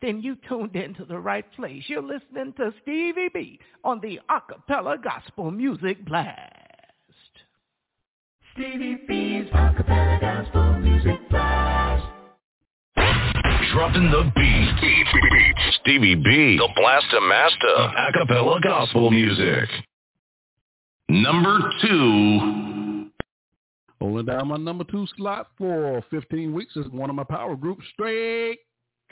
then 0.00 0.20
you 0.20 0.36
tuned 0.48 0.74
into 0.76 1.04
the 1.04 1.18
right 1.18 1.50
place. 1.54 1.84
You're 1.86 2.02
listening 2.02 2.52
to 2.56 2.72
Stevie 2.82 3.30
B 3.32 3.60
on 3.84 4.00
the 4.00 4.20
Acapella 4.28 5.02
Gospel 5.02 5.50
Music 5.50 6.04
Blast. 6.04 6.38
Stevie 8.54 8.98
B's 9.06 9.46
Acapella 9.52 10.20
Gospel 10.20 10.78
Music 10.80 11.28
Blast. 11.30 12.04
Dropping 13.72 14.10
the 14.10 14.30
beat. 14.34 14.80
beat, 14.82 15.06
beat, 15.12 15.30
beat. 15.32 15.54
Stevie 15.80 16.14
B, 16.16 16.58
the 16.58 16.68
blaster 16.76 17.20
master 17.22 17.74
acapella 17.96 18.60
gospel 18.62 19.10
music. 19.10 19.68
Number 21.12 21.58
two. 21.82 23.10
Holding 24.00 24.24
down 24.24 24.48
my 24.48 24.56
number 24.56 24.82
two 24.84 25.06
slot 25.18 25.48
for 25.58 26.02
15 26.10 26.54
weeks 26.54 26.74
is 26.74 26.88
one 26.88 27.10
of 27.10 27.16
my 27.16 27.22
power 27.22 27.54
groups, 27.54 27.84
Straight 27.92 28.60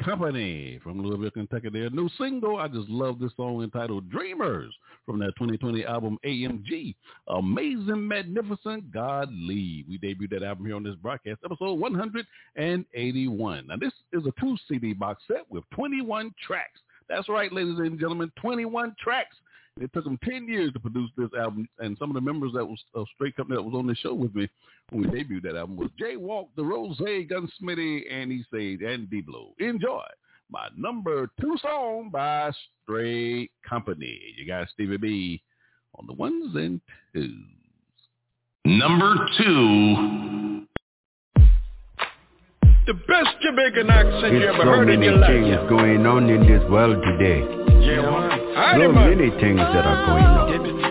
Company 0.03 0.81
from 0.83 1.03
Louisville, 1.03 1.31
Kentucky. 1.31 1.69
Their 1.69 1.91
new 1.91 2.09
single, 2.17 2.57
I 2.57 2.69
just 2.69 2.89
love 2.89 3.19
this 3.19 3.33
song 3.37 3.63
entitled 3.63 4.09
Dreamers 4.09 4.75
from 5.05 5.19
their 5.19 5.29
2020 5.33 5.85
album 5.85 6.17
AMG. 6.25 6.95
Amazing, 7.29 8.09
magnificent, 8.09 8.91
God 8.91 9.29
lead. 9.31 9.85
We 9.87 9.99
debuted 9.99 10.31
that 10.31 10.43
album 10.43 10.65
here 10.65 10.77
on 10.77 10.85
this 10.85 10.95
broadcast, 11.03 11.41
episode 11.45 11.75
181. 11.75 13.67
Now 13.67 13.77
this 13.77 13.93
is 14.15 14.25
a 14.25 14.33
two 14.41 14.57
CD 14.69 14.95
box 14.95 15.23
set 15.29 15.43
with 15.51 15.65
21 15.75 16.33
tracks. 16.47 16.81
That's 17.11 17.29
right, 17.29 17.53
ladies 17.53 17.79
and 17.79 18.01
gentlemen, 18.01 18.33
21 18.41 18.97
tracks. 18.99 19.37
It 19.79 19.93
took 19.93 20.05
them 20.05 20.19
10 20.25 20.49
years 20.49 20.73
to 20.73 20.81
produce 20.81 21.11
this 21.17 21.31
album, 21.39 21.69
and 21.79 21.97
some 21.99 22.11
of 22.11 22.15
the 22.15 22.21
members 22.21 22.53
that 22.55 22.65
was 22.65 22.83
uh, 22.95 23.01
of 23.01 23.07
Straight 23.15 23.37
Company 23.37 23.57
that 23.57 23.63
was 23.63 23.75
on 23.75 23.87
the 23.87 23.95
show 23.95 24.15
with 24.15 24.35
me 24.35 24.49
when 24.91 25.03
we 25.03 25.09
debuted 25.09 25.43
that 25.45 25.57
album 25.57 25.77
was 25.77 25.91
Jay 25.99 26.17
Walk, 26.17 26.49
the 26.57 26.65
Rose, 26.65 26.99
Gunsmithy, 26.99 28.11
Andy 28.11 28.45
Sage, 28.53 28.83
and 28.83 29.09
D-Blow. 29.09 29.55
Enjoy 29.59 30.05
my 30.51 30.69
number 30.77 31.31
two 31.41 31.57
song 31.63 32.11
by 32.13 32.51
Straight 32.83 33.51
Company. 33.67 34.21
You 34.37 34.47
got 34.47 34.69
Stevie 34.71 34.97
B 34.97 35.43
on 35.99 36.07
the 36.07 36.15
ones 36.15 36.55
and 36.57 36.81
twos. 37.15 37.33
Number 38.65 39.15
two. 39.39 40.67
The 42.87 42.95
best 42.95 43.37
Jamaican 43.41 43.89
accent 43.89 44.33
you 44.35 44.49
ever 44.49 44.59
so 44.59 44.65
heard 44.65 44.91
in 44.91 45.03
your 45.03 45.17
life. 45.17 45.29
so 45.29 45.33
many 45.33 45.51
things 45.51 45.69
going 45.69 46.07
on 46.07 46.29
in 46.29 46.41
this 46.47 46.69
world 46.69 47.03
today. 47.05 47.41
Yeah, 47.87 48.30
man. 48.79 48.97
are 48.97 49.17
many 49.17 49.31
things 49.41 49.59
that 49.59 49.85
are 49.85 50.07
going 50.07 50.25
on. 50.25 50.91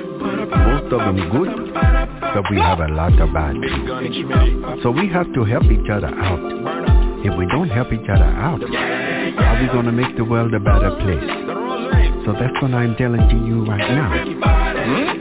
Most 0.50 0.94
of 0.94 1.00
them 1.00 1.30
good, 1.32 1.74
but 1.74 2.44
we 2.50 2.58
have 2.60 2.80
a 2.80 2.88
lot 2.88 3.14
of 3.20 3.34
bad. 3.34 3.56
So 4.84 4.92
we 4.92 5.08
have 5.10 5.32
to 5.34 5.44
help 5.46 5.64
each 5.66 5.90
other 5.90 6.08
out. 6.08 6.40
If 7.26 7.38
we 7.38 7.46
don't 7.48 7.70
help 7.70 7.92
each 7.92 8.08
other 8.10 8.24
out, 8.24 8.62
how 8.62 9.56
are 9.56 9.62
we 9.62 9.68
going 9.68 9.86
to 9.86 9.92
make 9.92 10.16
the 10.18 10.24
world 10.24 10.54
a 10.54 10.60
better 10.60 10.92
place? 11.00 11.24
So 12.26 12.34
that's 12.34 12.56
what 12.62 12.74
I'm 12.74 12.96
telling 12.96 13.28
to 13.28 13.38
you 13.48 13.66
right 13.66 13.90
now. 13.92 14.12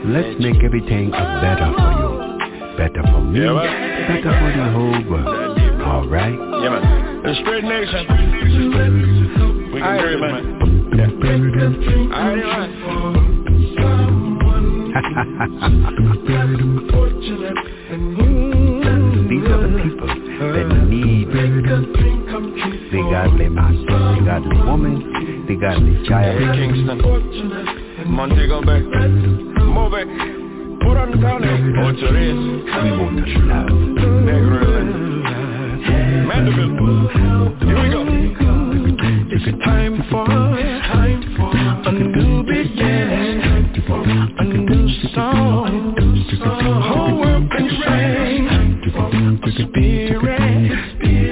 Let's 0.05 0.39
make 0.39 0.63
everything 0.63 1.11
better 1.11 1.71
for 1.75 1.91
you. 1.99 2.77
Better 2.77 3.03
for 3.11 3.21
me, 3.21 3.39
better 3.39 4.31
for 4.31 4.51
the 4.55 4.71
whole 4.71 5.03
world. 5.09 5.59
All 5.83 6.07
right? 6.07 6.33
Yeah, 6.33 6.79
man. 6.79 7.23
The 7.23 7.35
straight 7.41 7.63
nation. 7.63 8.05
We 9.73 9.81
can 9.81 9.97
do 9.99 10.07
it, 10.07 10.19
man. 10.19 10.78
Yeah. 10.99 11.07
These 19.29 19.47
are 19.47 19.59
the 19.63 19.69
people 19.81 20.11
that 20.51 20.67
need 20.89 21.27
the 22.91 22.99
godly 23.09 23.47
man, 23.47 23.75
the 23.85 24.21
godly 24.25 24.57
woman, 24.65 25.45
the 25.47 25.55
godly 25.55 25.95
child. 26.05 26.37
Kingston. 26.55 26.99
Montego 28.11 28.59
Bay. 28.61 28.81
Move. 28.81 29.95
Port 30.81 30.97
Antonio. 30.97 31.53
Rios. 31.79 32.01
We 32.03 32.91
want 32.91 33.23
to 33.25 33.39
love. 33.47 33.71
Negril 34.27 34.87
Mandeville. 36.27 37.07
Here 37.59 37.77
we 37.81 37.87
go. 37.89 38.68
It's 39.31 39.45
time 39.63 40.03
for, 40.09 40.25
time 40.25 41.21
for 41.37 41.51
a 41.87 41.91
new 41.91 42.41
beginning, 42.41 43.41
a 44.39 44.43
new 44.43 44.89
song. 45.13 45.93
The 46.31 46.45
whole 46.81 47.19
world 47.19 47.51
can 47.51 47.69
sing, 47.69 48.47
a 49.43 49.51
spirit, 49.51 51.28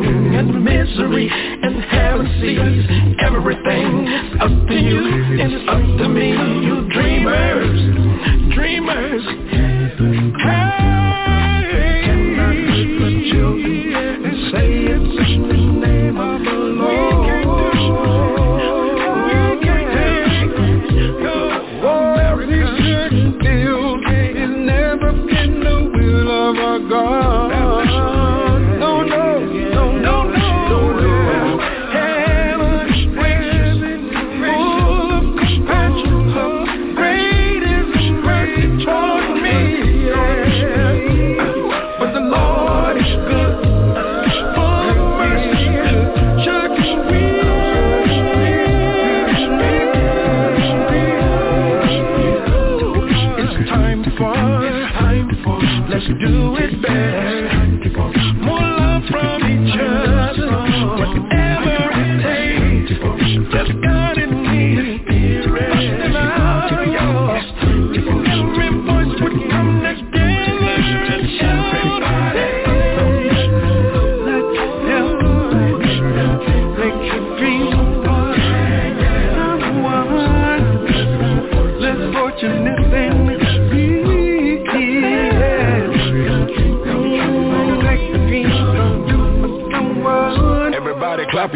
bickering 0.00 0.34
and 0.34 0.64
misery 0.64 1.47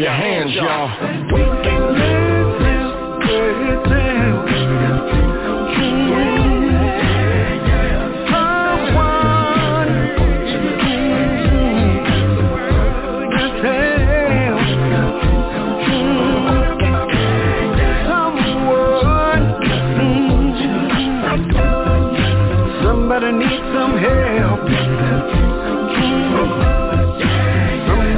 your 0.03 0.11
hands, 0.11 0.53
y'all. 0.53 0.89
We 1.31 1.43
can 1.63 1.81
live 1.95 2.59
this 2.59 2.91
way 3.29 3.63
Somebody 4.53 5.22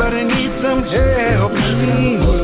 Somebody 0.06 0.24
need 0.36 0.52
some 0.62 0.84
help. 0.84 1.52
Somebody 1.52 2.35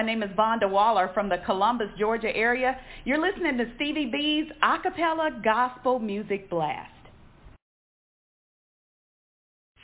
my 0.00 0.06
name 0.06 0.22
is 0.22 0.30
Vonda 0.30 0.66
Waller 0.66 1.10
from 1.12 1.28
the 1.28 1.36
Columbus, 1.44 1.88
Georgia 1.98 2.34
area. 2.34 2.74
You're 3.04 3.20
listening 3.20 3.58
to 3.58 3.70
Stevie 3.76 4.06
B's 4.06 4.50
Acapella 4.62 5.44
Gospel 5.44 5.98
Music 5.98 6.48
Blast. 6.48 6.90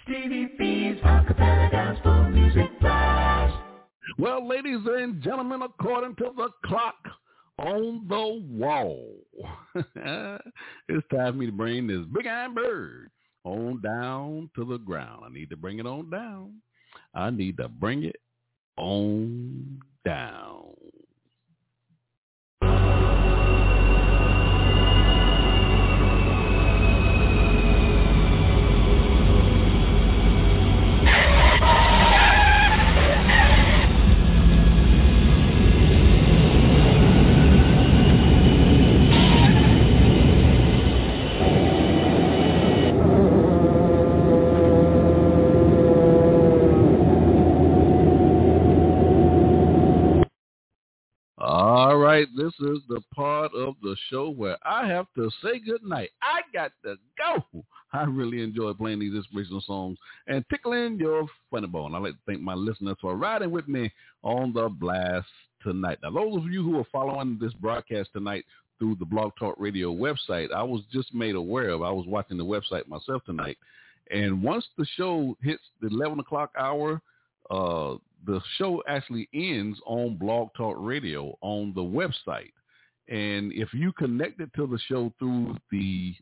Stevie 0.04 0.48
B's 0.58 0.96
Acapella 1.02 1.70
Gospel 1.70 2.30
Music 2.30 2.80
Blast. 2.80 3.62
Well, 4.16 4.48
ladies 4.48 4.78
and 4.86 5.22
gentlemen, 5.22 5.60
according 5.60 6.16
to 6.16 6.30
the 6.34 6.48
clock 6.64 6.96
on 7.58 8.06
the 8.08 8.42
wall, 8.56 9.16
it's 9.74 11.06
time 11.10 11.32
for 11.32 11.32
me 11.34 11.44
to 11.44 11.52
bring 11.52 11.88
this 11.88 12.06
big 12.14 12.26
iron 12.26 12.54
bird 12.54 13.10
on 13.44 13.82
down 13.82 14.48
to 14.56 14.64
the 14.64 14.78
ground. 14.78 15.24
I 15.26 15.28
need 15.28 15.50
to 15.50 15.58
bring 15.58 15.78
it 15.78 15.86
on 15.86 16.08
down. 16.08 16.54
I 17.12 17.28
need 17.28 17.58
to 17.58 17.68
bring 17.68 18.04
it 18.04 18.16
on 18.78 19.78
down. 20.06 20.85
Right, 52.16 52.28
this 52.34 52.52
is 52.60 52.78
the 52.88 53.02
part 53.14 53.52
of 53.54 53.74
the 53.82 53.94
show 54.08 54.30
where 54.30 54.56
I 54.62 54.86
have 54.86 55.06
to 55.16 55.30
say 55.42 55.58
goodnight. 55.58 56.10
I 56.22 56.40
got 56.52 56.72
to 56.84 56.96
go. 57.18 57.64
I 57.92 58.04
really 58.04 58.42
enjoy 58.42 58.72
playing 58.72 59.00
these 59.00 59.14
inspirational 59.14 59.60
songs 59.60 59.98
and 60.26 60.44
tickling 60.50 60.98
your 60.98 61.26
funny 61.50 61.66
bone. 61.66 61.94
I'd 61.94 62.02
like 62.02 62.12
to 62.12 62.18
thank 62.26 62.40
my 62.40 62.54
listeners 62.54 62.96
for 63.00 63.16
riding 63.16 63.50
with 63.50 63.68
me 63.68 63.92
on 64.22 64.54
the 64.54 64.68
blast 64.68 65.26
tonight. 65.62 65.98
Now, 66.02 66.10
those 66.10 66.36
of 66.36 66.46
you 66.46 66.62
who 66.62 66.78
are 66.78 66.86
following 66.90 67.38
this 67.40 67.52
broadcast 67.54 68.10
tonight 68.14 68.44
through 68.78 68.96
the 68.96 69.04
Blog 69.04 69.32
Talk 69.38 69.56
Radio 69.58 69.92
website, 69.92 70.52
I 70.54 70.62
was 70.62 70.82
just 70.90 71.12
made 71.12 71.34
aware 71.34 71.70
of. 71.70 71.82
I 71.82 71.90
was 71.90 72.06
watching 72.06 72.38
the 72.38 72.44
website 72.44 72.88
myself 72.88 73.24
tonight, 73.24 73.58
and 74.10 74.42
once 74.42 74.64
the 74.78 74.86
show 74.96 75.36
hits 75.42 75.62
the 75.82 75.88
11 75.88 76.20
o'clock 76.20 76.52
hour, 76.58 77.02
uh, 77.50 77.96
the 78.24 78.40
show 78.56 78.82
actually 78.88 79.28
ends 79.34 79.78
on 79.86 80.16
Blog 80.16 80.48
Talk 80.56 80.76
Radio 80.78 81.36
on 81.40 81.72
the 81.74 81.82
website. 81.82 82.52
And 83.08 83.52
if 83.52 83.72
you 83.72 83.92
connected 83.92 84.50
to 84.56 84.66
the 84.66 84.78
show 84.88 85.12
through 85.18 85.56
the, 85.70 86.14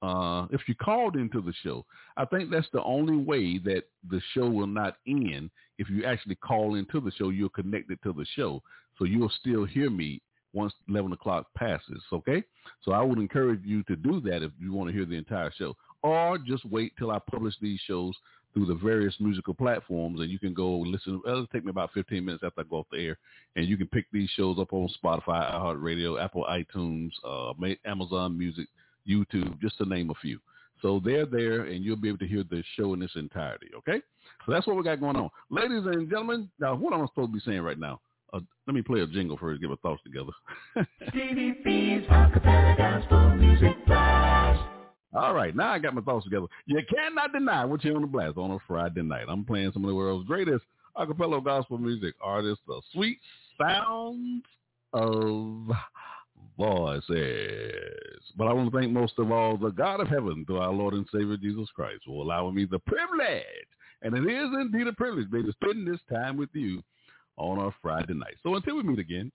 uh, 0.00 0.46
if 0.50 0.62
you 0.66 0.74
called 0.74 1.16
into 1.16 1.42
the 1.42 1.52
show, 1.62 1.84
I 2.16 2.24
think 2.24 2.50
that's 2.50 2.68
the 2.72 2.82
only 2.82 3.16
way 3.16 3.58
that 3.58 3.82
the 4.08 4.20
show 4.32 4.48
will 4.48 4.66
not 4.66 4.96
end. 5.06 5.50
If 5.78 5.90
you 5.90 6.04
actually 6.04 6.36
call 6.36 6.76
into 6.76 7.00
the 7.00 7.12
show, 7.12 7.28
you're 7.28 7.50
connected 7.50 7.98
to 8.02 8.12
the 8.12 8.26
show. 8.34 8.62
So 8.98 9.04
you'll 9.04 9.32
still 9.40 9.64
hear 9.64 9.90
me 9.90 10.22
once 10.54 10.72
11 10.88 11.12
o'clock 11.12 11.46
passes. 11.56 12.02
Okay. 12.12 12.42
So 12.82 12.92
I 12.92 13.02
would 13.02 13.18
encourage 13.18 13.62
you 13.64 13.82
to 13.84 13.96
do 13.96 14.20
that 14.22 14.42
if 14.42 14.52
you 14.58 14.72
want 14.72 14.88
to 14.90 14.96
hear 14.96 15.06
the 15.06 15.16
entire 15.16 15.52
show 15.56 15.76
or 16.02 16.38
just 16.38 16.64
wait 16.66 16.92
till 16.98 17.10
I 17.10 17.18
publish 17.30 17.54
these 17.60 17.80
shows 17.86 18.14
through 18.52 18.66
the 18.66 18.74
various 18.74 19.14
musical 19.18 19.54
platforms 19.54 20.20
and 20.20 20.30
you 20.30 20.38
can 20.38 20.52
go 20.52 20.78
listen. 20.78 21.20
It'll 21.26 21.46
take 21.46 21.64
me 21.64 21.70
about 21.70 21.92
15 21.92 22.24
minutes 22.24 22.44
after 22.44 22.60
I 22.60 22.64
go 22.64 22.76
off 22.78 22.86
the 22.90 22.98
air 22.98 23.18
and 23.56 23.66
you 23.66 23.76
can 23.76 23.86
pick 23.86 24.06
these 24.12 24.28
shows 24.30 24.58
up 24.58 24.72
on 24.72 24.88
Spotify, 25.02 25.52
iHeartRadio, 25.52 26.22
Apple 26.22 26.46
iTunes, 26.48 27.10
uh, 27.24 27.52
Amazon 27.84 28.38
Music, 28.38 28.68
YouTube, 29.08 29.60
just 29.60 29.78
to 29.78 29.84
name 29.84 30.10
a 30.10 30.14
few. 30.14 30.38
So 30.80 31.00
they're 31.02 31.26
there 31.26 31.64
and 31.64 31.84
you'll 31.84 31.96
be 31.96 32.08
able 32.08 32.18
to 32.18 32.26
hear 32.26 32.44
the 32.48 32.62
show 32.76 32.92
in 32.94 33.02
its 33.02 33.14
entirety. 33.16 33.68
Okay. 33.78 34.02
So 34.44 34.52
that's 34.52 34.66
what 34.66 34.76
we 34.76 34.82
got 34.82 35.00
going 35.00 35.16
on. 35.16 35.30
Ladies 35.48 35.86
and 35.86 36.10
gentlemen, 36.10 36.50
now 36.58 36.74
what 36.74 36.92
I'm 36.92 37.06
supposed 37.06 37.30
to 37.30 37.34
be 37.34 37.40
saying 37.44 37.62
right 37.62 37.78
now? 37.78 38.00
Uh, 38.32 38.40
let 38.66 38.74
me 38.74 38.82
play 38.82 39.00
a 39.00 39.06
jingle 39.06 39.36
first, 39.36 39.60
get 39.60 39.70
my 39.70 39.76
thoughts 39.82 40.02
together. 40.04 40.32
All 45.14 45.34
right, 45.34 45.54
now 45.54 45.72
I 45.72 45.78
got 45.78 45.94
my 45.94 46.00
thoughts 46.00 46.24
together. 46.24 46.46
You 46.64 46.80
cannot 46.88 47.32
deny 47.32 47.64
what's 47.66 47.82
here 47.82 47.94
on 47.94 48.00
the 48.00 48.06
blast 48.06 48.38
on 48.38 48.50
a 48.50 48.58
Friday 48.66 49.02
night. 49.02 49.26
I'm 49.28 49.44
playing 49.44 49.72
some 49.72 49.84
of 49.84 49.88
the 49.88 49.94
world's 49.94 50.26
greatest 50.26 50.64
acapella 50.96 51.44
gospel 51.44 51.78
music 51.78 52.14
artists, 52.20 52.62
the 52.66 52.80
sweet 52.92 53.18
sounds 53.60 54.42
of 54.94 55.68
voices. 56.56 58.22
But 58.36 58.46
I 58.48 58.52
want 58.52 58.72
to 58.72 58.78
thank 58.78 58.90
most 58.90 59.14
of 59.18 59.30
all 59.30 59.56
the 59.58 59.70
God 59.70 60.00
of 60.00 60.08
heaven 60.08 60.44
through 60.46 60.58
our 60.58 60.72
Lord 60.72 60.94
and 60.94 61.06
Savior 61.12 61.36
Jesus 61.36 61.68
Christ 61.74 62.02
for 62.06 62.22
allowing 62.22 62.54
me 62.54 62.64
the 62.64 62.78
privilege, 62.80 63.68
and 64.02 64.16
it 64.16 64.26
is 64.26 64.48
indeed 64.60 64.86
a 64.86 64.92
privilege, 64.92 65.30
baby, 65.30 65.44
to 65.44 65.52
spend 65.52 65.86
this 65.86 66.00
time 66.10 66.36
with 66.36 66.50
you 66.54 66.82
on 67.36 67.58
our 67.58 67.74
Friday 67.82 68.14
night. 68.14 68.36
So 68.42 68.54
until 68.54 68.76
we 68.76 68.82
meet 68.82 68.98
again, 68.98 69.30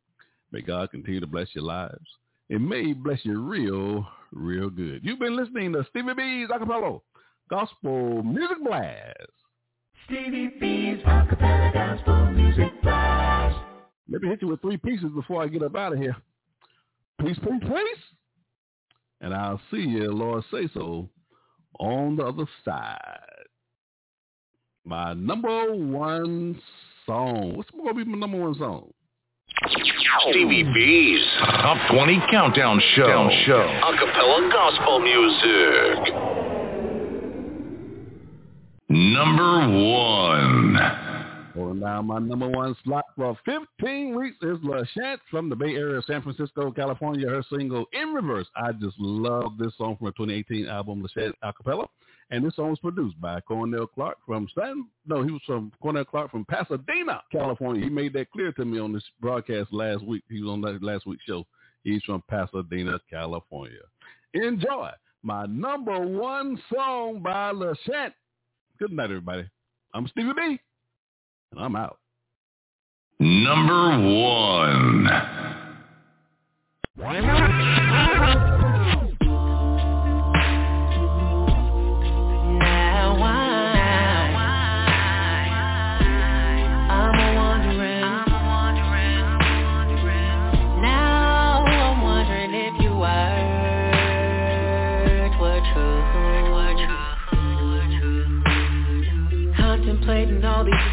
may 0.51 0.61
God 0.61 0.89
continue 0.91 1.19
to 1.19 1.27
bless 1.27 1.53
your 1.53 1.65
lives. 1.65 2.07
It 2.49 2.61
may 2.61 2.93
bless 2.93 3.19
you 3.23 3.41
real, 3.41 4.07
real 4.31 4.69
good. 4.69 5.01
You've 5.03 5.19
been 5.19 5.35
listening 5.35 5.73
to 5.73 5.85
Stevie 5.89 6.13
B's 6.13 6.47
Acapella 6.49 7.01
Gospel 7.49 8.23
Music 8.23 8.63
Blast. 8.63 9.31
Stevie 10.05 10.53
B's 10.57 11.03
Acapella 11.05 11.73
Gospel 11.73 12.31
Music 12.31 12.81
Blast. 12.81 13.57
Let 14.09 14.21
me 14.21 14.29
hit 14.29 14.41
you 14.41 14.47
with 14.47 14.61
three 14.61 14.77
pieces 14.77 15.09
before 15.13 15.43
I 15.43 15.47
get 15.47 15.61
up 15.61 15.75
out 15.75 15.91
of 15.91 15.99
here. 15.99 16.15
Peace, 17.19 17.37
peace, 17.37 17.61
peace. 17.61 18.03
And 19.19 19.33
I'll 19.33 19.59
see 19.69 19.81
you, 19.81 20.09
Lord 20.13 20.45
say 20.49 20.69
so, 20.73 21.09
on 21.79 22.15
the 22.15 22.23
other 22.23 22.45
side. 22.63 23.19
My 24.85 25.13
number 25.13 25.73
one 25.73 26.61
song. 27.05 27.57
What's 27.57 27.71
going 27.71 27.87
to 27.87 27.93
be 27.93 28.09
my 28.09 28.17
number 28.17 28.39
one 28.39 28.55
song? 28.55 28.93
Stevie 30.29 30.63
B's 30.63 31.25
Top 31.39 31.77
20 31.91 32.21
Countdown 32.29 32.81
Show. 32.95 33.29
Show. 33.45 33.79
Acapella 33.83 34.51
Gospel 34.51 34.99
Music. 34.99 36.13
Number 38.89 39.67
one. 39.67 40.77
Holding 41.55 41.79
down 41.79 42.05
my 42.05 42.19
number 42.19 42.47
one 42.47 42.75
slot 42.83 43.05
for 43.15 43.35
15 43.45 44.15
weeks 44.15 44.37
is 44.43 44.57
LaChance 44.59 45.17
from 45.31 45.49
the 45.49 45.55
Bay 45.55 45.75
Area, 45.75 46.01
San 46.05 46.21
Francisco, 46.21 46.71
California. 46.71 47.27
Her 47.27 47.43
single 47.51 47.85
In 47.93 48.13
Reverse. 48.13 48.47
I 48.55 48.73
just 48.73 48.95
love 48.99 49.57
this 49.57 49.73
song 49.77 49.97
from 49.97 50.07
her 50.07 50.13
2018 50.13 50.67
album, 50.67 51.03
LaChance 51.03 51.33
Acapella. 51.43 51.87
And 52.29 52.45
this 52.45 52.55
song 52.57 52.71
was 52.71 52.79
produced 52.79 53.19
by 53.21 53.39
Cornell 53.41 53.87
Clark 53.87 54.17
from 54.25 54.49
San, 54.53 54.87
no, 55.05 55.23
he 55.23 55.31
was 55.31 55.41
from 55.45 55.71
Cornell 55.81 56.03
Clark 56.03 56.29
from 56.29 56.43
Pasadena, 56.45 57.21
California. 57.31 57.81
He 57.83 57.89
made 57.89 58.11
that 58.13 58.31
clear 58.31 58.51
to 58.53 58.65
me 58.65 58.79
on 58.79 58.91
this 58.91 59.03
broadcast 59.21 59.71
last 59.71 60.03
week. 60.03 60.23
He 60.29 60.41
was 60.41 60.51
on 60.51 60.61
that 60.61 60.83
last 60.83 61.05
week's 61.05 61.23
show. 61.23 61.45
He's 61.83 62.03
from 62.03 62.21
Pasadena, 62.27 62.99
California. 63.09 63.79
Enjoy 64.33 64.89
my 65.23 65.45
number 65.45 65.99
one 65.99 66.61
song 66.73 67.21
by 67.21 67.53
LaChance. 67.53 68.13
Good 68.77 68.91
night, 68.91 69.05
everybody. 69.05 69.49
I'm 69.93 70.07
Stevie 70.09 70.33
B, 70.35 70.59
and 71.51 71.59
I'm 71.61 71.77
out. 71.77 71.99
Number 73.19 73.89
one. 74.21 75.07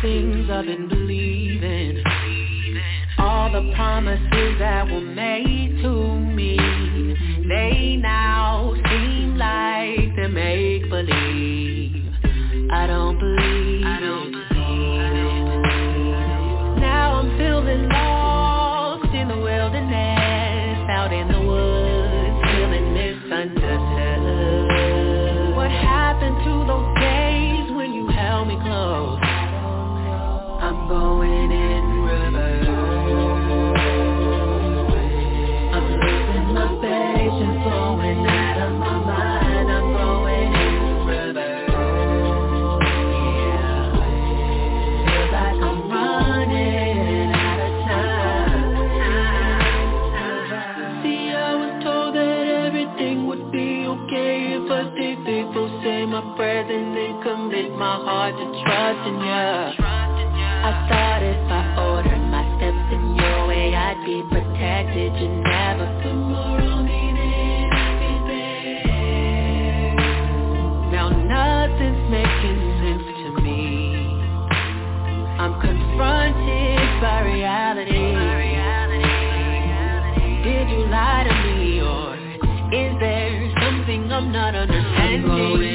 Things 0.04 0.50
I've 0.50 0.66
been 0.66 0.86
believing. 0.86 2.02
All 3.16 3.50
the 3.50 3.72
promises 3.74 4.58
that 4.58 4.86
were 4.86 5.00
made 5.00 5.80
to 5.80 6.18
me. 6.18 6.58
They 7.48 7.96
now 7.96 8.74
seem 8.86 9.38
like 9.38 10.14
they 10.16 10.28
make 10.28 10.90
believe. 10.90 12.12
I 12.70 12.86
don't 12.86 13.18
believe 13.18 13.53
trusting 58.84 59.16
ya. 59.16 59.72
I 59.80 60.70
thought 60.88 61.22
if 61.24 61.40
I 61.48 61.62
ordered 61.88 62.24
my 62.28 62.44
steps 62.56 62.92
in 62.92 63.16
your 63.16 63.46
way, 63.48 63.74
I'd 63.74 64.04
be 64.04 64.22
protected. 64.28 65.16
You 65.20 65.28
never 65.40 65.86
put 66.02 66.12
more 66.12 66.60
on 66.60 66.84
me 66.84 67.02
than 67.16 67.72
I 67.72 67.88
can 68.00 68.18
bear. 68.28 69.94
Now 70.92 71.08
nothing's 71.08 72.02
making 72.12 72.60
sense 72.80 73.08
to 73.24 73.28
me. 73.40 73.60
I'm 75.40 75.54
confronted 75.60 76.84
by 77.00 77.16
reality. 77.24 78.04
Did 80.44 80.68
you 80.68 80.84
lie 80.92 81.24
to 81.24 81.34
me, 81.48 81.80
or 81.80 82.16
is 82.68 82.92
there 83.00 83.32
something 83.62 84.12
I'm 84.12 84.30
not 84.30 84.54
understanding? 84.54 85.73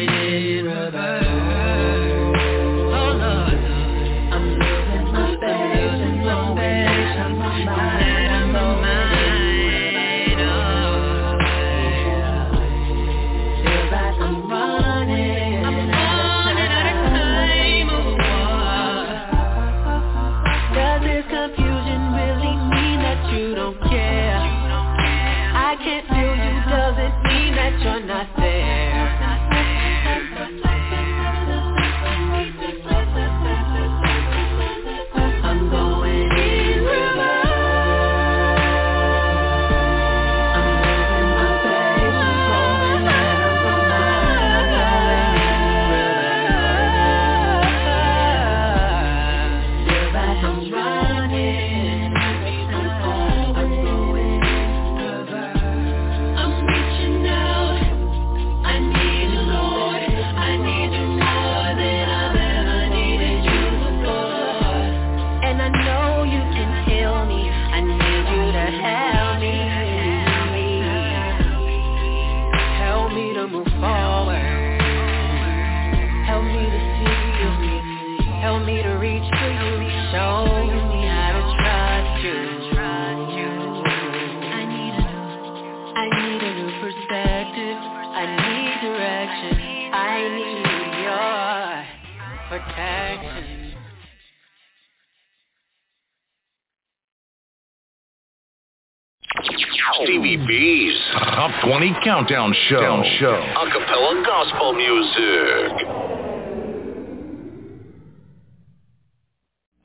Stevie 100.49 100.89
B's 100.89 100.97
Top 101.35 101.51
20 101.63 101.93
Countdown 102.03 102.53
Show. 102.69 103.03
show. 103.19 103.39
Acapella 103.55 104.25
Gospel 104.25 104.73
Music. 104.73 105.73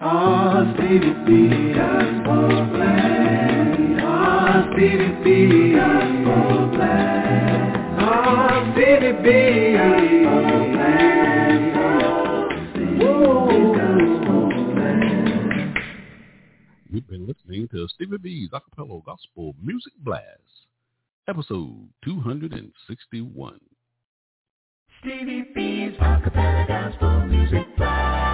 Oh, 0.00 0.74
Stevie 0.74 1.14
B, 1.26 1.28
gospel 1.74 2.48
plan. 2.74 4.00
Oh, 4.00 4.70
Stevie 4.72 5.12
B, 5.22 5.74
gospel 5.74 6.68
plan. 6.74 7.98
Oh, 8.00 8.72
Stevie 8.72 9.16
B, 9.22 9.26
gospel 9.76 10.60
plan. 10.72 11.56
Woo, 12.98 13.74
gospel 13.76 14.48
plan. 14.72 15.74
You've 16.90 17.08
been 17.08 17.26
listening 17.26 17.68
to 17.68 17.88
Stevie 17.88 18.18
B's 18.18 18.50
Acapella 18.50 19.04
Gospel 19.04 19.54
Music 19.62 19.92
Blast, 19.98 20.53
episode 21.28 21.88
261. 22.04 23.58
Stevie 25.00 25.44
B's 25.54 25.96
acapella 25.98 26.66
gospel 26.66 27.26
music 27.26 27.66
blast. 27.76 28.33